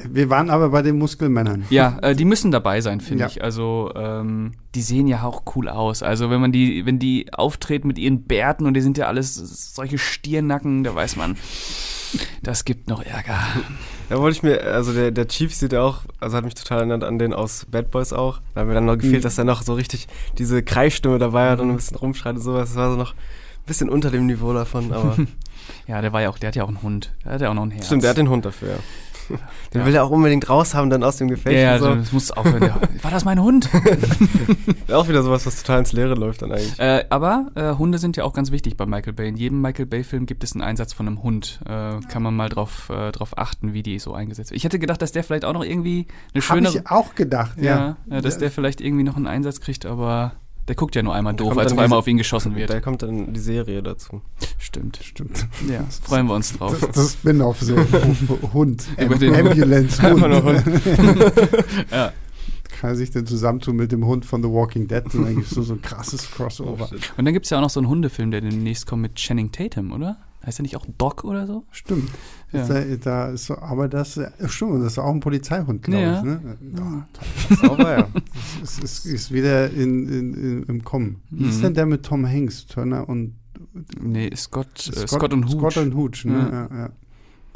Wir 0.10 0.30
waren 0.30 0.50
aber 0.50 0.70
bei 0.70 0.82
den 0.82 0.98
Muskelmännern. 0.98 1.66
Ja, 1.70 1.98
äh, 2.02 2.16
die 2.16 2.26
müssen 2.26 2.52
dabei 2.52 2.82
sein, 2.82 3.02
finde 3.02 3.24
Ja. 3.24 3.28
ich. 3.28 3.44
Also, 3.44 3.92
ähm, 3.96 4.54
die 4.76 4.82
sehen 4.82 5.08
ja 5.08 5.24
auch 5.24 5.44
cool 5.56 5.68
aus. 5.70 6.04
Also, 6.04 6.30
wenn 6.30 6.40
man 6.42 6.52
die, 6.52 6.86
wenn 6.86 7.00
die 7.00 7.34
auftreten 7.34 7.88
mit 7.88 7.98
ihren 8.00 8.24
Bärten 8.24 8.66
und 8.66 8.74
die 8.74 8.82
sind 8.82 8.98
ja 8.98 9.08
alles 9.08 9.36
solche 9.74 9.98
Stiernacken, 9.98 10.84
da 10.84 10.96
weiß 10.96 11.16
man, 11.16 11.36
das 12.44 12.66
gibt 12.66 12.88
noch 12.90 13.04
Ärger. 13.04 13.40
Da 14.10 14.20
wollte 14.20 14.36
ich 14.38 14.44
mir, 14.44 14.62
also 14.64 14.92
der, 14.94 15.12
der 15.12 15.28
Chief 15.28 15.54
sieht 15.54 15.72
ja 15.74 15.82
auch, 15.82 16.02
also 16.20 16.36
hat 16.36 16.44
mich 16.44 16.56
total 16.56 16.80
erinnert 16.80 17.04
an 17.04 17.18
den 17.20 17.34
aus 17.34 17.66
Bad 17.72 17.92
Boys 17.92 18.12
auch. 18.12 18.42
Da 18.54 18.62
hat 18.62 18.68
mir 18.68 18.74
dann 18.74 18.86
noch 18.86 18.96
gefehlt, 18.98 19.20
Mhm. 19.20 19.22
dass 19.22 19.38
er 19.38 19.46
noch 19.46 19.62
so 19.62 19.74
richtig 19.74 20.08
diese 20.38 20.62
Kreisstimme 20.64 21.20
dabei 21.20 21.50
hat 21.50 21.60
und 21.62 21.70
ein 21.70 21.76
bisschen 21.78 21.96
rumschreit 21.98 22.36
und 22.36 22.42
sowas. 22.42 22.70
Das 22.70 22.76
war 22.78 22.92
so 22.92 22.98
noch 22.98 23.14
ein 23.14 23.66
bisschen 23.66 23.90
unter 23.90 24.12
dem 24.12 24.26
Niveau 24.26 24.54
davon, 24.54 24.92
aber 24.92 25.16
Ja, 25.88 26.02
der 26.02 26.12
war 26.12 26.22
ja 26.22 26.30
auch, 26.30 26.38
der 26.40 26.48
hat 26.50 26.56
ja 26.56 26.64
auch 26.64 26.68
einen 26.70 26.82
Hund. 26.82 27.14
Der 27.24 27.34
hat 27.34 27.42
ja 27.42 27.50
auch 27.50 27.54
noch 27.54 27.64
ein 27.64 27.72
Herz. 27.72 27.86
stimmt, 27.86 28.04
der 28.04 28.10
hat 28.10 28.18
den 28.18 28.28
Hund 28.30 28.44
dafür, 28.46 28.70
ja. 28.70 28.76
Den 29.74 29.82
Ja. 29.82 29.86
will 29.88 29.96
er 29.96 30.04
auch 30.04 30.10
unbedingt 30.10 30.50
raushaben, 30.50 30.90
dann 30.90 31.04
aus 31.04 31.18
dem 31.18 31.28
ja, 31.30 31.36
Gefecht 31.36 31.58
ja, 31.58 31.74
und 31.76 31.80
so. 31.82 31.96
das 31.96 32.12
muss 32.12 32.32
aufhören. 32.32 32.60
Der, 32.62 32.76
war 33.04 33.12
das 33.12 33.26
mein 33.26 33.42
Hund? 33.42 33.70
Auch 34.92 35.08
wieder 35.08 35.24
sowas, 35.24 35.46
was 35.46 35.62
total 35.62 35.80
ins 35.80 35.94
Leere 35.94 36.16
läuft 36.16 36.42
dann 36.42 36.52
eigentlich. 36.52 36.78
äh, 36.80 37.06
aber 37.10 37.48
äh, 37.56 37.74
Hunde 37.76 37.98
sind 37.98 38.18
ja 38.18 38.24
auch 38.24 38.34
ganz 38.34 38.52
wichtig 38.52 38.76
bei 38.78 38.86
Michael 38.86 39.14
Bay. 39.14 39.30
In 39.30 39.38
jedem 39.38 39.62
Michael 39.62 39.86
Bay-Film 39.86 40.26
gibt 40.26 40.44
es 40.44 40.54
einen 40.54 40.62
Einsatz 40.62 40.94
von 40.94 41.08
einem 41.08 41.24
Hund. 41.24 41.60
Äh, 41.66 42.00
kann 42.08 42.22
man 42.24 42.36
mal 42.36 42.50
drauf, 42.50 42.90
äh, 42.90 43.12
drauf 43.12 43.38
achten, 43.38 43.74
wie 43.74 43.84
die 43.84 44.00
so 44.00 44.14
eingesetzt 44.14 44.52
wird. 44.52 44.58
Ich 44.58 44.64
hätte 44.64 44.80
gedacht, 44.80 45.02
dass 45.02 45.12
der 45.12 45.24
vielleicht 45.24 45.46
auch 45.46 45.54
noch 45.54 45.64
irgendwie 45.64 46.08
eine 46.34 46.44
Habe 46.44 46.58
schönere. 46.60 46.78
ich 46.78 46.88
auch 46.90 47.16
gedacht, 47.16 47.58
ja. 47.58 47.64
Ja, 47.64 47.98
ja, 48.16 48.22
dass 48.22 48.38
der 48.38 48.52
vielleicht 48.52 48.82
irgendwie 48.82 49.04
noch 49.04 49.16
einen 49.16 49.28
Einsatz 49.28 49.62
kriegt, 49.62 49.86
aber 49.86 50.34
der 50.68 50.76
guckt 50.76 50.96
ja 50.96 51.04
nur 51.04 51.14
einmal 51.14 51.34
doof, 51.34 51.58
als 51.58 51.72
auf 51.74 51.78
einmal 51.80 52.00
auf 52.00 52.08
ihn 52.08 52.18
geschossen 52.18 52.56
wird. 52.56 52.70
Da 52.70 52.80
kommt 52.82 53.02
dann 53.02 53.34
die 53.34 53.40
Serie 53.40 53.82
dazu. 53.84 54.22
Stimmt. 54.58 55.00
Stimmt. 55.04 55.48
Ja, 55.70 55.86
freuen 56.04 56.28
wir 56.28 56.36
uns 56.36 56.58
drauf. 56.58 56.78
Das, 56.80 56.92
das 56.92 57.14
Spin-off-Serie. 57.14 57.86
Hund. 58.54 58.88
Über 58.98 59.16
den- 59.16 59.36
Ambulance 59.36 60.02
Einfach 60.04 60.28
nur 60.28 60.44
Hund. 60.44 60.64
ja. 61.92 62.12
Kann 62.80 62.90
er 62.92 62.96
sich 62.96 63.12
denn 63.12 63.26
zusammentun 63.28 63.76
mit 63.76 63.92
dem 63.92 64.06
Hund 64.06 64.26
von 64.26 64.42
The 64.42 64.50
Walking 64.50 64.88
Dead 64.88 65.04
und 65.14 65.24
dann 65.26 65.36
gibt 65.36 65.48
es 65.48 65.54
so, 65.54 65.62
so 65.62 65.74
ein 65.74 65.82
krasses 65.82 66.32
Crossover. 66.32 66.90
Und 67.18 67.26
dann 67.26 67.34
gibt 67.34 67.46
es 67.46 67.50
ja 67.52 67.58
auch 67.58 67.62
noch 67.62 67.70
so 67.70 67.80
einen 67.80 67.90
Hundefilm, 67.90 68.32
der 68.32 68.42
demnächst 68.42 68.88
kommt 68.88 69.04
mit 69.04 69.16
Channing 69.16 69.52
Tatum, 69.52 69.92
oder? 69.92 70.18
Heißt 70.46 70.58
der 70.58 70.64
nicht 70.64 70.76
auch 70.76 70.86
Doc 70.98 71.24
oder 71.24 71.46
so? 71.46 71.66
Stimmt. 71.72 72.10
Ja. 72.52 72.62
Ist 72.62 72.70
da, 72.70 72.82
da 73.26 73.30
ist 73.30 73.46
so, 73.46 73.58
aber 73.60 73.88
das, 73.88 74.20
stimmt, 74.48 74.84
das 74.84 74.94
ist 74.94 74.98
auch 75.00 75.14
ein 75.14 75.20
Polizeihund, 75.20 75.84
glaube 75.84 76.02
Ja. 76.02 76.18
ich. 76.18 76.24
Ne? 76.24 76.58
Ja, 76.78 77.70
Aber 77.70 77.98
ja. 78.00 78.08
es 78.64 78.80
ist, 78.80 79.06
ist 79.06 79.32
wieder 79.32 79.70
in, 79.70 80.08
in, 80.10 80.34
in, 80.34 80.64
im 80.64 80.84
Kommen. 80.84 81.22
Wie 81.30 81.46
ist 81.48 81.58
Mhm. 81.60 81.62
denn 81.64 81.74
der 81.76 81.86
mit 81.86 82.04
Tom 82.04 82.26
Hanks, 82.28 82.66
Turner 82.66 83.08
und 83.08 83.36
Nee, 84.02 84.30
Scott, 84.36 84.88
äh, 84.96 85.08
Scott, 85.08 85.32
und 85.34 85.46
Hooch. 85.46 85.52
Scott 85.72 85.78
und 85.78 85.96
Hooch, 85.96 86.26
ne? 86.26 86.34
Ja. 86.52 86.76
Ja. 86.78 86.84
Ja, 86.86 86.90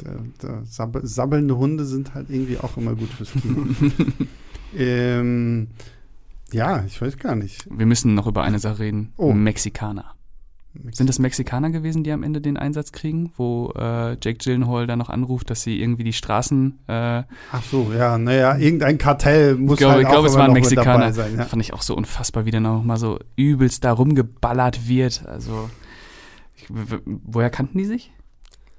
Der, 0.02 0.14
der 0.42 0.64
sabbel, 0.64 1.06
sabbelnde 1.06 1.56
Hunde 1.56 1.84
sind 1.84 2.14
halt 2.14 2.30
irgendwie 2.30 2.58
auch 2.58 2.76
immer 2.76 2.94
gut 2.94 3.08
fürs 3.08 3.32
Kino. 3.32 3.66
ähm, 4.76 5.68
ja, 6.52 6.84
ich 6.86 7.00
weiß 7.00 7.18
gar 7.18 7.34
nicht. 7.34 7.66
Wir 7.70 7.86
müssen 7.86 8.14
noch 8.14 8.26
über 8.26 8.42
eine 8.42 8.58
Sache 8.58 8.78
reden. 8.80 9.12
Oh. 9.16 9.32
Mexikaner. 9.32 10.14
Sind 10.92 11.08
das 11.08 11.18
Mexikaner 11.18 11.70
gewesen, 11.70 12.04
die 12.04 12.12
am 12.12 12.22
Ende 12.22 12.40
den 12.40 12.56
Einsatz 12.56 12.92
kriegen, 12.92 13.32
wo 13.36 13.72
äh, 13.76 14.16
Jake 14.22 14.38
Gyllenhaal 14.38 14.86
dann 14.86 14.98
noch 14.98 15.08
anruft, 15.10 15.50
dass 15.50 15.62
sie 15.62 15.80
irgendwie 15.80 16.04
die 16.04 16.12
Straßen 16.12 16.78
äh, 16.88 17.22
Ach 17.52 17.62
so, 17.70 17.92
ja, 17.96 18.18
naja, 18.18 18.56
irgendein 18.56 18.98
Kartell 18.98 19.56
muss 19.56 19.74
Ich 19.74 19.78
glaube, 19.78 19.94
halt 19.94 20.02
ich 20.02 20.06
auch 20.08 20.12
glaube 20.12 20.28
es 20.28 20.34
waren 20.34 20.52
Mexikaner. 20.52 21.12
sein. 21.12 21.36
Ja. 21.36 21.44
Fand 21.44 21.62
ich 21.62 21.72
auch 21.72 21.82
so 21.82 21.96
unfassbar, 21.96 22.44
wie 22.46 22.50
der 22.50 22.60
noch 22.60 22.82
mal 22.84 22.96
so 22.96 23.18
übelst 23.36 23.84
da 23.84 23.92
rumgeballert 23.92 24.88
wird. 24.88 25.26
Also, 25.26 25.68
ich, 26.54 26.66
woher 27.04 27.50
kannten 27.50 27.78
die 27.78 27.84
sich? 27.84 28.10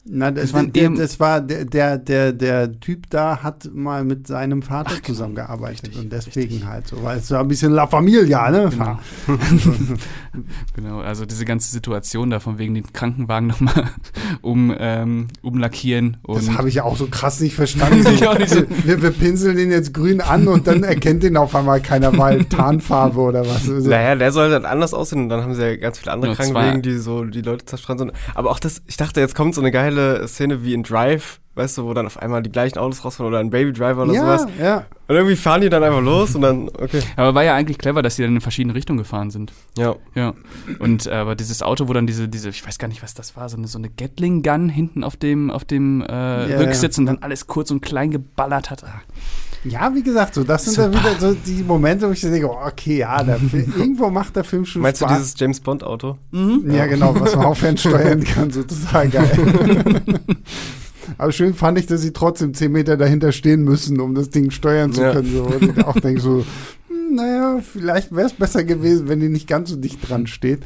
Na, 0.09 0.31
das, 0.31 0.45
Das 0.45 0.53
waren 0.53 0.71
der, 0.73 0.89
das 0.91 1.19
war 1.19 1.41
der, 1.41 1.65
der, 1.65 1.97
der, 1.97 2.31
der 2.33 2.79
Typ 2.79 3.09
da 3.09 3.43
hat 3.43 3.69
mal 3.73 4.03
mit 4.05 4.25
seinem 4.27 4.61
Vater 4.61 4.91
Ach, 4.93 4.95
genau. 4.95 5.05
zusammengearbeitet 5.07 5.83
Richtig, 5.87 5.99
und 6.03 6.11
deswegen 6.13 6.49
richtig. 6.53 6.65
halt 6.65 6.87
so, 6.87 7.03
weil 7.03 7.17
es 7.17 7.29
war 7.31 7.41
ein 7.41 7.47
bisschen 7.47 7.73
La 7.73 7.87
Familia, 7.87 8.49
ne? 8.49 8.69
Genau. 8.69 8.99
genau, 10.75 10.99
also 10.99 11.25
diese 11.25 11.45
ganze 11.45 11.71
Situation 11.71 12.29
da 12.29 12.39
von 12.39 12.57
wegen 12.57 12.73
den 12.73 12.91
Krankenwagen 12.93 13.47
nochmal 13.47 13.85
um, 14.41 14.73
ähm, 14.77 15.27
umlackieren. 15.41 16.17
Und 16.23 16.37
Das 16.47 16.57
habe 16.57 16.69
ich 16.69 16.81
auch 16.81 16.95
so 16.97 17.07
krass 17.07 17.39
nicht 17.39 17.55
verstanden. 17.55 18.05
Ich 18.13 18.27
auch 18.27 18.37
nicht 18.37 18.49
so. 18.49 18.61
wir, 18.83 19.01
wir 19.01 19.11
pinseln 19.11 19.57
den 19.57 19.71
jetzt 19.71 19.93
grün 19.93 20.21
an 20.21 20.47
und 20.47 20.67
dann 20.67 20.83
erkennt 20.83 21.23
ihn 21.23 21.37
auf 21.37 21.55
einmal 21.55 21.81
keiner, 21.81 22.17
weil 22.17 22.45
Tarnfarbe 22.45 23.19
oder 23.19 23.41
was. 23.45 23.67
Also, 23.77 23.89
Naja, 23.89 24.15
der 24.15 24.31
soll 24.31 24.49
dann 24.49 24.65
anders 24.65 24.93
aussehen 24.93 25.23
und 25.23 25.29
dann 25.29 25.41
haben 25.43 25.53
sie 25.53 25.61
ja 25.61 25.75
ganz 25.75 25.99
viele 25.99 26.11
andere 26.13 26.31
Ja, 26.31 26.37
Krankenwegen, 26.37 26.75
zwei- 26.75 26.89
die 26.89 26.97
so 26.97 27.25
die 27.25 27.41
Leute 27.41 27.65
zerstreuen 27.65 27.99
sind. 27.99 28.11
Aber 28.33 28.49
auch 28.49 28.59
das, 28.59 28.81
ich 28.87 28.97
dachte, 28.97 29.19
jetzt 29.19 29.35
kommt 29.35 29.53
so 29.55 29.61
eine 29.61 29.71
geile 29.71 29.96
Szene 30.27 30.63
wie 30.63 30.73
in 30.73 30.83
Drive, 30.83 31.39
weißt 31.55 31.77
du, 31.77 31.85
wo 31.85 31.93
dann 31.93 32.05
auf 32.05 32.21
einmal 32.21 32.43
die 32.43 32.51
gleichen 32.51 32.77
Autos 32.77 33.03
rausfahren 33.03 33.29
oder 33.31 33.39
ein 33.39 33.49
Baby 33.49 33.73
Driver 33.73 34.03
oder 34.03 34.13
ja, 34.13 34.21
sowas. 34.21 34.47
ja. 34.59 34.85
Und 35.07 35.15
irgendwie 35.15 35.35
fahren 35.35 35.61
die 35.61 35.69
dann 35.69 35.83
einfach 35.83 36.01
los 36.01 36.35
und 36.35 36.41
dann, 36.41 36.69
okay. 36.69 37.01
aber 37.15 37.33
war 37.33 37.43
ja 37.43 37.55
eigentlich 37.55 37.77
clever, 37.77 38.01
dass 38.01 38.15
die 38.15 38.23
dann 38.23 38.35
in 38.35 38.41
verschiedene 38.41 38.75
Richtungen 38.75 38.99
gefahren 38.99 39.31
sind. 39.31 39.53
Ja. 39.77 39.95
Ja. 40.15 40.33
Und 40.79 41.07
äh, 41.07 41.11
aber 41.11 41.35
dieses 41.35 41.61
Auto, 41.61 41.87
wo 41.87 41.93
dann 41.93 42.07
diese, 42.07 42.27
diese, 42.27 42.49
ich 42.49 42.65
weiß 42.65 42.77
gar 42.77 42.87
nicht, 42.87 43.01
was 43.03 43.13
das 43.13 43.35
war, 43.35 43.49
so 43.49 43.57
eine, 43.57 43.67
so 43.67 43.77
eine 43.77 43.89
Gatling-Gun 43.89 44.69
hinten 44.69 45.03
auf 45.03 45.15
dem, 45.15 45.49
auf 45.49 45.65
dem 45.65 46.01
äh, 46.01 46.05
Ja, 46.51 46.57
Rücksitz 46.59 46.97
ja. 46.97 47.01
und 47.01 47.05
dann 47.07 47.17
alles 47.19 47.47
kurz 47.47 47.71
und 47.71 47.81
klein 47.81 48.11
geballert 48.11 48.69
hat. 48.69 48.83
Ja, 49.69 49.93
wie 49.93 50.03
gesagt, 50.03 50.33
so 50.35 50.43
das 50.43 50.65
sind 50.65 50.75
Super. 50.75 50.89
dann 50.89 51.01
wieder 51.01 51.19
so 51.19 51.33
die 51.45 51.63
Momente, 51.63 52.07
wo 52.07 52.11
ich 52.11 52.21
denke, 52.21 52.49
okay, 52.49 52.97
ja, 52.99 53.23
Film, 53.23 53.73
irgendwo 53.77 54.09
macht 54.09 54.35
der 54.35 54.43
Film 54.43 54.65
schon 54.65 54.81
Meinst 54.81 55.01
du 55.01 55.05
Spaß. 55.05 55.17
dieses 55.17 55.33
James 55.39 55.59
Bond 55.59 55.83
Auto? 55.83 56.17
Ja, 56.31 56.85
genau, 56.87 57.19
was 57.19 57.35
man 57.35 57.45
auch 57.45 57.57
fernsteuern 57.57 58.23
kann, 58.23 58.51
so 58.51 58.63
total 58.63 59.09
geil. 59.09 60.01
Aber 61.17 61.31
schön 61.31 61.53
fand 61.53 61.79
ich, 61.79 61.85
dass 61.85 62.01
sie 62.01 62.11
trotzdem 62.11 62.53
10 62.53 62.71
Meter 62.71 62.97
dahinter 62.97 63.31
stehen 63.31 63.63
müssen, 63.63 63.99
um 64.01 64.13
das 64.13 64.29
Ding 64.29 64.51
steuern 64.51 64.91
zu 64.93 65.01
Ja. 65.01 65.13
können. 65.13 65.31
So. 65.33 65.43
Und 65.45 65.77
ich 65.77 65.83
auch 65.85 65.97
denke 65.99 66.19
so, 66.19 66.45
hm, 66.89 67.15
naja, 67.15 67.59
vielleicht 67.61 68.13
wäre 68.13 68.27
es 68.27 68.33
besser 68.33 68.63
gewesen, 68.65 69.07
wenn 69.07 69.19
die 69.21 69.29
nicht 69.29 69.47
ganz 69.47 69.69
so 69.69 69.77
dicht 69.77 70.07
dran 70.07 70.27
steht. 70.27 70.63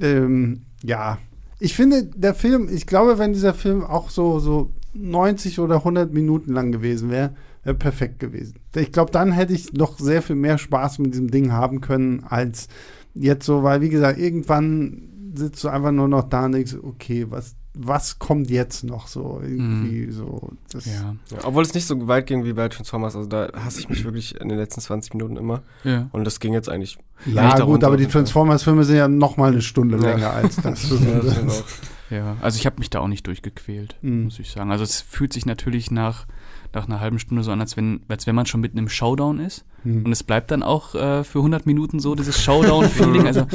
Ähm, 0.00 0.62
ja, 0.84 1.18
ich 1.58 1.74
finde, 1.74 2.04
der 2.04 2.34
Film, 2.34 2.68
ich 2.70 2.86
glaube, 2.86 3.18
wenn 3.18 3.32
dieser 3.32 3.54
Film 3.54 3.82
auch 3.82 4.10
so, 4.10 4.40
so 4.40 4.70
90 4.94 5.58
oder 5.58 5.76
100 5.76 6.12
Minuten 6.12 6.52
lang 6.52 6.70
gewesen 6.72 7.10
wäre, 7.10 7.30
wäre 7.64 7.76
perfekt 7.76 8.18
gewesen. 8.18 8.54
Ich 8.74 8.92
glaube, 8.92 9.10
dann 9.12 9.32
hätte 9.32 9.52
ich 9.52 9.72
noch 9.72 9.98
sehr 9.98 10.22
viel 10.22 10.36
mehr 10.36 10.58
Spaß 10.58 10.98
mit 10.98 11.12
diesem 11.14 11.30
Ding 11.30 11.52
haben 11.52 11.80
können, 11.80 12.24
als 12.24 12.68
jetzt 13.14 13.46
so, 13.46 13.62
weil, 13.62 13.80
wie 13.80 13.88
gesagt, 13.88 14.18
irgendwann 14.18 15.08
sitzt 15.34 15.62
du 15.64 15.68
einfach 15.68 15.92
nur 15.92 16.08
noch 16.08 16.24
da 16.28 16.44
und 16.46 16.52
denkst, 16.52 16.76
okay, 16.82 17.26
was, 17.30 17.54
was 17.74 18.18
kommt 18.18 18.50
jetzt 18.50 18.84
noch 18.84 19.06
so 19.06 19.40
irgendwie 19.42 20.06
Mhm. 20.06 20.12
so. 20.12 20.50
Das, 20.70 20.84
Ja. 20.86 21.14
Ja, 21.30 21.38
obwohl 21.44 21.62
es 21.62 21.72
nicht 21.72 21.86
so 21.86 22.06
weit 22.06 22.26
ging 22.26 22.44
wie 22.44 22.52
bei 22.52 22.68
Transformers. 22.68 23.16
Also 23.16 23.28
da 23.28 23.50
hasse 23.54 23.80
ich 23.80 23.88
mich 23.88 24.04
wirklich 24.04 24.38
in 24.40 24.48
den 24.50 24.58
letzten 24.58 24.80
20 24.82 25.14
Minuten 25.14 25.36
immer. 25.36 25.62
ja. 25.84 26.08
Und 26.12 26.24
das 26.24 26.38
ging 26.40 26.52
jetzt 26.52 26.68
eigentlich. 26.68 26.98
Ja, 27.24 27.58
gut, 27.60 27.84
aber 27.84 27.96
die. 27.96 28.06
Transformers-Filme 28.06 28.84
sind 28.84 28.96
ja 28.96 29.08
noch 29.08 29.36
mal 29.38 29.52
eine 29.52 29.62
Stunde 29.62 29.96
Ja. 29.98 30.10
länger 30.14 30.30
als 30.32 30.56
das. 30.56 30.90
Ja, 30.90 31.20
das. 31.46 31.64
Ja, 32.10 32.36
also 32.42 32.58
ich 32.58 32.66
habe 32.66 32.76
mich 32.78 32.90
da 32.90 33.00
auch 33.00 33.08
nicht 33.08 33.26
durchgequält, 33.26 33.96
Mhm. 34.02 34.24
muss 34.24 34.38
ich 34.38 34.50
sagen. 34.50 34.70
Also 34.70 34.84
es 34.84 35.00
fühlt 35.00 35.32
sich 35.32 35.46
natürlich 35.46 35.90
nach, 35.90 36.26
nach 36.74 36.86
einer 36.86 37.00
halben 37.00 37.18
Stunde 37.18 37.42
so 37.42 37.50
an, 37.50 37.60
als 37.60 37.76
wenn, 37.76 38.00
als 38.08 38.26
wenn 38.26 38.34
man 38.34 38.46
schon 38.46 38.60
mitten 38.60 38.78
im 38.78 38.88
Showdown 38.88 39.38
ist. 39.40 39.64
Hm. 39.82 40.04
Und 40.04 40.12
es 40.12 40.22
bleibt 40.22 40.50
dann 40.50 40.62
auch 40.62 40.94
äh, 40.94 41.24
für 41.24 41.38
100 41.38 41.66
Minuten 41.66 42.00
so 42.00 42.14
dieses 42.14 42.42
Showdown-Feeling. 42.42 43.26
also 43.26 43.46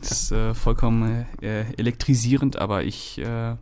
das 0.00 0.10
ist 0.10 0.32
äh, 0.32 0.54
vollkommen 0.54 1.26
äh, 1.40 1.64
elektrisierend, 1.76 2.56
aber 2.56 2.84
ich 2.84 3.18
äh, 3.18 3.56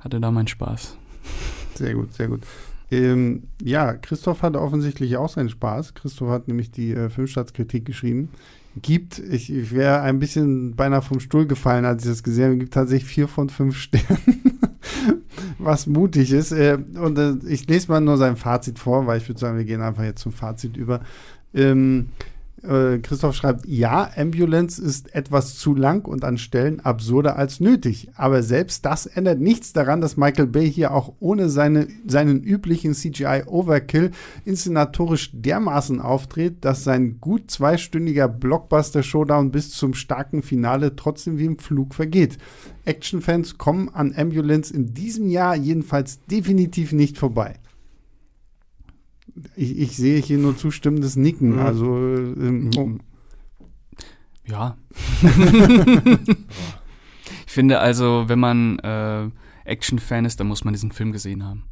hatte 0.00 0.20
da 0.20 0.30
meinen 0.30 0.48
Spaß. 0.48 0.96
Sehr 1.74 1.94
gut, 1.94 2.14
sehr 2.14 2.28
gut. 2.28 2.42
Ähm, 2.90 3.44
ja, 3.60 3.94
Christoph 3.94 4.42
hatte 4.42 4.60
offensichtlich 4.60 5.16
auch 5.16 5.28
seinen 5.28 5.48
Spaß. 5.48 5.94
Christoph 5.94 6.28
hat 6.28 6.48
nämlich 6.48 6.70
die 6.70 6.92
äh, 6.92 7.10
Filmstartskritik 7.10 7.84
geschrieben. 7.84 8.30
Gibt, 8.82 9.18
ich, 9.18 9.52
ich 9.52 9.72
wäre 9.72 10.00
ein 10.02 10.18
bisschen 10.18 10.76
beinahe 10.76 11.02
vom 11.02 11.20
Stuhl 11.20 11.46
gefallen, 11.46 11.84
als 11.84 12.04
ich 12.04 12.10
das 12.10 12.22
gesehen 12.22 12.44
habe, 12.46 12.56
gibt 12.58 12.74
tatsächlich 12.74 13.10
vier 13.10 13.28
von 13.28 13.48
fünf 13.48 13.76
Sternen, 13.78 14.60
was 15.58 15.86
mutig 15.86 16.32
ist. 16.32 16.52
Äh, 16.52 16.78
und 17.00 17.18
äh, 17.18 17.36
ich 17.48 17.66
lese 17.68 17.90
mal 17.90 18.00
nur 18.00 18.18
sein 18.18 18.36
Fazit 18.36 18.78
vor, 18.78 19.06
weil 19.06 19.18
ich 19.18 19.28
würde 19.28 19.40
sagen, 19.40 19.56
wir 19.56 19.64
gehen 19.64 19.80
einfach 19.80 20.04
jetzt 20.04 20.20
zum 20.20 20.32
Fazit 20.32 20.76
über. 20.76 21.00
Ähm, 21.54 22.08
äh, 22.66 22.98
Christoph 22.98 23.34
schreibt, 23.34 23.66
ja, 23.66 24.10
Ambulance 24.16 24.82
ist 24.82 25.14
etwas 25.14 25.56
zu 25.56 25.74
lang 25.74 26.04
und 26.04 26.24
an 26.24 26.38
Stellen 26.38 26.80
absurder 26.80 27.36
als 27.36 27.60
nötig. 27.60 28.10
Aber 28.16 28.42
selbst 28.42 28.84
das 28.84 29.06
ändert 29.06 29.40
nichts 29.40 29.72
daran, 29.72 30.00
dass 30.00 30.16
Michael 30.16 30.46
Bay 30.46 30.70
hier 30.70 30.92
auch 30.92 31.14
ohne 31.20 31.48
seine, 31.48 31.88
seinen 32.06 32.42
üblichen 32.42 32.94
CGI-Overkill 32.94 34.10
inszenatorisch 34.44 35.30
dermaßen 35.32 36.00
auftritt, 36.00 36.64
dass 36.64 36.84
sein 36.84 37.18
gut 37.20 37.50
zweistündiger 37.50 38.28
Blockbuster-Showdown 38.28 39.50
bis 39.50 39.70
zum 39.70 39.94
starken 39.94 40.42
Finale 40.42 40.96
trotzdem 40.96 41.38
wie 41.38 41.46
im 41.46 41.58
Flug 41.58 41.94
vergeht. 41.94 42.38
Actionfans 42.84 43.58
kommen 43.58 43.88
an 43.88 44.14
Ambulance 44.16 44.72
in 44.72 44.94
diesem 44.94 45.28
Jahr 45.28 45.56
jedenfalls 45.56 46.20
definitiv 46.26 46.92
nicht 46.92 47.18
vorbei. 47.18 47.56
Ich, 49.56 49.78
ich 49.78 49.96
sehe 49.96 50.20
hier 50.20 50.38
nur 50.38 50.56
zustimmendes 50.56 51.16
Nicken. 51.16 51.58
Also, 51.58 51.96
ähm, 51.96 52.70
oh, 52.76 52.90
Ja. 54.46 54.76
ich 57.46 57.52
finde 57.52 57.78
also, 57.78 58.24
wenn 58.28 58.38
man 58.38 58.78
äh, 58.80 59.28
Action-Fan 59.64 60.24
ist, 60.24 60.40
dann 60.40 60.46
muss 60.46 60.64
man 60.64 60.74
diesen 60.74 60.92
Film 60.92 61.12
gesehen 61.12 61.44
haben. 61.44 61.64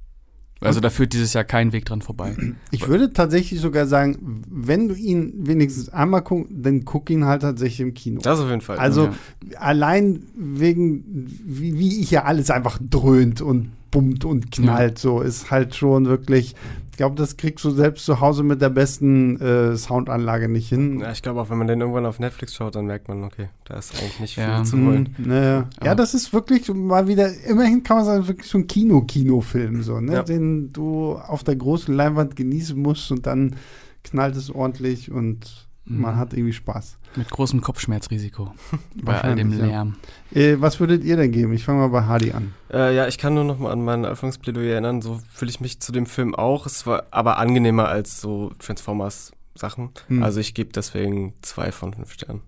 Also 0.61 0.81
da 0.81 0.89
führt 0.89 1.13
dieses 1.13 1.35
Jahr 1.35 1.45
kein 1.45 1.73
Weg 1.73 1.85
dran 1.85 2.01
vorbei. 2.01 2.35
ich 2.71 2.89
würde 2.89 3.13
tatsächlich 3.13 3.61
sogar 3.61 3.87
sagen, 3.87 4.43
wenn 4.49 4.89
du 4.89 4.95
ihn 4.95 5.33
wenigstens 5.47 5.91
einmal 5.91 6.23
guckst, 6.23 6.51
dann 6.57 6.87
guck 6.87 7.11
ihn 7.11 7.27
halt 7.27 7.43
tatsächlich 7.43 7.81
im 7.81 7.93
Kino. 7.93 8.21
Das 8.23 8.41
auf 8.41 8.49
jeden 8.49 8.63
Fall. 8.63 8.79
Also 8.79 9.07
Ja. 9.07 9.59
allein 9.59 10.23
wegen, 10.35 11.27
wie, 11.45 11.79
wie 11.79 12.01
ich 12.01 12.11
ja 12.13 12.25
alles 12.25 12.51
einfach 12.51 12.79
dröhnt 12.81 13.43
und 13.43 13.73
bummt 13.91 14.25
und 14.25 14.51
knallt, 14.51 14.99
so 14.99 15.21
ist 15.21 15.51
halt 15.51 15.75
schon 15.75 16.07
wirklich, 16.07 16.55
ich 16.95 16.97
glaube, 16.99 17.17
das 17.17 17.37
kriegst 17.37 17.65
du 17.65 17.71
selbst 17.71 18.05
zu 18.05 18.21
Hause 18.21 18.45
mit 18.45 18.63
der 18.63 18.69
besten 18.69 19.41
äh, 19.41 19.77
Soundanlage 19.77 20.49
nicht 20.49 20.69
hin. 20.69 21.01
ja, 21.01 21.11
ich 21.11 21.23
glaube 21.23 21.41
auch, 21.41 21.51
wenn 21.51 21.59
man 21.59 21.67
den 21.67 21.81
irgendwann 21.81 22.07
auf 22.07 22.21
Netflix 22.21 22.55
schaut, 22.55 22.77
dann 22.77 22.87
merkt 22.87 23.09
man, 23.09 23.25
okay, 23.25 23.49
da 23.65 23.75
ist 23.79 23.93
eigentlich 24.01 24.21
nicht 24.21 24.37
Ja. 24.37 24.59
viel 24.59 24.65
zu 24.65 24.77
holen. 24.77 25.13
Mhm, 25.19 25.27
naja. 25.29 25.69
Ja, 25.81 25.87
Ja. 25.87 25.95
das 25.97 26.15
ist 26.15 26.33
wirklich 26.33 26.73
mal 26.73 27.09
wieder, 27.09 27.29
immerhin 27.47 27.83
kann 27.83 27.97
man 27.97 28.07
sagen, 28.07 28.29
wirklich 28.29 28.49
so 28.49 28.59
ein 28.59 28.69
Kino-Kinofilm, 28.69 29.83
so, 29.83 29.99
ne? 30.01 30.13
Ja. 30.13 30.23
den 30.23 30.73
du 30.73 31.15
auf 31.15 31.43
der 31.43 31.57
großen 31.57 31.93
Leinwand 31.93 32.37
genießen 32.37 32.81
musst 32.81 33.11
und 33.11 33.27
dann 33.27 33.57
knallt 34.05 34.37
es 34.37 34.55
ordentlich 34.55 35.11
und 35.11 35.41
Mhm. 35.41 35.64
Man 35.85 36.17
hat 36.17 36.33
irgendwie 36.33 36.53
Spaß. 36.53 36.97
Mit 37.17 37.31
großem 37.31 37.61
Kopfschmerzrisiko. 37.61 38.53
bei 38.95 39.21
all 39.21 39.37
dem 39.37 39.51
Wahrscheinlich, 39.51 39.59
ja. 39.61 39.67
Lärm. 39.67 39.97
Äh, 40.33 40.57
was 40.61 40.81
würdet 40.81 41.05
ihr 41.05 41.17
denn 41.17 41.31
geben? 41.31 41.53
Ich 41.53 41.65
fange 41.65 41.81
mal 41.81 41.89
bei 41.89 42.03
Hardy 42.03 42.33
an. 42.33 42.55
Äh, 42.73 42.97
ja, 42.97 43.07
ich 43.07 43.19
kann 43.19 43.35
nur 43.35 43.45
noch 43.45 43.59
mal 43.59 43.71
an 43.71 43.85
mein 43.85 44.05
Anfangsplädoyer 44.05 44.73
erinnern. 44.73 45.03
So 45.03 45.21
fühle 45.33 45.51
ich 45.51 45.61
mich 45.61 45.81
zu 45.81 45.93
dem 45.93 46.07
Film 46.07 46.35
auch. 46.35 46.67
Es 46.67 46.87
war 46.87 47.05
aber 47.11 47.39
angenehmer 47.39 47.89
als 47.89 48.21
so 48.21 48.51
Transformers 48.59 49.33
Sachen. 49.55 49.91
Hm. 50.09 50.23
Also 50.23 50.41
ich 50.41 50.55
gebe 50.55 50.73
deswegen 50.73 51.35
zwei 51.43 51.71
von 51.71 51.95
fünf 51.95 52.13
Sternen. 52.13 52.41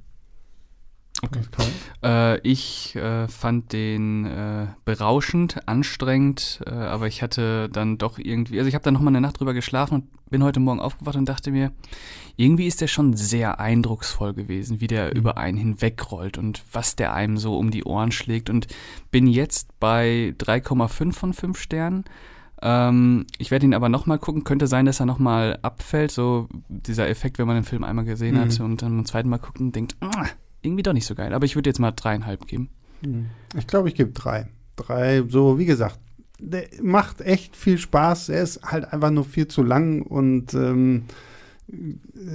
Okay. 1.23 1.41
Äh, 2.05 2.39
ich 2.41 2.95
äh, 2.97 3.27
fand 3.29 3.73
den 3.73 4.27
äh, 4.27 4.67
berauschend, 4.85 5.67
anstrengend, 5.67 6.61
äh, 6.67 6.71
aber 6.71 7.07
ich 7.07 7.23
hatte 7.23 7.69
dann 7.71 7.97
doch 7.99 8.19
irgendwie, 8.19 8.59
also 8.59 8.69
ich 8.69 8.75
habe 8.75 8.85
dann 8.85 8.95
nochmal 8.95 9.13
eine 9.13 9.21
Nacht 9.23 9.41
drüber 9.41 9.55
geschlafen 9.55 9.95
und 9.95 10.31
bin 10.31 10.43
heute 10.45 10.61
Morgen 10.61 10.81
aufgewacht 10.81 11.17
und 11.17 11.27
dachte 11.29 11.51
mir, 11.51 11.73
irgendwie 12.37 12.67
ist 12.67 12.81
der 12.81 12.87
schon 12.89 13.17
sehr 13.17 13.61
eindrucksvoll 13.61 14.35
gewesen, 14.35 14.81
wie 14.81 14.89
der 14.89 15.07
Mhm. 15.13 15.17
über 15.17 15.37
einen 15.39 15.57
hinwegrollt 15.59 16.37
und 16.37 16.63
was 16.73 16.97
der 16.97 17.15
einem 17.15 17.39
so 17.39 17.57
um 17.59 17.71
die 17.71 17.85
Ohren 17.85 18.13
schlägt 18.13 18.51
und 18.51 18.67
bin 19.11 19.27
jetzt 19.27 19.69
bei 19.81 20.35
3,5 20.39 21.13
von 21.17 21.33
5 21.33 21.59
Sternen. 21.59 22.05
Ähm, 22.63 23.27
ich 23.39 23.51
werde 23.51 23.67
ihn 23.67 23.75
aber 23.75 23.89
nochmal 23.89 24.19
gucken. 24.19 24.45
Könnte 24.45 24.67
sein, 24.67 24.87
dass 24.87 25.01
er 25.01 25.07
nochmal 25.07 25.59
abfällt. 25.63 26.11
So 26.11 26.49
dieser 26.69 27.09
Effekt, 27.09 27.39
wenn 27.39 27.47
man 27.47 27.57
den 27.57 27.65
Film 27.65 27.85
einmal 27.85 28.05
gesehen 28.07 28.35
Mhm. 28.37 28.41
hat 28.41 28.61
und 28.61 28.83
dann 28.83 28.97
beim 28.97 29.05
zweiten 29.07 29.29
Mal 29.29 29.39
guckt 29.39 29.61
und 29.61 29.75
denkt, 29.77 29.95
"Ah, 30.01 30.27
irgendwie 30.67 30.83
doch 30.83 30.93
nicht 30.93 31.07
so 31.07 31.15
geil. 31.15 31.33
Aber 31.33 31.45
ich 31.47 31.55
würde 31.57 31.71
jetzt 31.71 31.79
mal 31.79 31.93
dreieinhalb 31.93 32.47
geben. 32.47 32.69
Ich 33.57 33.67
glaube, 33.67 33.89
ich 33.89 33.95
gebe 33.95 34.11
drei. 34.13 34.49
Drei, 34.77 35.23
so 35.29 35.59
wie 35.59 35.65
gesagt, 35.67 35.99
der 36.39 36.65
macht 36.83 37.21
echt 37.23 37.57
viel 37.57 37.79
Spaß. 37.79 38.29
Er 38.31 38.43
ist 38.43 38.63
halt 38.63 38.93
einfach 38.93 39.11
nur 39.11 39.25
viel 39.25 39.49
zu 39.49 39.63
lang 39.63 40.03
und 40.03 40.53
ähm, 40.55 41.05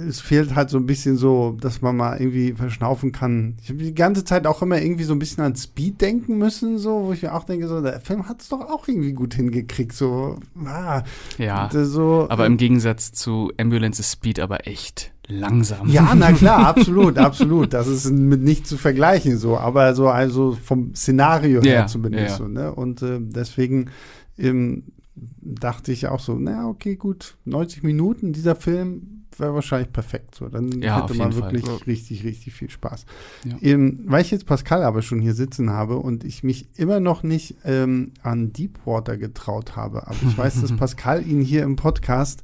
es 0.08 0.20
fehlt 0.20 0.54
halt 0.54 0.68
so 0.70 0.76
ein 0.78 0.84
bisschen 0.86 1.16
so, 1.16 1.56
dass 1.60 1.80
man 1.80 1.96
mal 1.96 2.20
irgendwie 2.20 2.52
verschnaufen 2.52 3.12
kann. 3.12 3.56
Ich 3.62 3.70
habe 3.70 3.78
die 3.78 3.94
ganze 3.94 4.24
Zeit 4.24 4.46
auch 4.46 4.60
immer 4.60 4.80
irgendwie 4.80 5.04
so 5.04 5.14
ein 5.14 5.18
bisschen 5.18 5.42
an 5.44 5.56
Speed 5.56 6.00
denken 6.00 6.36
müssen, 6.36 6.78
so, 6.78 7.04
wo 7.06 7.12
ich 7.12 7.22
mir 7.22 7.32
auch 7.34 7.44
denke, 7.44 7.66
so, 7.68 7.80
der 7.80 8.00
Film 8.00 8.28
hat 8.28 8.42
es 8.42 8.48
doch 8.48 8.60
auch 8.60 8.86
irgendwie 8.88 9.12
gut 9.12 9.34
hingekriegt, 9.34 9.92
so, 9.94 10.38
ah, 10.66 11.02
Ja. 11.38 11.70
äh, 11.72 11.84
so. 11.84 12.26
Aber 12.28 12.44
im 12.46 12.56
Gegensatz 12.58 13.12
zu 13.12 13.52
Ambulance 13.56 14.00
ist 14.00 14.12
Speed 14.12 14.38
aber 14.40 14.66
echt 14.66 15.11
langsam. 15.28 15.88
Ja, 15.88 16.14
na 16.14 16.32
klar, 16.32 16.66
absolut, 16.66 17.18
absolut. 17.18 17.72
Das 17.72 17.86
ist 17.88 18.10
mit 18.10 18.42
nicht 18.42 18.66
zu 18.66 18.76
vergleichen 18.76 19.36
so, 19.38 19.56
aber 19.56 19.94
so 19.94 20.08
also 20.08 20.52
vom 20.62 20.94
Szenario 20.94 21.62
her 21.62 21.72
Ja, 21.80 21.86
zumindest 21.86 22.30
ja. 22.30 22.36
so, 22.36 22.48
ne? 22.48 22.74
Und 22.74 23.02
äh, 23.02 23.18
deswegen 23.20 23.90
ähm, 24.38 24.84
dachte 25.14 25.92
ich 25.92 26.06
auch 26.08 26.20
so, 26.20 26.34
na 26.38 26.68
okay, 26.68 26.96
gut, 26.96 27.36
90 27.44 27.82
Minuten 27.82 28.32
dieser 28.32 28.56
Film 28.56 29.24
wäre 29.38 29.54
wahrscheinlich 29.54 29.92
perfekt 29.92 30.34
so. 30.34 30.48
Dann 30.48 30.82
Ja, 30.82 31.02
hätte 31.02 31.14
man 31.16 31.32
Fall. 31.32 31.42
wirklich 31.44 31.64
Ja. 31.66 31.74
richtig, 31.86 32.24
richtig 32.24 32.52
viel 32.52 32.68
Spaß. 32.68 33.06
Ja. 33.44 33.56
Ähm, 33.62 34.00
weil 34.06 34.20
ich 34.22 34.30
jetzt 34.30 34.44
Pascal 34.46 34.82
aber 34.82 35.00
schon 35.00 35.20
hier 35.20 35.32
sitzen 35.34 35.70
habe 35.70 35.96
und 35.96 36.22
ich 36.24 36.42
mich 36.42 36.68
immer 36.76 37.00
noch 37.00 37.22
nicht 37.22 37.56
ähm, 37.64 38.12
an 38.22 38.52
Deepwater 38.52 39.16
getraut 39.16 39.74
habe, 39.76 40.06
aber 40.06 40.16
ich 40.28 40.36
weiß, 40.36 40.60
dass 40.60 40.72
Pascal 40.76 41.26
ihn 41.26 41.40
hier 41.40 41.62
im 41.62 41.76
Podcast 41.76 42.42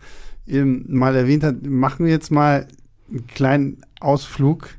ähm, 0.49 0.85
mal 0.89 1.15
erwähnt 1.17 1.45
hat, 1.45 1.65
machen 1.67 2.05
wir 2.07 2.13
jetzt 2.13 2.31
mal 2.31 2.67
einen 3.11 3.27
kleinen 3.27 3.79
Ausflug. 4.01 4.71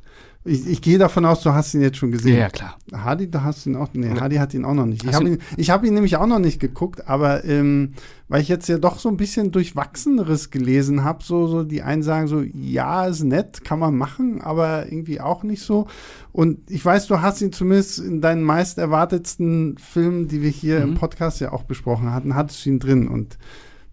Ich, 0.45 0.65
ich 0.65 0.81
gehe 0.81 0.97
davon 0.97 1.25
aus, 1.25 1.41
du 1.41 1.51
hast 1.53 1.73
ihn 1.73 1.81
jetzt 1.81 1.97
schon 1.97 2.11
Ja, 2.11 2.17
gesehen. 2.17 2.37
ja, 2.37 2.49
klar. 2.49 2.77
Hardy, 2.93 3.29
da 3.29 3.43
hast 3.43 3.65
du 3.65 3.71
ihn 3.71 3.75
auch. 3.75 3.89
Nee, 3.93 4.07
Nee. 4.13 4.19
Hardy 4.19 4.37
hat 4.37 4.53
ihn 4.53 4.63
auch 4.65 4.73
noch 4.73 4.85
nicht. 4.85 5.03
Ich 5.03 5.13
habe 5.13 5.25
du- 5.25 5.31
ihn, 5.33 5.37
ich 5.57 5.69
hab 5.69 5.83
ihn 5.83 5.93
nämlich 5.93 6.15
auch 6.15 6.25
noch 6.27 6.39
nicht 6.39 6.59
geguckt, 6.61 7.07
aber 7.09 7.43
ähm, 7.43 7.91
weil 8.29 8.41
ich 8.41 8.47
jetzt 8.47 8.67
ja 8.69 8.77
doch 8.77 8.99
so 8.99 9.09
ein 9.09 9.17
bisschen 9.17 9.51
durchwachseneres 9.51 10.49
gelesen 10.49 11.03
habe, 11.03 11.23
so, 11.23 11.47
so 11.47 11.63
die 11.63 11.81
einen 11.83 12.03
sagen 12.03 12.27
so, 12.27 12.41
ja, 12.41 13.05
ist 13.05 13.23
nett, 13.23 13.65
kann 13.65 13.79
man 13.79 13.95
machen, 13.97 14.41
aber 14.41 14.85
irgendwie 14.91 15.19
auch 15.19 15.43
nicht 15.43 15.61
so. 15.61 15.87
Und 16.31 16.71
ich 16.71 16.83
weiß, 16.85 17.07
du 17.07 17.21
hast 17.21 17.41
ihn 17.41 17.51
zumindest 17.51 17.99
in 17.99 18.21
deinen 18.21 18.41
meist 18.41 18.77
erwartetsten 18.77 19.77
Filmen, 19.77 20.29
die 20.29 20.41
wir 20.41 20.49
hier 20.49 20.81
im 20.81 20.91
Mhm. 20.91 20.95
Podcast 20.95 21.41
ja 21.41 21.51
auch 21.51 21.63
besprochen 21.63 22.13
hatten, 22.13 22.33
hattest 22.33 22.65
du 22.65 22.69
ihn 22.69 22.79
drin. 22.79 23.07
Und 23.09 23.37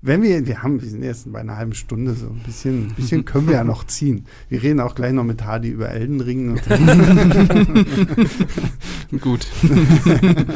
wenn 0.02 0.22
wir, 0.22 0.46
wir 0.46 0.62
haben, 0.62 0.80
wir 0.80 0.88
sind 0.88 1.02
jetzt 1.02 1.30
bei 1.32 1.40
einer 1.40 1.56
halben 1.56 1.74
Stunde, 1.74 2.14
so 2.14 2.26
ein 2.26 2.42
bisschen, 2.44 2.88
ein 2.88 2.94
bisschen 2.94 3.24
können 3.26 3.48
wir 3.48 3.54
ja 3.54 3.64
noch 3.64 3.84
ziehen. 3.84 4.26
Wir 4.48 4.62
reden 4.62 4.80
auch 4.80 4.94
gleich 4.94 5.12
noch 5.12 5.24
mit 5.24 5.44
Hardy 5.44 5.68
über 5.68 5.90
Elden 5.90 6.20
Ring. 6.20 6.50
Und 6.50 6.62
Gut. 9.20 9.46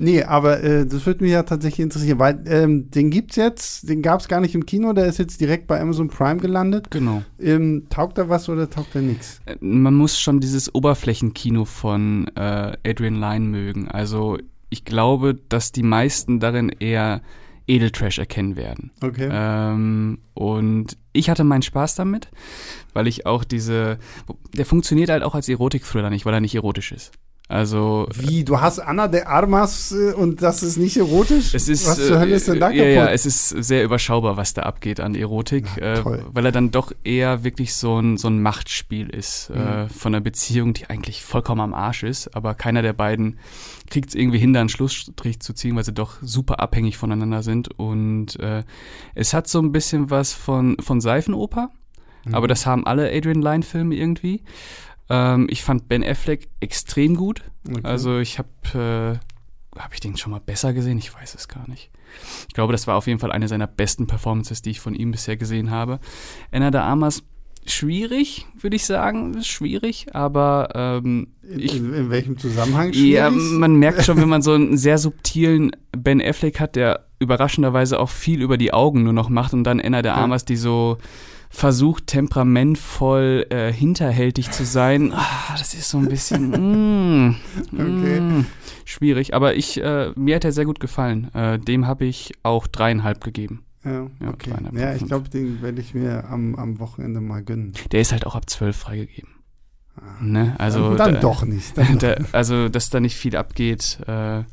Nee, 0.00 0.22
aber 0.22 0.62
äh, 0.62 0.86
das 0.86 1.06
würde 1.06 1.24
mich 1.24 1.32
ja 1.32 1.42
tatsächlich 1.42 1.80
interessieren, 1.80 2.18
weil 2.18 2.42
ähm, 2.46 2.90
den 2.90 3.10
gibt's 3.10 3.36
jetzt, 3.36 3.88
den 3.88 4.00
gab 4.00 4.20
es 4.20 4.28
gar 4.28 4.40
nicht 4.40 4.54
im 4.54 4.64
Kino, 4.64 4.92
der 4.92 5.06
ist 5.06 5.18
jetzt 5.18 5.40
direkt 5.40 5.66
bei 5.66 5.80
Amazon 5.80 6.08
Prime 6.08 6.36
gelandet. 6.36 6.90
Genau. 6.90 7.22
Ähm, 7.40 7.86
taugt 7.90 8.16
da 8.16 8.28
was 8.28 8.48
oder 8.48 8.70
taugt 8.70 8.94
da 8.94 9.00
nichts? 9.00 9.40
Äh, 9.46 9.56
Man 9.60 9.94
muss 9.94 10.18
schon 10.18 10.40
dieses 10.40 10.72
Oberflächenkino 10.72 11.64
von 11.64 12.28
äh, 12.36 12.76
Adrian 12.86 13.16
Lyne 13.16 13.46
mögen. 13.46 13.88
Also 13.88 14.38
ich 14.70 14.84
glaube, 14.84 15.36
dass 15.48 15.72
die 15.72 15.82
meisten 15.82 16.40
darin 16.40 16.68
eher 16.68 17.20
Edeltrash 17.68 18.18
erkennen 18.18 18.56
werden. 18.56 18.90
Okay. 19.02 19.28
Ähm, 19.30 20.18
und 20.34 20.96
ich 21.12 21.30
hatte 21.30 21.44
meinen 21.44 21.62
Spaß 21.62 21.94
damit, 21.94 22.28
weil 22.94 23.06
ich 23.06 23.26
auch 23.26 23.44
diese, 23.44 23.98
der 24.56 24.66
funktioniert 24.66 25.10
halt 25.10 25.22
auch 25.22 25.34
als 25.34 25.48
Erotik-Thriller 25.48 26.10
nicht, 26.10 26.26
weil 26.26 26.34
er 26.34 26.40
nicht 26.40 26.54
erotisch 26.54 26.92
ist. 26.92 27.12
Also 27.50 28.06
Wie, 28.12 28.44
du 28.44 28.60
hast 28.60 28.78
Anna 28.78 29.08
de 29.08 29.22
Armas 29.22 29.90
äh, 29.92 30.12
und 30.12 30.42
das 30.42 30.62
ist 30.62 30.76
nicht 30.76 30.98
erotisch? 30.98 31.54
es 31.54 31.66
ist, 31.66 31.86
was 31.86 31.96
zur 31.96 32.18
Hölle 32.20 32.34
ist 32.34 32.46
denn 32.46 32.60
da 32.60 32.68
äh, 32.68 32.76
kaputt? 32.76 32.84
ja, 32.86 33.04
ja, 33.06 33.10
es 33.10 33.24
ist 33.24 33.48
sehr 33.48 33.84
überschaubar, 33.84 34.36
was 34.36 34.52
da 34.52 34.64
abgeht 34.64 35.00
an 35.00 35.14
Erotik, 35.14 35.64
Na, 35.80 35.94
äh, 35.94 36.02
weil 36.30 36.44
er 36.44 36.52
dann 36.52 36.70
doch 36.72 36.92
eher 37.04 37.44
wirklich 37.44 37.74
so 37.74 37.98
ein, 37.98 38.18
so 38.18 38.28
ein 38.28 38.42
Machtspiel 38.42 39.08
ist 39.08 39.48
äh, 39.54 39.84
Mhm. 39.84 39.88
von 39.88 40.14
einer 40.14 40.20
Beziehung, 40.22 40.74
die 40.74 40.90
eigentlich 40.90 41.24
vollkommen 41.24 41.62
am 41.62 41.72
Arsch 41.72 42.02
ist, 42.02 42.36
aber 42.36 42.52
keiner 42.54 42.82
der 42.82 42.92
beiden 42.92 43.38
kriegt 43.90 44.10
es 44.10 44.14
irgendwie 44.14 44.38
hin, 44.38 44.52
da 44.52 44.60
einen 44.60 44.68
Schlussstrich 44.68 45.40
zu 45.40 45.52
ziehen, 45.54 45.76
weil 45.76 45.84
sie 45.84 45.92
doch 45.92 46.16
super 46.22 46.60
abhängig 46.60 46.96
voneinander 46.96 47.42
sind 47.42 47.68
und 47.78 48.38
äh, 48.40 48.64
es 49.14 49.34
hat 49.34 49.48
so 49.48 49.60
ein 49.60 49.72
bisschen 49.72 50.10
was 50.10 50.32
von, 50.32 50.76
von 50.80 51.00
Seifenoper, 51.00 51.70
Mhm. 52.24 52.34
aber 52.34 52.48
das 52.48 52.66
haben 52.66 52.84
alle 52.84 53.10
Adrian 53.12 53.40
Lyne-Filme 53.42 53.94
irgendwie. 53.94 54.42
Ähm, 55.08 55.46
ich 55.50 55.62
fand 55.62 55.88
Ben 55.88 56.02
Affleck 56.04 56.48
extrem 56.60 57.14
gut. 57.14 57.42
Okay. 57.68 57.80
Also 57.84 58.18
ich 58.18 58.38
habe, 58.40 58.48
äh, 58.74 59.78
habe 59.80 59.94
ich 59.94 60.00
den 60.00 60.16
schon 60.16 60.32
mal 60.32 60.40
besser 60.40 60.72
gesehen? 60.72 60.98
Ich 60.98 61.14
weiß 61.14 61.36
es 61.36 61.46
gar 61.46 61.68
nicht. 61.70 61.90
Ich 62.48 62.54
glaube, 62.54 62.72
das 62.72 62.86
war 62.88 62.96
auf 62.96 63.06
jeden 63.06 63.20
Fall 63.20 63.30
eine 63.30 63.46
seiner 63.48 63.68
besten 63.68 64.06
Performances, 64.08 64.62
die 64.62 64.70
ich 64.70 64.80
von 64.80 64.94
ihm 64.94 65.12
bisher 65.12 65.36
gesehen 65.36 65.70
habe. 65.70 66.00
Anna 66.50 66.70
de 66.72 66.80
Armas, 66.80 67.22
schwierig, 67.66 68.46
würde 68.60 68.76
ich 68.76 68.84
sagen, 68.86 69.34
ist 69.34 69.46
schwierig, 69.48 70.06
aber 70.14 70.70
ähm, 70.74 71.28
in, 71.42 71.58
ich, 71.60 71.76
in, 71.76 71.92
in 71.92 72.10
welchem 72.10 72.38
Zusammenhang 72.38 72.92
ja, 72.92 73.30
schwierig? 73.30 73.52
man 73.58 73.76
merkt 73.76 74.04
schon, 74.04 74.18
wenn 74.18 74.28
man 74.28 74.42
so 74.42 74.52
einen 74.54 74.76
sehr 74.78 74.98
subtilen 74.98 75.72
Ben 75.96 76.22
Affleck 76.22 76.60
hat, 76.60 76.76
der 76.76 77.06
überraschenderweise 77.18 77.98
auch 78.00 78.10
viel 78.10 78.42
über 78.42 78.56
die 78.58 78.72
Augen 78.72 79.02
nur 79.02 79.12
noch 79.12 79.28
macht 79.28 79.52
und 79.52 79.64
dann 79.64 79.80
Anna 79.80 80.02
de 80.02 80.12
Ja. 80.12 80.16
Armas, 80.16 80.44
die 80.44 80.56
so 80.56 80.98
versucht, 81.50 82.06
temperamentvoll, 82.06 83.46
äh, 83.50 83.72
hinterhältig 83.72 84.50
zu 84.50 84.64
sein. 84.64 85.12
Ah, 85.14 85.54
das 85.58 85.74
ist 85.74 85.88
so 85.88 85.98
ein 85.98 86.08
bisschen 86.08 86.50
mm, 87.30 87.36
Okay. 87.72 88.20
mm, 88.20 88.46
schwierig. 88.84 89.34
Aber 89.34 89.54
ich, 89.54 89.80
äh, 89.82 90.12
mir 90.14 90.36
hat 90.36 90.44
er 90.44 90.52
sehr 90.52 90.66
gut 90.66 90.78
gefallen. 90.80 91.32
Äh, 91.34 91.58
dem 91.58 91.86
habe 91.86 92.04
ich 92.04 92.32
auch 92.42 92.66
dreieinhalb 92.66 93.24
gegeben. 93.24 93.64
Ja, 93.88 94.06
Ja, 94.26 94.28
okay. 94.32 94.52
Ja, 94.72 94.94
ich 94.94 95.04
glaube, 95.06 95.28
den 95.28 95.62
werde 95.62 95.80
ich 95.80 95.94
mir 95.94 96.28
am, 96.28 96.54
am 96.56 96.78
Wochenende 96.78 97.20
mal 97.20 97.42
gönnen. 97.42 97.72
Der 97.92 98.00
ist 98.00 98.12
halt 98.12 98.26
auch 98.26 98.34
ab 98.34 98.48
zwölf 98.50 98.76
freigegeben. 98.76 99.30
Ah. 99.96 100.22
Ne? 100.22 100.54
Also 100.58 100.94
dann 100.94 101.14
da- 101.14 101.20
doch 101.20 101.44
nicht. 101.44 101.76
Dann 101.76 101.98
da, 101.98 102.16
also, 102.32 102.68
dass 102.68 102.90
da 102.90 103.00
nicht 103.00 103.16
viel 103.16 103.36
abgeht. 103.36 103.98
Äh, 104.06 104.44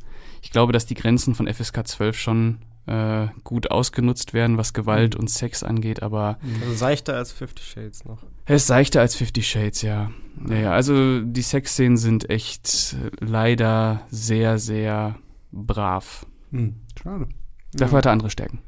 ich 0.42 0.50
glaube, 0.50 0.72
dass 0.72 0.86
die 0.86 0.94
Grenzen 0.94 1.34
von 1.34 1.46
FSK 1.52 1.86
12 1.86 2.18
schon 2.18 2.58
äh, 2.86 3.26
gut 3.42 3.70
ausgenutzt 3.70 4.32
werden, 4.32 4.58
was 4.58 4.72
Gewalt 4.72 5.16
und 5.16 5.28
Sex 5.28 5.62
angeht, 5.64 6.02
aber 6.02 6.38
Also 6.62 6.74
seichter 6.74 7.14
als 7.16 7.32
Fifty 7.32 7.62
Shades 7.62 8.04
noch. 8.04 8.22
er 8.44 8.56
ist 8.56 8.68
seichter 8.68 9.00
als 9.00 9.16
Fifty 9.16 9.42
Shades, 9.42 9.82
ja. 9.82 10.10
Ja, 10.48 10.54
ja, 10.56 10.70
also 10.72 11.20
die 11.20 11.42
Sexszenen 11.42 11.96
sind 11.96 12.30
echt 12.30 12.94
leider 13.18 14.02
sehr, 14.10 14.58
sehr 14.60 15.16
brav. 15.50 16.26
Hm, 16.52 16.74
schade. 17.02 17.26
Dafür 17.72 17.98
hat 17.98 18.06
er 18.06 18.12
andere 18.12 18.30
Stärken. 18.30 18.60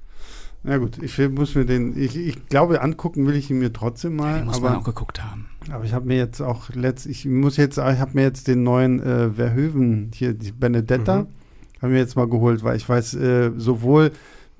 Ja 0.64 0.76
gut, 0.76 1.02
ich 1.02 1.16
muss 1.30 1.54
mir 1.54 1.64
den, 1.64 1.96
ich, 1.96 2.16
ich 2.16 2.46
glaube, 2.48 2.82
angucken 2.82 3.26
will 3.26 3.36
ich 3.36 3.50
ihn 3.50 3.59
mir 3.61 3.72
trotzdem 3.72 4.16
mal. 4.16 4.38
Den 4.38 4.46
muss 4.46 4.61
man 4.61 4.72
aber, 4.72 4.80
auch 4.80 4.84
geguckt 4.84 5.22
haben. 5.22 5.46
aber 5.70 5.84
ich 5.84 5.92
habe 5.92 6.06
mir 6.06 6.16
jetzt 6.16 6.40
auch 6.40 6.68
letzt, 6.74 7.06
ich 7.06 7.24
muss 7.26 7.56
jetzt, 7.56 7.78
ich 7.78 7.84
habe 7.84 8.11
mir 8.14 8.22
jetzt 8.22 8.48
den 8.48 8.64
neuen 8.64 9.00
äh, 9.00 9.30
Verhoeven, 9.30 10.11
hier 10.14 10.34
die 10.34 10.52
Benedetta, 10.52 11.22
Mhm. 11.22 11.26
habe 11.82 11.92
mir 11.92 11.98
jetzt 12.00 12.16
mal 12.16 12.28
geholt, 12.28 12.64
weil 12.64 12.76
ich 12.76 12.88
weiß, 12.88 13.14
äh, 13.14 13.50
sowohl 13.56 14.11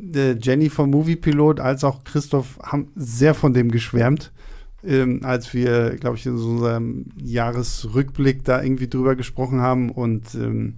äh, 0.01 0.36
Jenny 0.40 0.70
vom 0.70 0.90
Movie 0.90 1.16
Pilot 1.16 1.59
als 1.61 1.82
auch 1.84 2.05
Christoph 2.05 2.59
haben 2.62 2.88
sehr 2.94 3.34
von 3.34 3.53
dem 3.53 3.70
geschwärmt. 3.70 4.32
Ähm, 4.84 5.20
als 5.24 5.53
wir, 5.53 5.96
glaube 5.96 6.16
ich, 6.16 6.24
in 6.26 6.38
so 6.38 6.51
unserem 6.51 7.07
Jahresrückblick 7.20 8.44
da 8.44 8.62
irgendwie 8.62 8.88
drüber 8.88 9.16
gesprochen 9.16 9.61
haben 9.61 9.90
und 9.90 10.34
ähm, 10.36 10.74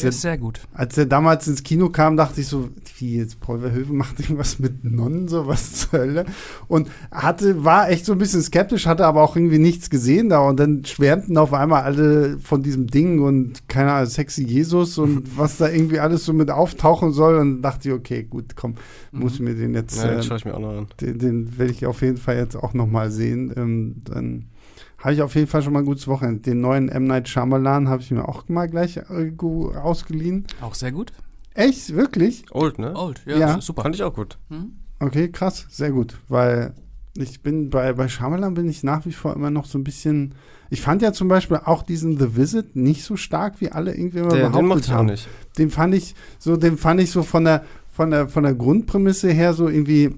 Der 0.00 0.08
ist 0.08 0.22
sehr 0.22 0.38
gut. 0.38 0.60
als 0.72 0.96
er 0.96 1.06
damals 1.06 1.46
ins 1.48 1.62
Kino 1.62 1.90
kam, 1.90 2.16
dachte 2.16 2.40
ich 2.40 2.46
so, 2.46 2.70
wie 2.98 3.16
jetzt 3.18 3.40
Paul 3.40 3.60
Verhoeven 3.60 3.96
macht 3.96 4.18
irgendwas 4.20 4.58
mit 4.58 4.84
Nonnen, 4.84 5.28
so 5.28 5.46
was 5.46 5.72
zur 5.90 5.98
Hölle. 6.00 6.24
Und 6.68 6.88
hatte, 7.10 7.64
war 7.64 7.90
echt 7.90 8.06
so 8.06 8.12
ein 8.12 8.18
bisschen 8.18 8.40
skeptisch, 8.42 8.86
hatte 8.86 9.04
aber 9.06 9.22
auch 9.22 9.36
irgendwie 9.36 9.58
nichts 9.58 9.90
gesehen 9.90 10.30
da. 10.30 10.40
Und 10.40 10.58
dann 10.58 10.84
schwärmten 10.84 11.36
auf 11.36 11.52
einmal 11.52 11.82
alle 11.82 12.38
von 12.38 12.62
diesem 12.62 12.86
Ding 12.86 13.20
und 13.20 13.68
keine 13.68 13.92
Ahnung, 13.92 14.08
sexy 14.08 14.44
Jesus 14.44 14.96
und 14.98 15.24
was 15.36 15.58
da 15.58 15.68
irgendwie 15.68 15.98
alles 16.00 16.24
so 16.24 16.32
mit 16.32 16.50
auftauchen 16.50 17.12
soll. 17.12 17.36
Und 17.38 17.60
dachte 17.62 17.88
ich, 17.88 17.94
okay, 17.94 18.22
gut, 18.22 18.56
komm, 18.56 18.76
muss 19.10 19.38
Mhm. 19.38 19.44
mir 19.44 19.54
den 19.54 19.74
jetzt, 19.74 19.96
Ja, 19.98 20.08
den 20.08 20.18
äh, 20.20 20.22
schaue 20.22 20.38
ich 20.38 20.44
mir 20.44 20.54
auch 20.54 20.60
noch 20.60 20.78
an. 20.78 20.86
den, 21.00 21.18
den 21.18 21.58
werde 21.58 21.72
ich 21.72 21.84
auf 21.86 22.00
jeden 22.02 22.16
Fall 22.16 22.36
jetzt 22.36 22.56
auch 22.56 22.72
noch 22.72 22.86
mal 22.86 23.10
sehen. 23.10 23.52
Ähm, 23.56 23.96
dann 24.04 24.46
habe 25.02 25.12
ich 25.14 25.20
auf 25.22 25.34
jeden 25.34 25.46
Fall 25.48 25.62
schon 25.62 25.72
mal 25.74 25.80
ein 25.80 25.84
gutes 25.84 26.08
Wochenende. 26.08 26.40
Den 26.40 26.60
neuen 26.60 26.88
M. 26.88 27.04
Night 27.04 27.28
Shyamalan 27.28 27.88
habe 27.88 28.00
ich 28.02 28.10
mir 28.10 28.26
auch 28.28 28.48
mal 28.48 28.68
gleich 28.68 28.96
äh, 28.96 29.32
ausgeliehen. 29.76 30.46
Auch 30.60 30.74
sehr 30.74 30.92
gut. 30.92 31.12
Echt? 31.54 31.94
Wirklich? 31.94 32.44
Old, 32.52 32.78
ne? 32.78 32.94
Old, 32.96 33.22
ja, 33.26 33.36
Ja. 33.36 33.60
super. 33.60 33.82
Fand 33.82 33.94
ich 33.94 34.02
auch 34.02 34.14
gut. 34.14 34.38
Mhm. 34.48 34.72
Okay, 35.00 35.28
krass, 35.30 35.66
sehr 35.70 35.90
gut. 35.90 36.18
Weil 36.28 36.72
ich 37.14 37.42
bin 37.42 37.68
bei, 37.68 37.92
bei 37.92 38.08
Shyamalan 38.08 38.54
bin 38.54 38.68
ich 38.68 38.82
nach 38.84 39.04
wie 39.04 39.12
vor 39.12 39.34
immer 39.34 39.50
noch 39.50 39.66
so 39.66 39.76
ein 39.78 39.84
bisschen. 39.84 40.34
Ich 40.70 40.80
fand 40.80 41.02
ja 41.02 41.12
zum 41.12 41.28
Beispiel 41.28 41.58
auch 41.62 41.82
diesen 41.82 42.18
The 42.18 42.36
Visit 42.36 42.74
nicht 42.76 43.04
so 43.04 43.16
stark, 43.16 43.60
wie 43.60 43.70
alle 43.70 43.94
irgendwie 43.94 44.18
immer 44.20 44.28
Den, 44.30 44.52
den 44.52 44.66
behauptet 44.68 44.88
auch 44.90 44.94
haben. 44.94 45.06
nicht. 45.06 45.28
Den 45.58 45.68
fand 45.68 45.94
ich 45.94 46.14
so, 46.38 46.56
den 46.56 46.78
fand 46.78 47.00
ich 47.00 47.10
so 47.10 47.22
von 47.22 47.44
der, 47.44 47.64
von 47.90 48.10
der, 48.10 48.28
von 48.28 48.44
der 48.44 48.54
Grundprämisse 48.54 49.30
her 49.30 49.52
so 49.52 49.68
irgendwie 49.68 50.14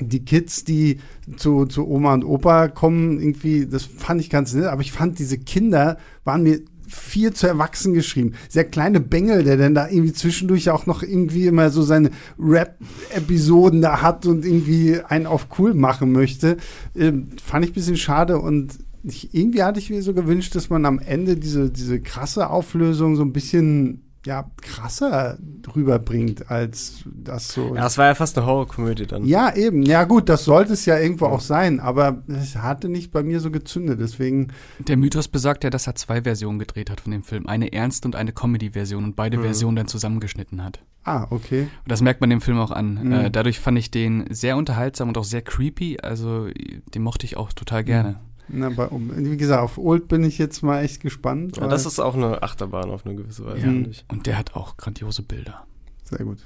die 0.00 0.24
Kids, 0.24 0.64
die 0.64 0.98
zu, 1.36 1.66
zu 1.66 1.88
Oma 1.88 2.14
und 2.14 2.24
Opa 2.24 2.68
kommen, 2.68 3.20
irgendwie, 3.20 3.66
das 3.66 3.84
fand 3.84 4.20
ich 4.20 4.30
ganz 4.30 4.54
nett, 4.54 4.66
aber 4.66 4.82
ich 4.82 4.92
fand 4.92 5.18
diese 5.18 5.38
Kinder 5.38 5.98
waren 6.24 6.42
mir 6.42 6.60
viel 6.90 7.32
zu 7.32 7.46
erwachsen 7.46 7.94
geschrieben. 7.94 8.32
Sehr 8.48 8.64
kleine 8.64 8.98
Bengel, 8.98 9.44
der 9.44 9.56
dann 9.56 9.74
da 9.74 9.88
irgendwie 9.88 10.12
zwischendurch 10.12 10.70
auch 10.70 10.86
noch 10.86 11.02
irgendwie 11.02 11.46
immer 11.46 11.70
so 11.70 11.82
seine 11.82 12.10
Rap-Episoden 12.38 13.80
da 13.80 14.02
hat 14.02 14.26
und 14.26 14.44
irgendwie 14.44 15.00
einen 15.00 15.26
auf 15.26 15.46
cool 15.58 15.74
machen 15.74 16.10
möchte. 16.10 16.56
Ähm, 16.96 17.28
fand 17.42 17.64
ich 17.64 17.70
ein 17.70 17.74
bisschen 17.74 17.96
schade 17.96 18.38
und 18.40 18.78
ich, 19.04 19.32
irgendwie 19.32 19.62
hatte 19.62 19.78
ich 19.78 19.90
mir 19.90 20.02
so 20.02 20.14
gewünscht, 20.14 20.54
dass 20.54 20.68
man 20.68 20.84
am 20.84 20.98
Ende 20.98 21.36
diese, 21.36 21.70
diese 21.70 22.00
krasse 22.00 22.50
Auflösung 22.50 23.16
so 23.16 23.22
ein 23.22 23.32
bisschen 23.32 24.09
ja, 24.26 24.50
krasser 24.60 25.38
rüberbringt, 25.74 26.50
als 26.50 27.04
das 27.06 27.48
so. 27.48 27.74
Ja, 27.74 27.86
es 27.86 27.96
war 27.96 28.06
ja 28.06 28.14
fast 28.14 28.36
eine 28.36 28.46
Horrorkomödie 28.46 29.06
dann. 29.06 29.24
Ja, 29.24 29.54
eben. 29.56 29.82
Ja, 29.82 30.04
gut, 30.04 30.28
das 30.28 30.44
sollte 30.44 30.74
es 30.74 30.84
ja 30.86 30.98
irgendwo 30.98 31.26
auch 31.26 31.40
sein, 31.40 31.80
aber 31.80 32.22
es 32.28 32.56
hatte 32.56 32.88
nicht 32.88 33.12
bei 33.12 33.22
mir 33.22 33.40
so 33.40 33.50
gezündet. 33.50 33.98
Deswegen, 34.00 34.48
Der 34.78 34.96
Mythos 34.98 35.28
besagt 35.28 35.64
ja, 35.64 35.70
dass 35.70 35.86
er 35.86 35.94
zwei 35.94 36.22
Versionen 36.22 36.58
gedreht 36.58 36.90
hat 36.90 37.00
von 37.00 37.12
dem 37.12 37.22
Film. 37.22 37.46
Eine 37.46 37.72
Ernst- 37.72 38.04
und 38.04 38.14
eine 38.14 38.32
Comedy-Version 38.32 39.04
und 39.04 39.16
beide 39.16 39.38
Mhm. 39.38 39.42
Versionen 39.42 39.76
dann 39.76 39.88
zusammengeschnitten 39.88 40.62
hat. 40.62 40.80
ah, 41.04 41.26
okay. 41.30 41.62
Und 41.62 41.90
das 41.90 42.02
merkt 42.02 42.20
man 42.20 42.28
dem 42.28 42.42
Film 42.42 42.58
auch 42.58 42.70
an. 42.72 43.00
Mhm. 43.02 43.12
Äh, 43.12 43.30
dadurch 43.30 43.58
fand 43.58 43.78
ich 43.78 43.90
den 43.90 44.26
sehr 44.28 44.56
unterhaltsam 44.58 45.08
und 45.08 45.16
auch 45.16 45.24
sehr 45.24 45.40
creepy. 45.42 45.98
Also 46.02 46.48
den 46.94 47.02
mochte 47.02 47.24
ich 47.24 47.38
auch 47.38 47.52
total 47.54 47.84
gerne. 47.84 48.20
Na, 48.52 48.70
bei, 48.70 48.88
wie 48.90 49.36
gesagt, 49.36 49.62
auf 49.62 49.78
Old 49.78 50.08
bin 50.08 50.24
ich 50.24 50.38
jetzt 50.38 50.62
mal 50.62 50.82
echt 50.82 51.00
gespannt. 51.00 51.56
Ja, 51.58 51.66
das 51.68 51.86
ist 51.86 51.98
auch 52.00 52.14
eine 52.14 52.42
Achterbahn 52.42 52.90
auf 52.90 53.06
eine 53.06 53.14
gewisse 53.14 53.44
Weise, 53.44 53.66
Ja. 53.66 53.88
ich. 53.88 54.04
Und 54.08 54.26
der 54.26 54.38
hat 54.38 54.54
auch 54.54 54.76
grandiose 54.76 55.22
Bilder. 55.22 55.64
sehr 56.04 56.24
gut. 56.24 56.38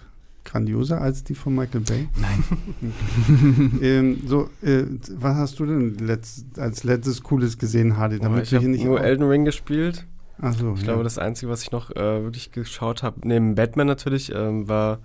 Grandioser 0.45 1.01
als 1.01 1.25
die 1.25 1.35
von 1.35 1.55
Michael 1.55 1.81
Bay. 1.81 2.09
Nein. 2.21 2.45
ähm, 3.83 4.21
so, 4.27 4.51
äh, 4.63 4.85
was 5.17 5.37
hast 5.37 5.59
du 5.59 5.67
denn 5.67 5.95
letzt, 5.97 6.59
als 6.59 6.85
letztes 6.85 7.23
Cooles 7.23 7.59
gesehen, 7.59 7.97
Hardy? 7.97 8.19
Damit 8.19 8.45
ich 8.45 8.53
wir 8.53 8.59
habe 8.61 8.69
nur 8.69 9.01
Elden 9.01 9.27
Ring 9.27 9.45
gespielt. 9.47 10.05
Ach 10.41 10.53
so, 10.53 10.73
Ich 10.75 10.81
ja. 10.81 10.85
glaube, 10.89 11.05
das 11.05 11.19
Einzige, 11.19 11.51
was 11.51 11.63
ich 11.63 11.71
noch 11.73 11.91
äh, 11.93 12.23
wirklich 12.23 12.53
geschaut 12.53 13.03
habe, 13.03 13.27
neben 13.27 13.55
Batman 13.55 13.87
natürlich, 13.87 14.35
ähm, 14.35 14.69
war 14.69 14.99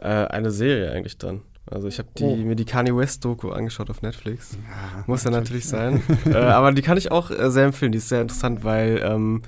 äh, 0.00 0.08
eine 0.08 0.50
Serie 0.50 0.92
eigentlich 0.92 1.18
dann. 1.18 1.40
Also 1.70 1.88
ich 1.88 1.98
habe 1.98 2.08
die, 2.16 2.24
Oh. 2.24 2.36
mir 2.36 2.54
die 2.56 2.64
Kanye 2.64 2.96
West 2.96 3.24
Doku 3.24 3.50
angeschaut 3.50 3.90
auf 3.90 4.02
Netflix. 4.02 4.52
Ja, 4.52 5.04
Muss 5.06 5.24
ja 5.24 5.30
natürlich 5.30 5.66
sein. 5.66 6.02
äh, 6.26 6.34
aber 6.36 6.72
die 6.72 6.82
kann 6.82 6.96
ich 6.96 7.10
auch 7.10 7.30
äh, 7.30 7.50
sehr 7.50 7.64
empfehlen. 7.64 7.92
Die 7.92 7.98
ist 7.98 8.08
sehr 8.08 8.22
interessant, 8.22 8.62
weil 8.64 9.00
ähm, 9.04 9.42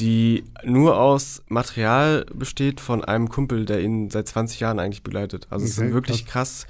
die 0.00 0.44
nur 0.64 0.98
aus 0.98 1.42
Material 1.48 2.26
besteht 2.34 2.80
von 2.80 3.04
einem 3.04 3.28
Kumpel, 3.28 3.64
der 3.64 3.80
ihn 3.82 4.10
seit 4.10 4.26
20 4.26 4.58
Jahren 4.60 4.80
eigentlich 4.80 5.04
begleitet. 5.04 5.46
Also 5.50 5.64
es 5.64 5.72
Okay, 5.78 5.86
sind 5.86 5.94
wirklich 5.94 6.26
krass, 6.26 6.66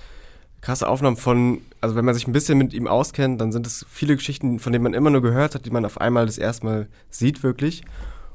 krasse 0.61 0.87
Aufnahmen 0.87 1.16
von, 1.16 1.62
also 1.80 1.95
wenn 1.97 2.05
man 2.05 2.14
sich 2.14 2.26
ein 2.26 2.32
bisschen 2.32 2.59
mit 2.59 2.74
ihm 2.74 2.87
auskennt, 2.87 3.41
dann 3.41 3.53
sind 3.53 3.66
es 3.66 3.87
viele 3.89 4.16
Geschichten, 4.16 4.59
von 4.59 4.72
denen 4.74 4.82
man 4.82 4.93
immer 4.93 5.09
nur 5.09 5.22
gehört 5.22 5.55
hat, 5.55 5.64
die 5.64 5.70
man 5.70 5.87
auf 5.87 5.99
einmal 6.01 6.26
das 6.26 6.37
erste 6.37 6.66
Mal 6.66 6.89
sieht 7.09 7.43
wirklich. 7.43 7.82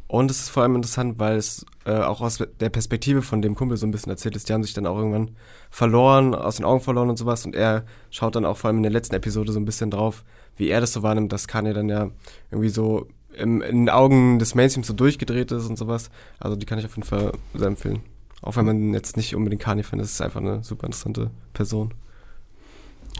Und 0.09 0.31
es 0.31 0.39
ist 0.39 0.49
vor 0.49 0.63
allem 0.63 0.75
interessant, 0.75 1.19
weil 1.19 1.37
es 1.37 1.67
äh, 1.85 1.91
auch 1.91 2.21
aus 2.21 2.39
der 2.39 2.69
Perspektive 2.69 3.21
von 3.21 3.43
dem 3.43 3.53
Kumpel 3.53 3.77
so 3.77 3.85
ein 3.85 3.91
bisschen 3.91 4.09
erzählt 4.09 4.35
ist. 4.35 4.49
Die 4.49 4.53
haben 4.53 4.63
sich 4.63 4.73
dann 4.73 4.87
auch 4.87 4.97
irgendwann 4.97 5.35
verloren, 5.69 6.33
aus 6.33 6.55
den 6.55 6.65
Augen 6.65 6.81
verloren 6.81 7.11
und 7.11 7.17
sowas. 7.17 7.45
Und 7.45 7.55
er 7.55 7.83
schaut 8.09 8.35
dann 8.35 8.43
auch 8.43 8.57
vor 8.57 8.69
allem 8.69 8.77
in 8.77 8.83
der 8.83 8.91
letzten 8.91 9.13
Episode 9.13 9.51
so 9.51 9.59
ein 9.59 9.65
bisschen 9.65 9.91
drauf, 9.91 10.23
wie 10.57 10.67
er 10.67 10.81
das 10.81 10.93
so 10.93 11.03
wahrnimmt, 11.03 11.31
dass 11.31 11.47
Kanye 11.47 11.73
dann 11.73 11.89
ja 11.89 12.09
irgendwie 12.49 12.69
so 12.69 13.05
im, 13.37 13.61
in 13.61 13.85
den 13.85 13.89
Augen 13.91 14.39
des 14.39 14.55
Mainstreams 14.55 14.87
so 14.87 14.95
durchgedreht 14.95 15.51
ist 15.51 15.69
und 15.69 15.77
sowas. 15.77 16.09
Also 16.39 16.55
die 16.55 16.65
kann 16.65 16.79
ich 16.79 16.85
auf 16.85 16.95
jeden 16.95 17.07
Fall 17.07 17.31
sehr 17.53 17.67
empfehlen. 17.67 18.01
Auch 18.41 18.55
wenn 18.55 18.65
man 18.65 18.95
jetzt 18.95 19.15
nicht 19.15 19.35
unbedingt 19.35 19.61
Kanye-Fan 19.61 19.99
ist, 19.99 20.13
ist 20.13 20.21
einfach 20.21 20.41
eine 20.41 20.63
super 20.63 20.87
interessante 20.87 21.29
Person. 21.53 21.93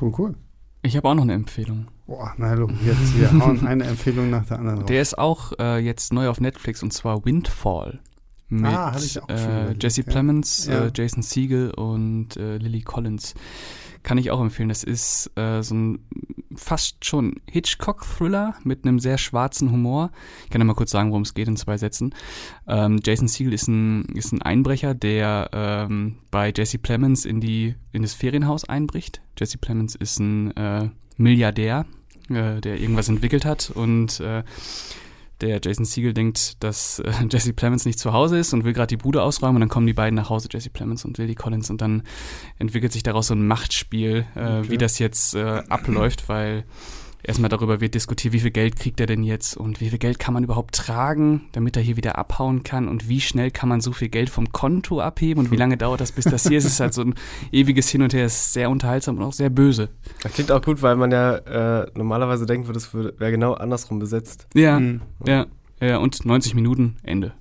Cool, 0.01 0.13
cool. 0.17 0.35
Ich 0.81 0.95
habe 0.95 1.07
auch 1.09 1.15
noch 1.15 1.23
eine 1.23 1.33
Empfehlung. 1.33 1.87
Boah, 2.07 2.33
na 2.37 2.47
hallo, 2.49 2.69
jetzt 2.85 3.13
hier 3.13 3.31
hauen 3.33 3.65
eine 3.67 3.83
Empfehlung 3.83 4.29
nach 4.29 4.45
der 4.45 4.59
anderen. 4.59 4.85
Der 4.85 5.01
ist 5.01 5.17
auch 5.17 5.51
äh, 5.59 5.77
jetzt 5.79 6.13
neu 6.13 6.29
auf 6.29 6.39
Netflix 6.39 6.81
und 6.81 6.91
zwar 6.93 7.25
Windfall. 7.25 7.99
Mit 8.47 8.65
Ah, 8.65 8.93
hatte 8.93 9.05
ich 9.05 9.21
auch 9.21 9.27
schon 9.29 9.37
äh, 9.37 9.75
Jesse. 9.79 10.03
Plemons, 10.03 10.65
Ja. 10.67 10.85
äh, 10.85 10.91
Jason 10.95 11.21
Segel 11.21 11.71
und 11.71 12.35
äh, 12.37 12.57
Lily 12.57 12.81
Collins. 12.81 13.35
Kann 14.03 14.17
ich 14.17 14.31
auch 14.31 14.41
empfehlen. 14.41 14.69
Das 14.69 14.83
ist 14.83 15.31
äh, 15.35 15.61
so 15.61 15.75
ein 15.75 15.99
fast 16.55 17.05
schon 17.05 17.35
Hitchcock-Thriller 17.49 18.55
mit 18.63 18.85
einem 18.85 18.99
sehr 18.99 19.17
schwarzen 19.17 19.71
Humor. 19.71 20.11
Ich 20.43 20.49
kann 20.49 20.61
ja 20.61 20.65
mal 20.65 20.73
kurz 20.73 20.91
sagen, 20.91 21.09
worum 21.09 21.23
es 21.23 21.33
geht 21.33 21.47
in 21.47 21.57
zwei 21.57 21.77
Sätzen. 21.77 22.13
Ähm, 22.67 22.99
Jason 23.03 23.27
Segel 23.27 23.53
ist 23.53 23.67
ein, 23.67 24.05
ist 24.15 24.31
ein 24.31 24.41
Einbrecher, 24.41 24.93
der 24.93 25.49
ähm, 25.53 26.17
bei 26.31 26.51
Jesse 26.55 26.77
Plemons 26.77 27.25
in, 27.25 27.39
die, 27.39 27.75
in 27.91 28.01
das 28.01 28.13
Ferienhaus 28.13 28.65
einbricht. 28.65 29.21
Jesse 29.37 29.57
Plemons 29.57 29.95
ist 29.95 30.19
ein 30.19 30.55
äh, 30.57 30.89
Milliardär, 31.17 31.85
äh, 32.29 32.61
der 32.61 32.79
irgendwas 32.79 33.09
entwickelt 33.09 33.45
hat 33.45 33.69
und 33.69 34.19
äh, 34.19 34.43
der 35.41 35.59
Jason 35.63 35.85
Siegel 35.85 36.13
denkt, 36.13 36.63
dass 36.63 36.99
äh, 36.99 37.11
Jesse 37.31 37.53
Plemons 37.53 37.85
nicht 37.85 37.99
zu 37.99 38.13
Hause 38.13 38.37
ist 38.39 38.53
und 38.53 38.63
will 38.63 38.73
gerade 38.73 38.87
die 38.87 38.97
Bude 38.97 39.21
ausräumen 39.23 39.55
und 39.57 39.61
dann 39.61 39.69
kommen 39.69 39.87
die 39.87 39.93
beiden 39.93 40.15
nach 40.15 40.29
Hause, 40.29 40.49
Jesse 40.51 40.69
Plemons 40.69 41.05
und 41.05 41.17
Lily 41.17 41.35
Collins 41.35 41.69
und 41.69 41.81
dann 41.81 42.03
entwickelt 42.57 42.91
sich 42.91 43.03
daraus 43.03 43.27
so 43.27 43.35
ein 43.35 43.47
Machtspiel, 43.47 44.25
äh, 44.35 44.39
Okay. 44.59 44.69
wie 44.71 44.77
das 44.77 44.99
jetzt 44.99 45.35
äh, 45.35 45.63
abläuft, 45.69 46.27
weil 46.29 46.63
erstmal 47.23 47.49
darüber 47.49 47.81
wird 47.81 47.95
diskutiert, 47.95 48.33
wie 48.33 48.39
viel 48.39 48.51
Geld 48.51 48.75
kriegt 48.77 48.99
er 48.99 49.05
denn 49.07 49.23
jetzt 49.23 49.57
und 49.57 49.81
wie 49.81 49.89
viel 49.89 49.99
Geld 49.99 50.19
kann 50.19 50.33
man 50.33 50.43
überhaupt 50.43 50.75
tragen, 50.75 51.43
damit 51.51 51.75
er 51.77 51.83
hier 51.83 51.97
wieder 51.97 52.17
abhauen 52.17 52.63
kann 52.63 52.87
und 52.87 53.07
wie 53.09 53.21
schnell 53.21 53.51
kann 53.51 53.69
man 53.69 53.81
so 53.81 53.91
viel 53.91 54.09
Geld 54.09 54.29
vom 54.29 54.51
Konto 54.51 54.99
abheben 55.01 55.43
und 55.45 55.51
wie 55.51 55.55
lange 55.57 55.77
dauert 55.77 56.01
das, 56.01 56.11
bis 56.11 56.25
das 56.25 56.47
hier 56.47 56.57
ist. 56.57 56.65
Es 56.65 56.73
ist 56.73 56.79
halt 56.79 56.93
so 56.93 57.01
ein 57.01 57.15
ewiges 57.51 57.89
Hin 57.89 58.01
und 58.01 58.13
Her, 58.13 58.25
ist 58.25 58.53
sehr 58.53 58.69
unterhaltsam 58.69 59.17
und 59.17 59.23
auch 59.23 59.33
sehr 59.33 59.49
böse. 59.49 59.89
Das 60.23 60.33
klingt 60.33 60.51
auch 60.51 60.61
gut, 60.61 60.81
weil 60.81 60.95
man 60.95 61.11
ja 61.11 61.35
äh, 61.83 61.87
normalerweise 61.95 62.45
denken 62.45 62.67
würde, 62.67 62.77
es 62.79 62.93
wäre 62.93 63.31
genau 63.31 63.53
andersrum 63.53 63.99
besetzt. 63.99 64.47
Ja, 64.53 64.79
Mhm. 64.79 65.01
ja, 65.25 65.45
ja, 65.81 65.97
und 65.97 66.25
90 66.25 66.55
Minuten, 66.55 66.97
Ende. 67.03 67.33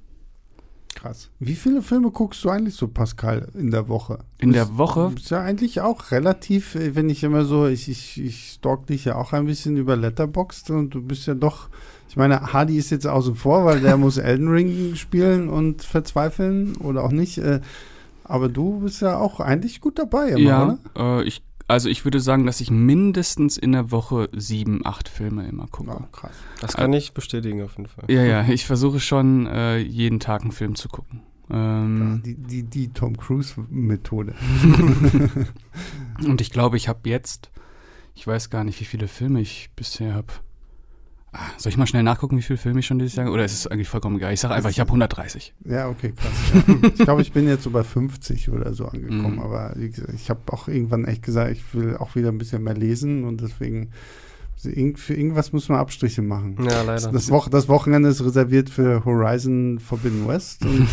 Krass. 0.98 1.30
Wie 1.38 1.54
viele 1.54 1.80
Filme 1.80 2.10
guckst 2.10 2.42
du 2.42 2.50
eigentlich 2.50 2.74
so, 2.74 2.88
Pascal, 2.88 3.46
in 3.54 3.70
der 3.70 3.86
Woche? 3.86 4.18
In 4.38 4.52
der 4.52 4.78
Woche? 4.78 5.12
Ist 5.14 5.30
ja 5.30 5.40
eigentlich 5.40 5.80
auch 5.80 6.10
relativ, 6.10 6.74
äh, 6.74 6.96
wenn 6.96 7.08
ich 7.08 7.22
immer 7.22 7.44
so, 7.44 7.68
ich, 7.68 7.88
ich, 7.88 8.20
ich 8.20 8.54
stalk 8.54 8.88
dich 8.88 9.04
ja 9.04 9.14
auch 9.14 9.32
ein 9.32 9.46
bisschen 9.46 9.76
über 9.76 9.96
Letterboxd 9.96 10.70
und 10.70 10.90
du 10.90 11.00
bist 11.00 11.28
ja 11.28 11.34
doch, 11.34 11.68
ich 12.08 12.16
meine, 12.16 12.52
Hardy 12.52 12.76
ist 12.76 12.90
jetzt 12.90 13.06
außen 13.06 13.36
vor, 13.36 13.64
weil 13.64 13.80
der 13.80 13.96
muss 13.96 14.16
Elden 14.16 14.48
Ring 14.48 14.96
spielen 14.96 15.48
und 15.48 15.84
verzweifeln 15.84 16.74
oder 16.78 17.04
auch 17.04 17.12
nicht. 17.12 17.38
Äh, 17.38 17.60
aber 18.24 18.48
du 18.48 18.80
bist 18.80 19.00
ja 19.00 19.18
auch 19.18 19.38
eigentlich 19.38 19.80
gut 19.80 20.00
dabei, 20.00 20.30
immer, 20.30 20.40
ja, 20.40 20.78
oder? 20.96 21.20
äh, 21.20 21.24
ich, 21.28 21.42
also 21.68 21.88
ich 21.88 22.04
würde 22.04 22.18
sagen, 22.20 22.46
dass 22.46 22.60
ich 22.60 22.70
mindestens 22.70 23.56
in 23.58 23.72
der 23.72 23.90
Woche 23.90 24.28
sieben, 24.34 24.84
acht 24.84 25.08
Filme 25.08 25.46
immer 25.46 25.66
gucke. 25.68 25.90
Ja, 25.90 26.08
krass. 26.10 26.32
Das 26.60 26.74
kann 26.74 26.92
ich 26.94 27.12
bestätigen 27.12 27.62
auf 27.62 27.76
jeden 27.76 27.88
Fall. 27.88 28.04
Ja, 28.08 28.24
ja, 28.24 28.48
ich 28.48 28.64
versuche 28.64 29.00
schon 29.00 29.46
äh, 29.46 29.76
jeden 29.78 30.18
Tag 30.18 30.42
einen 30.42 30.52
Film 30.52 30.74
zu 30.74 30.88
gucken. 30.88 31.22
Ja, 31.50 31.84
Ähm, 31.84 32.22
die, 32.24 32.34
die, 32.34 32.62
die 32.62 32.88
Tom 32.92 33.16
Cruise-Methode. 33.16 34.34
Und 36.24 36.40
ich 36.40 36.50
glaube, 36.50 36.76
ich 36.76 36.88
habe 36.88 37.08
jetzt, 37.08 37.50
ich 38.14 38.26
weiß 38.26 38.50
gar 38.50 38.64
nicht, 38.64 38.80
wie 38.80 38.84
viele 38.84 39.08
Filme 39.08 39.40
ich 39.40 39.70
bisher 39.76 40.14
habe. 40.14 40.32
Soll 41.56 41.70
ich 41.70 41.76
mal 41.76 41.86
schnell 41.86 42.02
nachgucken, 42.02 42.36
wie 42.38 42.42
viele 42.42 42.56
Filme 42.58 42.80
ich 42.80 42.86
schon 42.86 42.98
dieses 42.98 43.16
Jahr 43.16 43.30
Oder 43.32 43.44
ist 43.44 43.52
es 43.52 43.66
eigentlich 43.66 43.88
vollkommen 43.88 44.16
egal? 44.16 44.32
Ich 44.32 44.40
sage 44.40 44.54
einfach, 44.54 44.70
ich 44.70 44.80
habe 44.80 44.88
130. 44.88 45.54
Ja, 45.64 45.88
okay, 45.88 46.12
krass. 46.16 46.32
Ja. 46.68 46.88
Ich 46.88 46.94
glaube, 47.04 47.22
ich 47.22 47.32
bin 47.32 47.46
jetzt 47.48 47.62
so 47.64 47.70
bei 47.70 47.82
50 47.84 48.50
oder 48.50 48.72
so 48.74 48.86
angekommen, 48.86 49.34
Mhm. 49.36 49.40
aber 49.40 49.72
wie 49.76 49.90
gesagt, 49.90 50.12
ich 50.14 50.30
habe 50.30 50.40
auch 50.52 50.68
irgendwann 50.68 51.04
echt 51.04 51.22
gesagt, 51.22 51.52
ich 51.52 51.62
will 51.74 51.96
auch 51.96 52.14
wieder 52.16 52.28
ein 52.30 52.38
bisschen 52.38 52.62
mehr 52.62 52.74
lesen 52.74 53.24
und 53.24 53.40
deswegen 53.40 53.90
für 54.96 55.14
irgendwas 55.14 55.52
muss 55.52 55.68
man 55.68 55.78
Abstriche 55.78 56.20
machen. 56.22 56.56
Ja, 56.58 56.64
Das, 56.84 56.86
leider. 57.04 57.12
das, 57.12 57.30
Woche, 57.30 57.48
das 57.50 57.68
Wochenende 57.68 58.08
ist 58.08 58.24
reserviert 58.24 58.70
für 58.70 59.04
Horizon 59.04 59.78
Forbidden 59.78 60.26
West 60.26 60.64
und 60.64 60.88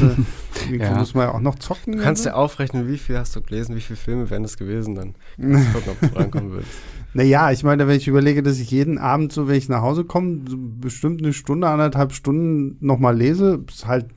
äh, 0.70 0.78
Ja. 0.78 0.98
muss 0.98 1.14
man 1.14 1.28
ja 1.28 1.34
auch 1.34 1.42
noch 1.42 1.56
zocken. 1.56 1.94
Du 1.98 2.00
kannst 2.04 2.26
ja 2.26 2.34
aufrechnen, 2.34 2.88
wie 2.88 2.98
viel 2.98 3.18
hast 3.18 3.36
du 3.36 3.42
gelesen, 3.42 3.76
wie 3.76 3.82
viele 3.82 3.98
Filme 3.98 4.30
wären 4.30 4.44
es 4.44 4.58
gewesen, 4.58 4.96
dann 4.96 5.16
kannst 5.42 5.74
gucken, 5.74 5.92
ob 5.92 6.00
du 6.12 6.16
reinkommen 6.20 6.52
würdest. 6.52 6.72
Naja, 7.14 7.52
ich 7.52 7.64
meine, 7.64 7.88
wenn 7.88 7.98
ich 7.98 8.08
überlege, 8.08 8.44
dass 8.44 8.60
ich 8.60 8.70
jeden 8.72 8.98
Abend, 8.98 9.32
so 9.32 9.48
wenn 9.48 9.56
ich 9.56 9.70
nach 9.70 9.82
Hause 9.82 10.04
komme, 10.04 10.42
so 10.48 10.58
bestimmt 10.60 11.22
eine 11.24 11.34
Stunde, 11.34 11.68
anderthalb 11.70 12.14
Stunden 12.14 12.78
nochmal 12.86 13.16
lese, 13.18 13.64
ist 13.68 13.88
halt, 13.88 14.08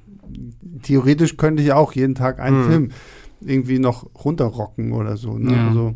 theoretisch 0.82 1.36
könnte 1.36 1.62
ich 1.62 1.72
auch 1.72 1.92
jeden 1.92 2.14
Tag 2.14 2.40
einen 2.40 2.62
Hm. 2.64 2.68
Film 2.70 2.88
irgendwie 3.40 3.78
noch 3.78 4.08
runterrocken 4.24 4.92
oder 4.92 5.16
so. 5.16 5.38
Ne? 5.38 5.52
Ja. 5.54 5.68
Also 5.68 5.94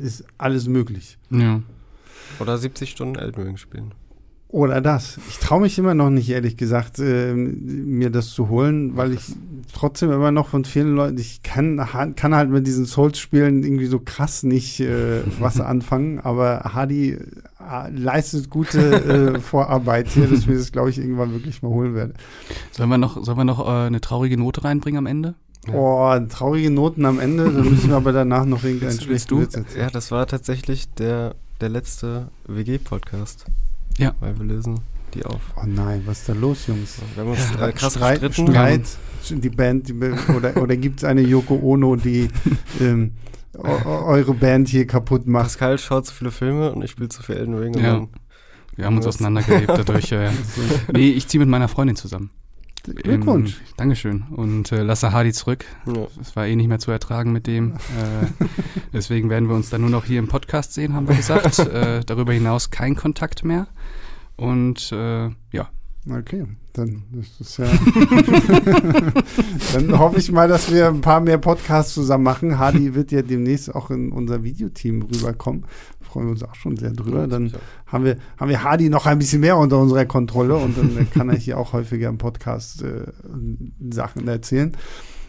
ist 0.00 0.24
alles 0.38 0.66
möglich. 0.68 1.18
Ja. 1.30 1.60
Oder 2.40 2.58
70 2.58 2.90
Stunden 2.90 3.16
Elden 3.16 3.42
Ring 3.42 3.56
spielen. 3.56 3.94
Oder 4.50 4.80
das. 4.80 5.18
Ich 5.28 5.38
traue 5.38 5.60
mich 5.60 5.78
immer 5.78 5.92
noch 5.92 6.08
nicht, 6.08 6.30
ehrlich 6.30 6.56
gesagt, 6.56 6.98
äh, 7.00 7.34
mir 7.34 8.08
das 8.08 8.30
zu 8.30 8.48
holen, 8.48 8.96
weil 8.96 9.12
ich 9.12 9.20
trotzdem 9.74 10.10
immer 10.10 10.30
noch 10.30 10.48
von 10.48 10.64
vielen 10.64 10.94
Leuten, 10.94 11.18
ich 11.18 11.42
kann, 11.42 11.76
kann 12.16 12.34
halt 12.34 12.48
mit 12.48 12.66
diesen 12.66 12.86
Souls-Spielen 12.86 13.62
irgendwie 13.62 13.84
so 13.84 14.00
krass 14.00 14.44
nicht 14.44 14.80
äh, 14.80 15.20
was 15.38 15.60
anfangen, 15.60 16.18
aber 16.20 16.60
Hardy 16.72 17.10
äh, 17.10 17.90
leistet 17.90 18.48
gute 18.48 19.34
äh, 19.34 19.38
Vorarbeit 19.38 20.08
hier, 20.08 20.26
dass 20.26 20.38
ich 20.38 20.46
mir 20.46 20.56
das, 20.56 20.72
glaube 20.72 20.88
ich, 20.88 20.98
irgendwann 20.98 21.32
wirklich 21.32 21.62
mal 21.62 21.68
holen 21.68 21.94
werde. 21.94 22.14
Sollen 22.70 22.88
wir 22.88 22.96
noch, 22.96 23.22
sollen 23.22 23.36
wir 23.36 23.44
noch 23.44 23.60
äh, 23.60 23.86
eine 23.86 24.00
traurige 24.00 24.38
Note 24.38 24.64
reinbringen 24.64 24.98
am 24.98 25.06
Ende? 25.06 25.34
Ja. 25.66 25.74
Oh, 25.74 26.18
traurige 26.26 26.70
Noten 26.70 27.04
am 27.04 27.20
Ende, 27.20 27.44
dann 27.44 27.68
müssen 27.68 27.90
wir 27.90 27.96
aber 27.96 28.12
danach 28.12 28.46
noch 28.46 28.64
irgendeinen 28.64 28.98
schlechten? 28.98 29.42
Witz 29.42 29.54
erzählen. 29.54 29.84
Ja, 29.84 29.90
das 29.90 30.10
war 30.10 30.26
tatsächlich 30.26 30.88
der, 30.94 31.34
der 31.60 31.68
letzte 31.68 32.28
WG-Podcast. 32.46 33.44
Ja. 33.98 34.14
Weil 34.20 34.38
wir 34.38 34.44
lösen 34.44 34.80
die 35.14 35.24
auf. 35.24 35.40
Oh 35.56 35.64
nein, 35.66 36.02
was 36.04 36.20
ist 36.20 36.28
da 36.28 36.32
los, 36.34 36.66
Jungs? 36.66 36.98
Wir 37.14 37.24
haben 37.24 37.30
uns 37.30 37.54
äh, 37.60 37.72
krass 37.72 37.94
Streit, 37.94 38.20
gestritten. 38.20 38.52
Streit, 38.52 38.82
die 39.30 39.48
Band, 39.50 39.88
die, 39.88 39.94
oder, 39.94 40.56
oder 40.56 40.76
gibt 40.76 40.98
es 41.00 41.04
eine 41.04 41.22
Yoko 41.22 41.54
Ono, 41.62 41.96
die 41.96 42.28
ähm, 42.80 43.12
eu- 43.54 43.62
eu- 43.84 44.04
eure 44.06 44.34
Band 44.34 44.68
hier 44.68 44.86
kaputt 44.86 45.26
macht? 45.26 45.44
Pascal 45.44 45.78
schaut 45.78 46.06
zu 46.06 46.14
viele 46.14 46.30
Filme 46.30 46.72
und 46.72 46.82
ich 46.84 46.90
spiele 46.90 47.08
zu 47.08 47.22
viel 47.22 47.36
Elden 47.36 47.54
Ring. 47.54 47.74
Ja. 47.78 48.06
Wir 48.76 48.84
haben 48.84 48.96
uns 48.96 49.06
auseinandergelebt 49.06 49.68
dadurch. 49.70 50.12
Äh, 50.12 50.30
nee, 50.92 51.10
ich 51.10 51.26
ziehe 51.26 51.40
mit 51.40 51.48
meiner 51.48 51.68
Freundin 51.68 51.96
zusammen. 51.96 52.30
Glückwunsch. 52.94 53.58
Ähm, 53.58 53.66
Dankeschön. 53.76 54.24
Und 54.30 54.72
äh, 54.72 54.82
lasse 54.82 55.12
Hardy 55.12 55.32
zurück. 55.32 55.64
ja. 55.86 56.06
Es 56.20 56.36
war 56.36 56.46
eh 56.46 56.56
nicht 56.56 56.68
mehr 56.68 56.78
zu 56.78 56.90
ertragen 56.90 57.32
mit 57.32 57.46
dem. 57.46 57.74
Äh, 57.74 58.46
deswegen 58.92 59.30
werden 59.30 59.48
wir 59.48 59.54
uns 59.54 59.70
dann 59.70 59.80
nur 59.80 59.90
noch 59.90 60.04
hier 60.04 60.18
im 60.18 60.28
Podcast 60.28 60.74
sehen, 60.74 60.94
haben 60.94 61.08
wir 61.08 61.16
gesagt. 61.16 61.58
äh, 61.58 62.00
darüber 62.04 62.32
hinaus 62.32 62.70
kein 62.70 62.96
Kontakt 62.96 63.44
mehr. 63.44 63.66
Und 64.36 64.92
äh, 64.92 65.30
ja, 65.52 65.68
Okay, 66.10 66.46
dann 66.72 67.02
ist 67.20 67.38
das 67.38 67.56
ja. 67.58 67.66
dann 69.74 69.98
hoffe 69.98 70.18
ich 70.18 70.32
mal, 70.32 70.48
dass 70.48 70.72
wir 70.72 70.88
ein 70.88 71.02
paar 71.02 71.20
mehr 71.20 71.36
Podcasts 71.36 71.92
zusammen 71.92 72.24
machen. 72.24 72.58
Hardy 72.58 72.94
wird 72.94 73.12
ja 73.12 73.20
demnächst 73.20 73.74
auch 73.74 73.90
in 73.90 74.10
unser 74.10 74.42
Videoteam 74.42 75.02
rüberkommen. 75.02 75.66
Freuen 76.08 76.26
wir 76.26 76.32
uns 76.32 76.42
auch 76.42 76.54
schon 76.54 76.76
sehr 76.76 76.92
drüber. 76.92 77.26
Dann 77.26 77.52
haben 77.86 78.04
wir, 78.04 78.16
haben 78.38 78.48
wir 78.48 78.62
Hardy 78.62 78.88
noch 78.88 79.04
ein 79.04 79.18
bisschen 79.18 79.40
mehr 79.40 79.58
unter 79.58 79.78
unserer 79.78 80.06
Kontrolle 80.06 80.56
und 80.56 80.78
dann 80.78 81.10
kann 81.14 81.28
er 81.28 81.36
hier 81.36 81.58
auch 81.58 81.74
häufiger 81.74 82.08
im 82.08 82.16
Podcast 82.16 82.82
äh, 82.82 83.12
Sachen 83.90 84.26
erzählen. 84.26 84.74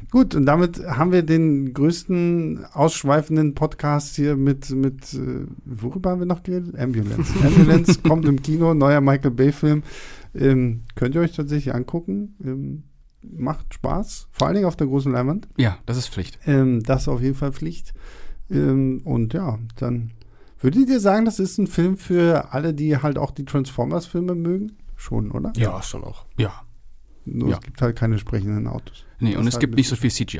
Gut, 0.09 0.35
und 0.35 0.45
damit 0.45 0.81
haben 0.87 1.11
wir 1.11 1.21
den 1.21 1.73
größten 1.73 2.65
ausschweifenden 2.71 3.55
Podcast 3.55 4.15
hier 4.15 4.37
mit, 4.37 4.69
mit 4.69 5.13
äh, 5.13 5.45
worüber 5.65 6.11
haben 6.11 6.19
wir 6.19 6.25
noch 6.25 6.43
geredet? 6.43 6.79
Ambulance. 6.79 7.33
Ambulance 7.45 7.99
kommt 8.01 8.25
im 8.25 8.41
Kino, 8.41 8.73
neuer 8.73 9.01
Michael 9.01 9.31
Bay-Film. 9.31 9.83
Ähm, 10.33 10.81
könnt 10.95 11.15
ihr 11.15 11.21
euch 11.21 11.33
tatsächlich 11.33 11.75
angucken. 11.75 12.35
Ähm, 12.43 12.83
macht 13.21 13.73
Spaß, 13.73 14.29
vor 14.31 14.47
allen 14.47 14.55
Dingen 14.55 14.67
auf 14.67 14.77
der 14.77 14.87
großen 14.87 15.11
Leinwand. 15.11 15.49
ja, 15.57 15.77
das 15.85 15.97
ist 15.97 16.07
Pflicht. 16.07 16.39
Ähm, 16.45 16.81
das 16.83 17.01
ist 17.01 17.07
auf 17.09 17.21
jeden 17.21 17.35
Fall 17.35 17.51
Pflicht. 17.51 17.93
Ähm, 18.49 19.01
und 19.03 19.33
ja, 19.33 19.59
dann 19.75 20.11
würdet 20.59 20.89
ihr 20.89 20.99
sagen, 20.99 21.25
das 21.25 21.39
ist 21.39 21.57
ein 21.57 21.67
Film 21.67 21.97
für 21.97 22.53
alle, 22.53 22.73
die 22.73 22.97
halt 22.97 23.17
auch 23.17 23.31
die 23.31 23.45
Transformers-Filme 23.45 24.35
mögen? 24.35 24.77
Schon, 24.95 25.31
oder? 25.31 25.53
ja, 25.55 25.81
schon 25.81 26.03
auch. 26.03 26.25
Ja. 26.37 26.53
Nur 27.25 27.49
Ja. 27.49 27.55
es 27.57 27.61
gibt 27.61 27.81
halt 27.81 27.95
keine 27.95 28.17
sprechenden 28.17 28.67
Autos. 28.67 29.05
Nee, 29.19 29.31
Das 29.31 29.39
und 29.41 29.47
es 29.47 29.53
halt 29.55 29.61
gibt 29.61 29.75
nicht 29.75 29.87
so 29.87 29.95
viel 29.95 30.11
CGI. 30.11 30.39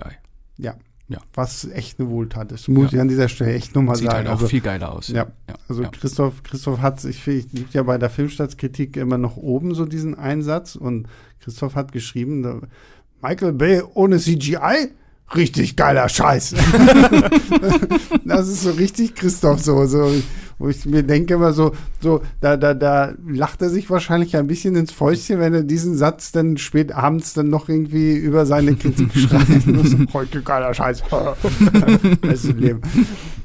Ja, 0.58 0.76
Ja. 1.08 1.20
Was 1.34 1.66
echt 1.66 2.00
eine 2.00 2.10
Wohltat 2.10 2.52
ist. 2.52 2.68
Muss 2.68 2.92
Ja. 2.92 2.98
ich 2.98 3.02
an 3.02 3.08
dieser 3.08 3.30
Stelle 3.30 3.54
echt 3.54 3.74
nochmal 3.76 3.96
Sieht 3.96 4.06
sagen. 4.08 4.18
halt 4.20 4.28
auch 4.28 4.32
also, 4.34 4.48
viel 4.48 4.62
geiler 4.62 4.92
aus. 4.92 5.08
ja, 5.08 5.28
also 5.68 5.82
ja. 5.84 5.90
Christoph, 5.90 6.44
Christoph 6.44 6.80
hat, 6.82 7.04
ich 7.06 7.26
liegt 7.26 7.74
ja 7.74 7.82
bei 7.84 7.98
der 7.98 8.10
Filmstadtkritik 8.10 8.96
immer 8.98 9.18
noch 9.18 9.36
oben 9.38 9.74
so 9.74 9.86
diesen 9.86 10.14
Einsatz 10.16 10.76
und 10.76 11.08
Christoph 11.40 11.74
hat 11.76 11.92
geschrieben, 11.94 12.68
Michael 13.22 13.54
Bay 13.54 13.82
ohne 13.96 14.20
CGI? 14.20 14.90
Richtig 15.36 15.76
geiler 15.76 16.10
Scheiß. 16.10 16.56
das 18.26 18.48
ist 18.48 18.64
so 18.64 18.72
richtig 18.72 19.16
Christoph 19.16 19.62
so, 19.62 19.86
so, 19.86 20.12
wo 20.58 20.70
ich 20.70 20.86
mir 20.86 21.04
denke 21.04 21.36
immer 21.36 21.54
so, 21.54 21.72
so, 22.02 22.22
da, 22.42 22.58
da, 22.58 22.74
da 22.74 23.14
lacht 23.28 23.62
er 23.62 23.70
sich 23.70 23.90
wahrscheinlich 23.90 24.36
ein 24.36 24.48
bisschen 24.48 24.76
ins 24.76 24.92
Fäustchen, 24.92 25.40
wenn 25.40 25.54
er 25.54 25.64
diesen 25.64 25.96
Satz 25.96 26.32
dann 26.32 26.58
spät 26.58 26.92
abends 26.94 27.34
dann 27.34 27.50
noch 27.50 27.70
irgendwie 27.70 28.16
über 28.16 28.46
seine 28.46 28.76
Kritik 28.76 29.12
schreibt. 29.16 29.64
So, 29.88 29.98
Heute 30.14 30.42
geiler 30.42 30.74
Scheiß. 30.74 31.04
Bestes 32.22 32.56
Leben. 32.56 32.82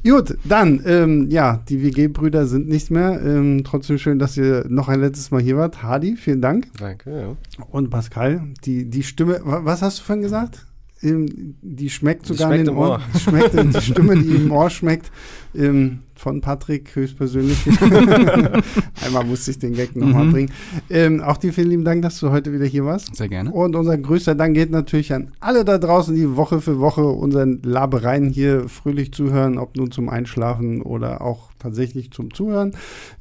Gut, 0.04 0.36
dann, 0.44 0.82
ähm, 0.86 1.30
ja, 1.30 1.62
die 1.68 1.82
WG-Brüder 1.82 2.46
sind 2.46 2.68
nicht 2.68 2.90
mehr. 2.90 3.20
Ähm, 3.24 3.62
trotzdem 3.64 3.98
schön, 3.98 4.18
dass 4.18 4.36
ihr 4.36 4.64
noch 4.68 4.88
ein 4.88 5.00
letztes 5.00 5.30
Mal 5.30 5.40
hier 5.40 5.56
wart. 5.56 5.82
Hardy, 5.82 6.16
vielen 6.16 6.42
Dank. 6.42 6.66
Danke, 6.78 7.10
ja. 7.10 7.64
Und 7.70 7.88
Pascal, 7.90 8.42
die, 8.64 8.84
die 8.90 9.02
Stimme, 9.02 9.40
wa- 9.44 9.60
was 9.64 9.80
hast 9.82 9.98
du 10.00 10.02
vorhin 10.02 10.22
gesagt? 10.22 10.66
Ähm, 11.04 11.54
die 11.62 11.90
schmeckt 11.90 12.24
Die 12.28 12.32
sogar 12.32 12.48
schmeckt 12.48 12.60
in 12.68 12.74
den. 12.74 12.76
Ohr. 12.76 13.00
Die, 13.14 13.18
schmeckt, 13.20 13.52
die 13.76 13.80
Stimme, 13.80 14.16
die 14.16 14.34
im 14.36 14.50
Ohr 14.50 14.70
schmeckt, 14.70 15.10
ähm, 15.54 16.00
von 16.14 16.40
Patrick 16.40 16.94
höchstpersönlich. 16.94 17.58
Einmal 19.04 19.24
musste 19.24 19.50
ich 19.50 19.58
den 19.58 19.74
Gag 19.74 19.94
nochmal 19.96 20.26
Mhm. 20.26 20.32
bringen. 20.32 20.50
Ähm, 20.90 21.20
auch 21.20 21.36
dir 21.36 21.52
vielen 21.52 21.68
lieben 21.70 21.84
Dank, 21.84 22.02
dass 22.02 22.18
du 22.20 22.30
heute 22.30 22.52
wieder 22.52 22.64
hier 22.64 22.84
warst. 22.84 23.14
Sehr 23.14 23.28
gerne. 23.28 23.52
Und 23.52 23.76
unser 23.76 23.98
größter 23.98 24.34
Dank 24.34 24.54
geht 24.54 24.70
natürlich 24.70 25.12
an 25.12 25.32
alle 25.40 25.64
da 25.64 25.78
draußen, 25.78 26.14
die 26.14 26.36
Woche 26.36 26.60
für 26.60 26.78
Woche 26.80 27.04
unseren 27.04 27.60
Labereien 27.62 28.30
hier 28.30 28.68
fröhlich 28.68 29.12
zuhören, 29.12 29.58
ob 29.58 29.76
nun 29.76 29.90
zum 29.90 30.08
Einschlafen 30.08 30.82
oder 30.82 31.20
auch 31.20 31.50
tatsächlich 31.64 32.12
zum 32.12 32.32
Zuhören. 32.32 32.72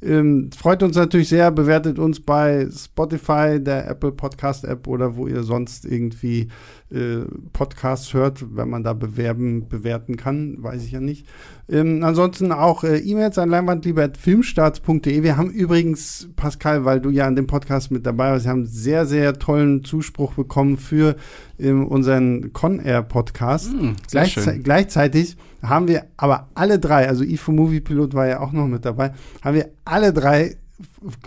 Ähm, 0.02 0.50
freut 0.56 0.84
uns 0.84 0.98
natürlich 0.98 1.30
sehr, 1.30 1.50
bewertet 1.50 1.98
uns 1.98 2.20
bei 2.20 2.68
Spotify, 2.70 3.60
der 3.60 3.88
Apple 3.90 4.12
Podcast 4.12 4.66
App 4.66 4.86
oder 4.88 5.16
wo 5.16 5.28
ihr 5.28 5.44
sonst 5.44 5.86
irgendwie 5.86 6.50
äh, 6.92 7.22
Podcasts 7.54 8.14
hört, 8.14 8.56
wenn 8.56 8.70
man 8.70 8.84
da 8.84 8.94
bewerben, 8.94 9.68
bewerten 9.70 10.18
kann, 10.18 10.62
weiß 10.62 10.84
ich 10.84 10.92
ja 10.92 11.00
nicht. 11.00 11.26
Ähm, 11.70 12.04
ansonsten 12.04 12.52
auch 12.52 12.84
äh, 12.84 12.98
E-Mails 12.98 13.38
an 13.38 13.50
leinwandliebe.filmstarts.de. 13.50 15.24
Wir 15.24 15.38
haben 15.38 15.50
übrigens, 15.50 16.30
Pascal, 16.36 16.84
weil 16.84 17.00
du 17.00 17.10
ja 17.10 17.26
an 17.26 17.38
dem 17.38 17.48
Podcast 17.48 17.92
mit 17.92 18.06
dabei 18.06 18.32
warst, 18.32 18.46
wir 18.46 18.52
haben 18.52 18.66
sehr, 18.66 19.06
sehr 19.06 19.40
tollen 19.40 19.86
Zuspruch 19.86 20.34
bekommen 20.34 20.78
für 20.78 21.16
unseren 21.60 22.52
Con 22.54 22.80
Air 22.80 23.04
Podcast. 23.04 23.72
Mm, 23.72 23.92
sehr 24.08 24.24
Gleichze. 24.24 24.60
Gleichzeitig 24.60 25.38
haben 25.62 25.88
wir 25.88 26.06
aber 26.18 26.50
alle 26.56 26.80
drei, 26.80 27.08
also 27.08 27.24
IFO 27.24 27.52
Movie 27.52 27.80
Pilot 27.80 28.14
war 28.14 28.28
ja 28.28 28.40
auch 28.40 28.52
noch 28.52 28.68
mit 28.68 28.86
dabei, 28.86 29.12
haben 29.42 29.56
wir 29.56 29.70
alle 29.86 30.14
drei, 30.14 30.58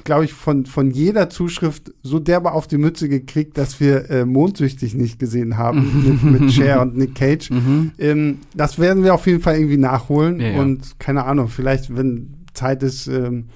glaube 0.04 0.24
ich, 0.24 0.32
von, 0.32 0.66
von 0.66 0.90
jeder 0.90 1.30
Zuschrift 1.30 1.92
so 2.02 2.18
derbe 2.18 2.52
auf 2.52 2.66
die 2.66 2.76
Mütze 2.76 3.08
gekriegt, 3.08 3.56
dass 3.56 3.80
wir 3.80 4.10
äh, 4.10 4.24
Mondsüchtig 4.24 4.94
nicht 4.94 5.18
gesehen 5.18 5.56
haben 5.56 6.20
mit, 6.22 6.40
mit 6.40 6.52
Cher 6.52 6.82
und 6.82 6.96
Nick 6.96 7.14
Cage. 7.14 7.50
Mhm. 7.50 7.92
Ähm, 7.98 8.38
das 8.54 8.78
werden 8.78 9.04
wir 9.04 9.14
auf 9.14 9.26
jeden 9.26 9.40
Fall 9.40 9.56
irgendwie 9.56 9.78
nachholen 9.78 10.40
Ja, 10.40 10.48
ja. 10.48 10.60
und 10.60 10.98
keine 10.98 11.24
Ahnung, 11.24 11.48
vielleicht, 11.48 11.96
wenn 11.96 12.34
Zeit 12.52 12.82
ist, 12.82 13.06
ähm, 13.06 13.46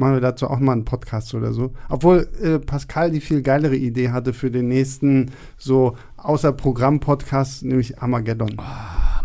machen 0.00 0.14
wir 0.14 0.20
dazu 0.20 0.48
auch 0.48 0.58
mal 0.58 0.72
einen 0.72 0.84
Podcast 0.84 1.34
oder 1.34 1.52
so. 1.52 1.72
Obwohl 1.88 2.26
äh, 2.42 2.58
Pascal 2.58 3.10
die 3.10 3.20
viel 3.20 3.42
geilere 3.42 3.76
Idee 3.76 4.10
hatte 4.10 4.32
für 4.32 4.50
den 4.50 4.66
nächsten 4.68 5.30
so 5.58 5.94
außer 6.16 6.52
Programm-Podcast, 6.52 7.62
nämlich 7.64 8.00
Armageddon. 8.02 8.56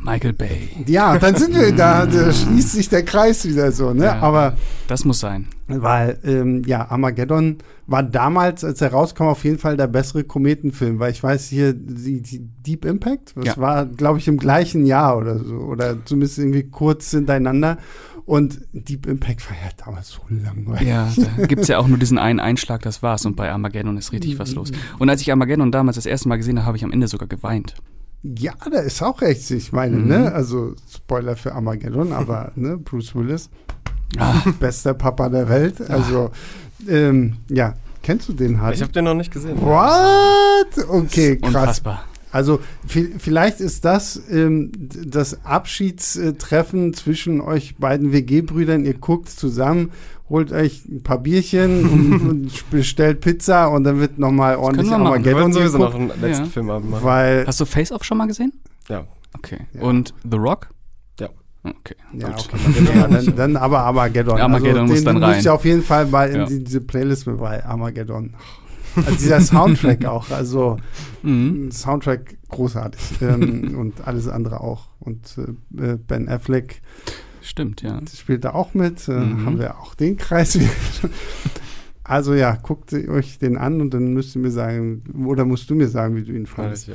Michael 0.04 0.34
Bay. 0.34 0.70
Ja, 0.86 1.18
dann 1.18 1.36
sind 1.36 1.56
wir 1.56 1.72
da, 1.72 2.06
da 2.06 2.32
schließt 2.32 2.74
sich 2.74 2.90
der 2.90 3.04
Kreis 3.04 3.46
wieder 3.48 3.72
so, 3.72 3.92
ne? 3.94 4.06
Ja. 4.06 4.20
Aber 4.20 4.56
Das 4.88 5.04
muss 5.04 5.20
sein. 5.20 5.48
weil, 5.68 6.20
ähm, 6.24 6.62
ja, 6.66 6.90
Armageddon 6.92 7.58
war 7.88 8.04
damals, 8.04 8.64
als 8.64 8.82
er 8.82 8.92
rauskam, 8.92 9.24
auf 9.24 9.44
jeden 9.44 9.58
Fall 9.58 9.78
der 9.78 9.88
bessere 9.88 10.24
Kometenfilm, 10.24 11.00
weil 11.00 11.12
ich 11.12 11.24
weiß 11.24 11.48
hier, 11.48 11.74
die, 11.74 12.22
die 12.22 12.40
Deep 12.40 12.86
Impact, 12.86 13.34
das 13.36 13.46
Ja. 13.46 13.58
war, 13.58 13.86
glaube 13.88 14.20
ich, 14.20 14.28
im 14.28 14.38
gleichen 14.38 14.86
Jahr 14.86 15.18
oder 15.18 15.40
so, 15.40 15.56
oder 15.56 15.98
zumindest 16.06 16.38
irgendwie 16.38 16.64
kurz 16.70 17.10
hintereinander. 17.12 17.78
Und 18.26 18.60
Deep 18.74 19.06
Impact 19.06 19.48
war 19.50 19.56
ja 19.58 19.70
damals 19.86 20.10
so 20.10 20.22
langweilig. 20.30 20.88
Ja, 20.88 21.12
da 21.38 21.46
gibt 21.46 21.62
es 21.62 21.68
ja 21.68 21.78
auch 21.78 21.88
nur 21.88 22.00
diesen 22.00 22.18
einen 22.18 22.40
Einschlag, 22.40 22.82
das 22.82 23.04
war's. 23.04 23.26
Und 23.26 23.36
bei 23.36 23.52
Armageddon 23.52 23.98
ist 23.98 24.12
richtig 24.12 24.40
was 24.40 24.54
los. 24.56 24.72
Und 24.98 25.10
als 25.10 25.22
ich 25.22 25.30
Armageddon 25.32 25.72
damals 25.72 25.96
das 25.96 26.08
erste 26.08 26.28
Mal 26.30 26.38
gesehen 26.38 26.58
habe, 26.58 26.66
habe 26.66 26.78
ich 26.78 26.84
am 26.84 26.92
Ende 26.92 27.08
sogar 27.08 27.28
geweint. 27.28 27.76
Ja, 28.24 28.54
da 28.72 28.80
ist 28.80 29.04
auch 29.04 29.22
recht, 29.22 29.52
ich 29.52 29.72
meine, 29.72 29.98
Mhm. 29.98 30.08
ne? 30.08 30.32
Also 30.34 30.74
Spoiler 30.92 31.36
für 31.36 31.54
Armageddon, 31.54 32.12
aber 32.14 32.52
ne, 32.56 32.78
Bruce 32.78 33.14
Willis, 33.14 33.50
Ah, 34.18 34.42
bester 34.60 34.94
Papa 34.96 35.30
der 35.30 35.48
Welt. 35.50 35.82
Also, 35.90 36.32
ähm, 36.88 37.38
ja, 37.50 37.74
kennst 38.02 38.30
du 38.30 38.34
den 38.34 38.60
Hardy? 38.62 38.76
Ich 38.78 38.82
habe 38.82 38.92
den 38.94 39.04
noch 39.06 39.14
nicht 39.14 39.32
gesehen. 39.32 39.60
What? 39.62 40.88
Okay, 40.90 41.38
krass. 41.38 41.48
unfassbar. 41.54 42.06
Also 42.36 42.60
vi- 42.88 43.14
vielleicht 43.18 43.60
ist 43.62 43.86
das 43.86 44.22
ähm, 44.30 44.72
das 45.06 45.46
Abschiedstreffen 45.46 46.94
zwischen 46.94 47.42
euch 47.42 47.76
beiden 47.78 48.12
WG-Brüdern. 48.12 48.84
Ihr 48.86 48.94
guckt 48.96 49.30
zusammen, 49.30 49.92
holt 50.30 50.52
euch 50.52 50.86
ein 50.86 51.02
paar 51.04 51.20
Bierchen 51.20 51.86
und, 51.90 52.30
und 52.30 52.70
bestellt 52.72 53.22
Pizza 53.22 53.68
und 53.68 53.84
dann 53.86 54.00
wird 54.00 54.20
nochmal 54.20 54.58
ordentlich 54.58 54.90
wir 54.90 54.98
machen. 54.98 55.24
Wir 55.24 55.32
Armageddon 55.36 55.54
sowieso 55.54 55.78
noch 55.78 55.96
einen 55.96 56.10
letzten 56.22 56.44
Ja. 56.46 56.50
Filmabend 56.50 56.92
machen. 56.92 57.04
weil 57.04 57.46
Hast 57.48 57.60
du 57.62 57.66
Face 57.66 57.92
Off 57.92 58.04
schon 58.04 58.18
mal 58.18 58.28
gesehen? 58.28 58.52
Ja. 58.90 59.06
Okay. 59.38 59.60
Ja. 59.74 59.82
Und 59.82 60.14
The 60.30 60.38
Rock? 60.38 60.70
Ja. 61.20 61.30
Okay. 61.64 61.96
ja, 62.14 62.28
gut. 62.30 62.50
okay, 62.54 62.98
ja, 62.98 63.08
dann, 63.08 63.36
dann 63.36 63.56
aber 63.58 63.80
Armageddon. 63.80 64.40
Armageddon 64.40 64.82
also, 64.82 64.94
muss 64.94 65.04
den, 65.04 65.06
dann 65.06 65.24
rein. 65.24 65.32
müsst 65.36 65.46
ihr 65.46 65.54
auf 65.54 65.66
jeden 65.66 65.84
Fall 65.84 66.06
bei 66.08 66.30
in 66.30 66.36
Ja. 66.38 66.46
die, 66.46 66.64
diese 66.64 66.82
Playlist 66.82 67.28
mit 67.28 67.38
bei 67.40 67.66
Armageddon. 67.66 68.34
Also 68.96 69.12
dieser 69.18 69.42
Soundtrack 69.42 70.06
auch, 70.06 70.30
also 70.32 70.78
Mhm. 71.24 71.72
Soundtrack 71.72 72.38
großartig 72.50 73.02
ähm, 73.22 73.76
und 73.80 74.08
alles 74.08 74.28
andere 74.28 74.62
auch. 74.62 74.90
Und 75.00 75.38
äh, 75.78 75.98
Ben 75.98 76.30
Affleck 76.30 76.82
Stimmt, 77.42 77.82
ja. 77.82 78.00
spielt 78.16 78.44
da 78.46 78.54
auch 78.54 78.74
mit. 78.74 79.08
Äh, 79.08 79.12
Mhm. 79.20 79.46
Haben 79.46 79.60
wir 79.60 79.80
auch 79.80 79.96
den 79.96 80.18
Kreis 80.18 80.56
wieder. 80.60 80.70
Also 82.04 82.36
ja, 82.36 82.56
guckt 82.62 82.94
euch 82.94 83.40
den 83.40 83.58
an 83.58 83.82
und 83.82 83.94
dann 83.96 84.14
müsst 84.14 84.36
ihr 84.36 84.42
mir 84.42 84.52
sagen, 84.52 85.04
oder 85.26 85.44
musst 85.46 85.68
du 85.72 85.76
mir 85.76 85.88
sagen, 85.88 86.16
wie 86.16 86.24
du 86.24 86.34
ihn 86.34 86.46
fandest. 86.46 86.88
Ja. 86.90 86.94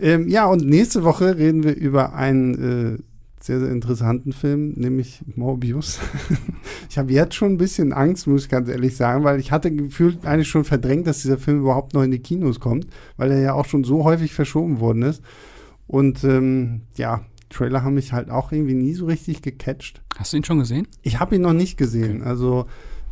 Ähm, 0.00 0.28
ja, 0.28 0.46
und 0.46 0.64
nächste 0.66 1.04
Woche 1.04 1.36
reden 1.36 1.62
wir 1.62 1.76
über 1.76 2.14
einen 2.14 2.96
äh, 2.96 2.98
sehr, 3.46 3.60
sehr 3.60 3.70
interessanten 3.70 4.32
Film, 4.32 4.72
nämlich 4.76 5.22
Morbius. 5.34 6.00
ich 6.90 6.98
habe 6.98 7.12
jetzt 7.12 7.34
schon 7.34 7.52
ein 7.52 7.58
bisschen 7.58 7.92
Angst, 7.92 8.26
muss 8.26 8.44
ich 8.44 8.48
ganz 8.48 8.68
ehrlich 8.68 8.96
sagen, 8.96 9.24
weil 9.24 9.38
ich 9.38 9.52
hatte 9.52 9.70
gefühlt 9.74 10.26
eigentlich 10.26 10.48
schon 10.48 10.64
verdrängt, 10.64 11.06
dass 11.06 11.22
dieser 11.22 11.38
Film 11.38 11.60
überhaupt 11.60 11.94
noch 11.94 12.02
in 12.02 12.10
die 12.10 12.18
Kinos 12.18 12.60
kommt, 12.60 12.86
weil 13.16 13.30
er 13.30 13.40
ja 13.40 13.54
auch 13.54 13.66
schon 13.66 13.84
so 13.84 14.04
häufig 14.04 14.34
verschoben 14.34 14.80
worden 14.80 15.02
ist. 15.02 15.22
Und 15.86 16.24
ähm, 16.24 16.82
ja, 16.96 17.24
Trailer 17.48 17.84
haben 17.84 17.94
mich 17.94 18.12
halt 18.12 18.30
auch 18.30 18.50
irgendwie 18.50 18.74
nie 18.74 18.94
so 18.94 19.06
richtig 19.06 19.42
gecatcht. 19.42 20.02
Hast 20.16 20.32
du 20.32 20.38
ihn 20.38 20.44
schon 20.44 20.58
gesehen? 20.58 20.88
Ich 21.02 21.20
habe 21.20 21.36
ihn 21.36 21.42
noch 21.42 21.52
nicht 21.52 21.76
gesehen. 21.76 22.22
Also 22.22 22.66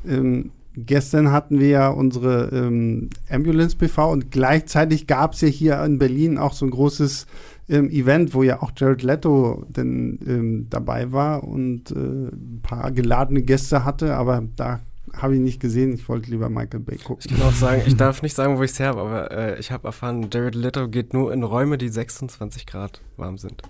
ähm, 0.06 0.50
gestern 0.76 1.30
hatten 1.30 1.60
wir 1.60 1.68
ja 1.68 1.88
unsere 1.88 2.48
ähm, 2.52 3.10
Ambulance 3.30 3.76
PV 3.76 4.10
und 4.10 4.30
gleichzeitig 4.30 5.06
gab 5.06 5.34
es 5.34 5.40
ja 5.40 5.48
hier 5.48 5.82
in 5.84 5.98
Berlin 5.98 6.38
auch 6.38 6.52
so 6.52 6.66
ein 6.66 6.70
großes 6.70 7.26
ähm, 7.68 7.88
Event, 7.90 8.34
wo 8.34 8.42
ja 8.42 8.62
auch 8.62 8.72
Jared 8.76 9.02
Leto 9.02 9.64
denn, 9.68 10.18
ähm, 10.26 10.66
dabei 10.70 11.12
war 11.12 11.44
und 11.44 11.90
äh, 11.90 11.94
ein 11.94 12.60
paar 12.62 12.90
geladene 12.92 13.42
Gäste 13.42 13.84
hatte, 13.84 14.14
aber 14.14 14.42
da 14.56 14.80
habe 15.12 15.34
ich 15.36 15.40
nicht 15.40 15.60
gesehen. 15.60 15.92
Ich 15.92 16.08
wollte 16.08 16.30
lieber 16.30 16.48
Michael 16.50 16.80
Bay 16.80 16.96
Ich 16.96 17.04
gucken. 17.04 17.30
kann 17.30 17.42
auch 17.46 17.52
sagen, 17.52 17.82
ich 17.86 17.96
darf 17.96 18.22
nicht 18.22 18.34
sagen, 18.34 18.58
wo 18.58 18.62
ich 18.62 18.72
es 18.72 18.80
her 18.80 18.88
habe, 18.88 19.00
aber 19.02 19.30
äh, 19.30 19.60
ich 19.60 19.70
habe 19.70 19.86
erfahren, 19.88 20.28
Jared 20.32 20.54
Leto 20.56 20.88
geht 20.88 21.14
nur 21.14 21.32
in 21.32 21.42
Räume, 21.44 21.78
die 21.78 21.88
26 21.88 22.66
Grad 22.66 23.00
warm 23.16 23.38
sind. 23.38 23.62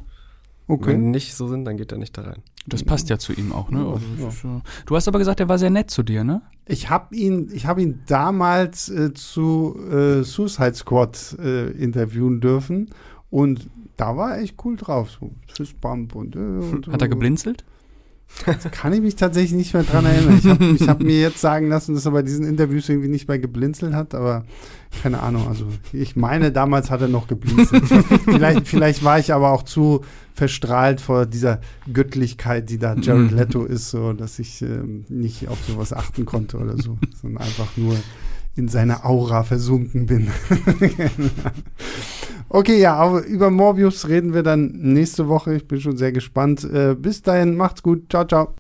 Wenn 0.67 1.11
nicht 1.11 1.35
so 1.35 1.47
sind, 1.47 1.67
dann 1.67 1.77
geht 1.77 1.93
er 1.93 1.99
nicht 1.99 2.17
da 2.17 2.23
rein. 2.23 2.43
Das 2.67 2.83
passt 2.83 3.11
ja 3.11 3.19
zu 3.19 3.35
ihm 3.35 3.53
auch, 3.53 3.71
ne? 3.71 3.81
Ja, 3.81 3.93
Also, 4.27 4.49
ja. 4.49 4.63
Du 4.87 4.97
hast 4.97 5.07
aber 5.07 5.19
gesagt, 5.19 5.39
er 5.41 5.49
war 5.51 5.59
sehr 5.59 5.69
nett 5.69 5.91
zu 5.91 6.03
dir, 6.03 6.25
ne? 6.25 6.41
Ich 6.67 6.89
habe 6.89 7.15
ihn, 7.15 7.51
ich 7.53 7.67
habe 7.67 7.83
ihn 7.83 8.01
damals 8.07 8.89
äh, 8.89 9.13
zu 9.13 9.77
äh, 9.93 10.23
Suicide 10.23 10.73
Squad 10.75 11.37
äh, 11.39 11.71
interviewen 11.73 12.41
dürfen 12.41 12.89
und 13.29 13.69
da 13.97 14.17
war 14.17 14.37
er 14.37 14.43
echt 14.43 14.57
cool 14.65 14.77
drauf, 14.77 15.11
so 15.11 15.31
Fistbump 15.53 16.15
und, 16.15 16.37
äh, 16.37 16.39
und 16.39 16.89
Hat 16.89 17.03
er 17.03 17.09
geblinzelt? 17.09 17.65
Kann 18.73 18.93
ich 18.93 19.01
mich 19.01 19.15
tatsächlich 19.17 19.53
nicht 19.53 19.75
mehr 19.75 19.85
dran 19.85 20.07
erinnern. 20.07 20.39
Ich 20.39 20.49
habe 20.49 20.77
hab 20.89 21.01
mir 21.01 21.21
jetzt 21.21 21.41
sagen 21.41 21.69
lassen, 21.69 21.95
dass 21.95 22.07
er 22.07 22.13
bei 22.13 22.23
diesen 22.23 22.45
Interviews 22.47 22.89
irgendwie 22.89 23.09
nicht 23.09 23.29
mehr 23.29 23.39
geblinzelt 23.39 23.95
hat, 23.95 24.15
aber 24.15 24.45
keine 25.03 25.21
Ahnung. 25.21 25.47
Also 25.47 25.67
ich 25.93 26.17
meine, 26.17 26.51
damals 26.51 26.91
hat 26.91 27.01
er 27.03 27.09
noch 27.09 27.29
geblinzelt. 27.29 27.85
vielleicht, 28.25 28.67
vielleicht 28.67 29.05
war 29.05 29.19
ich 29.21 29.33
aber 29.33 29.53
auch 29.53 29.63
zu 29.63 30.01
verstrahlt 30.33 31.01
vor 31.01 31.27
dieser 31.27 31.61
Göttlichkeit, 31.93 32.71
die 32.71 32.79
da 32.79 32.95
Jared 32.97 33.31
Mhm. 33.31 33.37
Leto 33.37 33.65
ist, 33.65 33.91
so 33.91 34.13
dass 34.15 34.39
ich 34.41 34.63
ähm, 34.63 35.05
nicht 35.09 35.47
auf 35.49 35.59
sowas 35.69 35.93
achten 35.93 36.25
konnte 36.25 36.57
oder 36.59 36.77
so, 36.77 36.99
sondern 37.21 37.45
einfach 37.45 37.69
nur 37.77 37.95
in 38.57 38.69
seiner 38.69 39.05
Aura 39.05 39.43
versunken 39.43 40.07
bin. 40.07 40.29
Okay, 42.51 42.79
ja, 42.79 42.95
aber 42.95 43.25
über 43.25 43.51
Morbius 43.51 44.09
reden 44.09 44.33
wir 44.33 44.45
dann 44.45 44.71
nächste 44.75 45.27
Woche. 45.27 45.57
Ich 45.57 45.67
bin 45.67 45.81
schon 45.81 45.97
sehr 45.97 46.13
gespannt. 46.13 46.63
Äh, 46.63 46.95
bis 46.95 47.21
dahin, 47.21 47.57
macht's 47.57 47.83
gut. 47.83 48.05
Ciao, 48.11 48.25
ciao. 48.25 48.55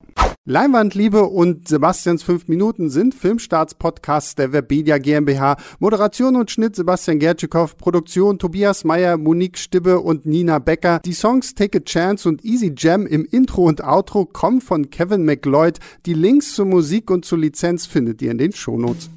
Leinwandliebe 0.47 1.23
und 1.23 1.69
Sebastians 1.69 2.23
5 2.25 2.49
Minuten 2.49 2.91
sind 2.91 3.15
Filmstarts-Podcasts 3.15 4.35
der 4.35 4.53
Webedia 4.53 4.99
GmbH. 4.99 5.57
Moderation 5.79 6.35
und 6.35 6.51
Schnitt 6.51 6.77
Sebastian 6.77 7.21
Gertschikow, 7.21 7.79
Produktion 7.79 8.39
Tobias 8.39 8.83
Meyer, 8.85 9.17
Monique 9.17 9.59
Stibbe 9.59 10.01
und 10.01 10.27
Nina 10.27 10.59
Becker. 10.59 10.99
Die 11.05 11.13
Songs 11.13 11.55
Take 11.55 11.79
a 11.79 11.81
Chance 11.81 12.29
und 12.29 12.45
Easy 12.45 12.75
Jam 12.77 13.07
im 13.07 13.25
Intro 13.25 13.63
und 13.63 13.83
Outro 13.83 14.27
kommen 14.27 14.61
von 14.61 14.91
Kevin 14.91 15.25
McLeod. 15.25 15.79
Die 16.05 16.15
Links 16.15 16.55
zur 16.55 16.67
Musik 16.67 17.11
und 17.11 17.25
zur 17.25 17.39
Lizenz 17.39 17.87
findet 17.87 18.21
ihr 18.21 18.33
in 18.33 18.39
den 18.39 18.53
Shownotes. 18.53 19.09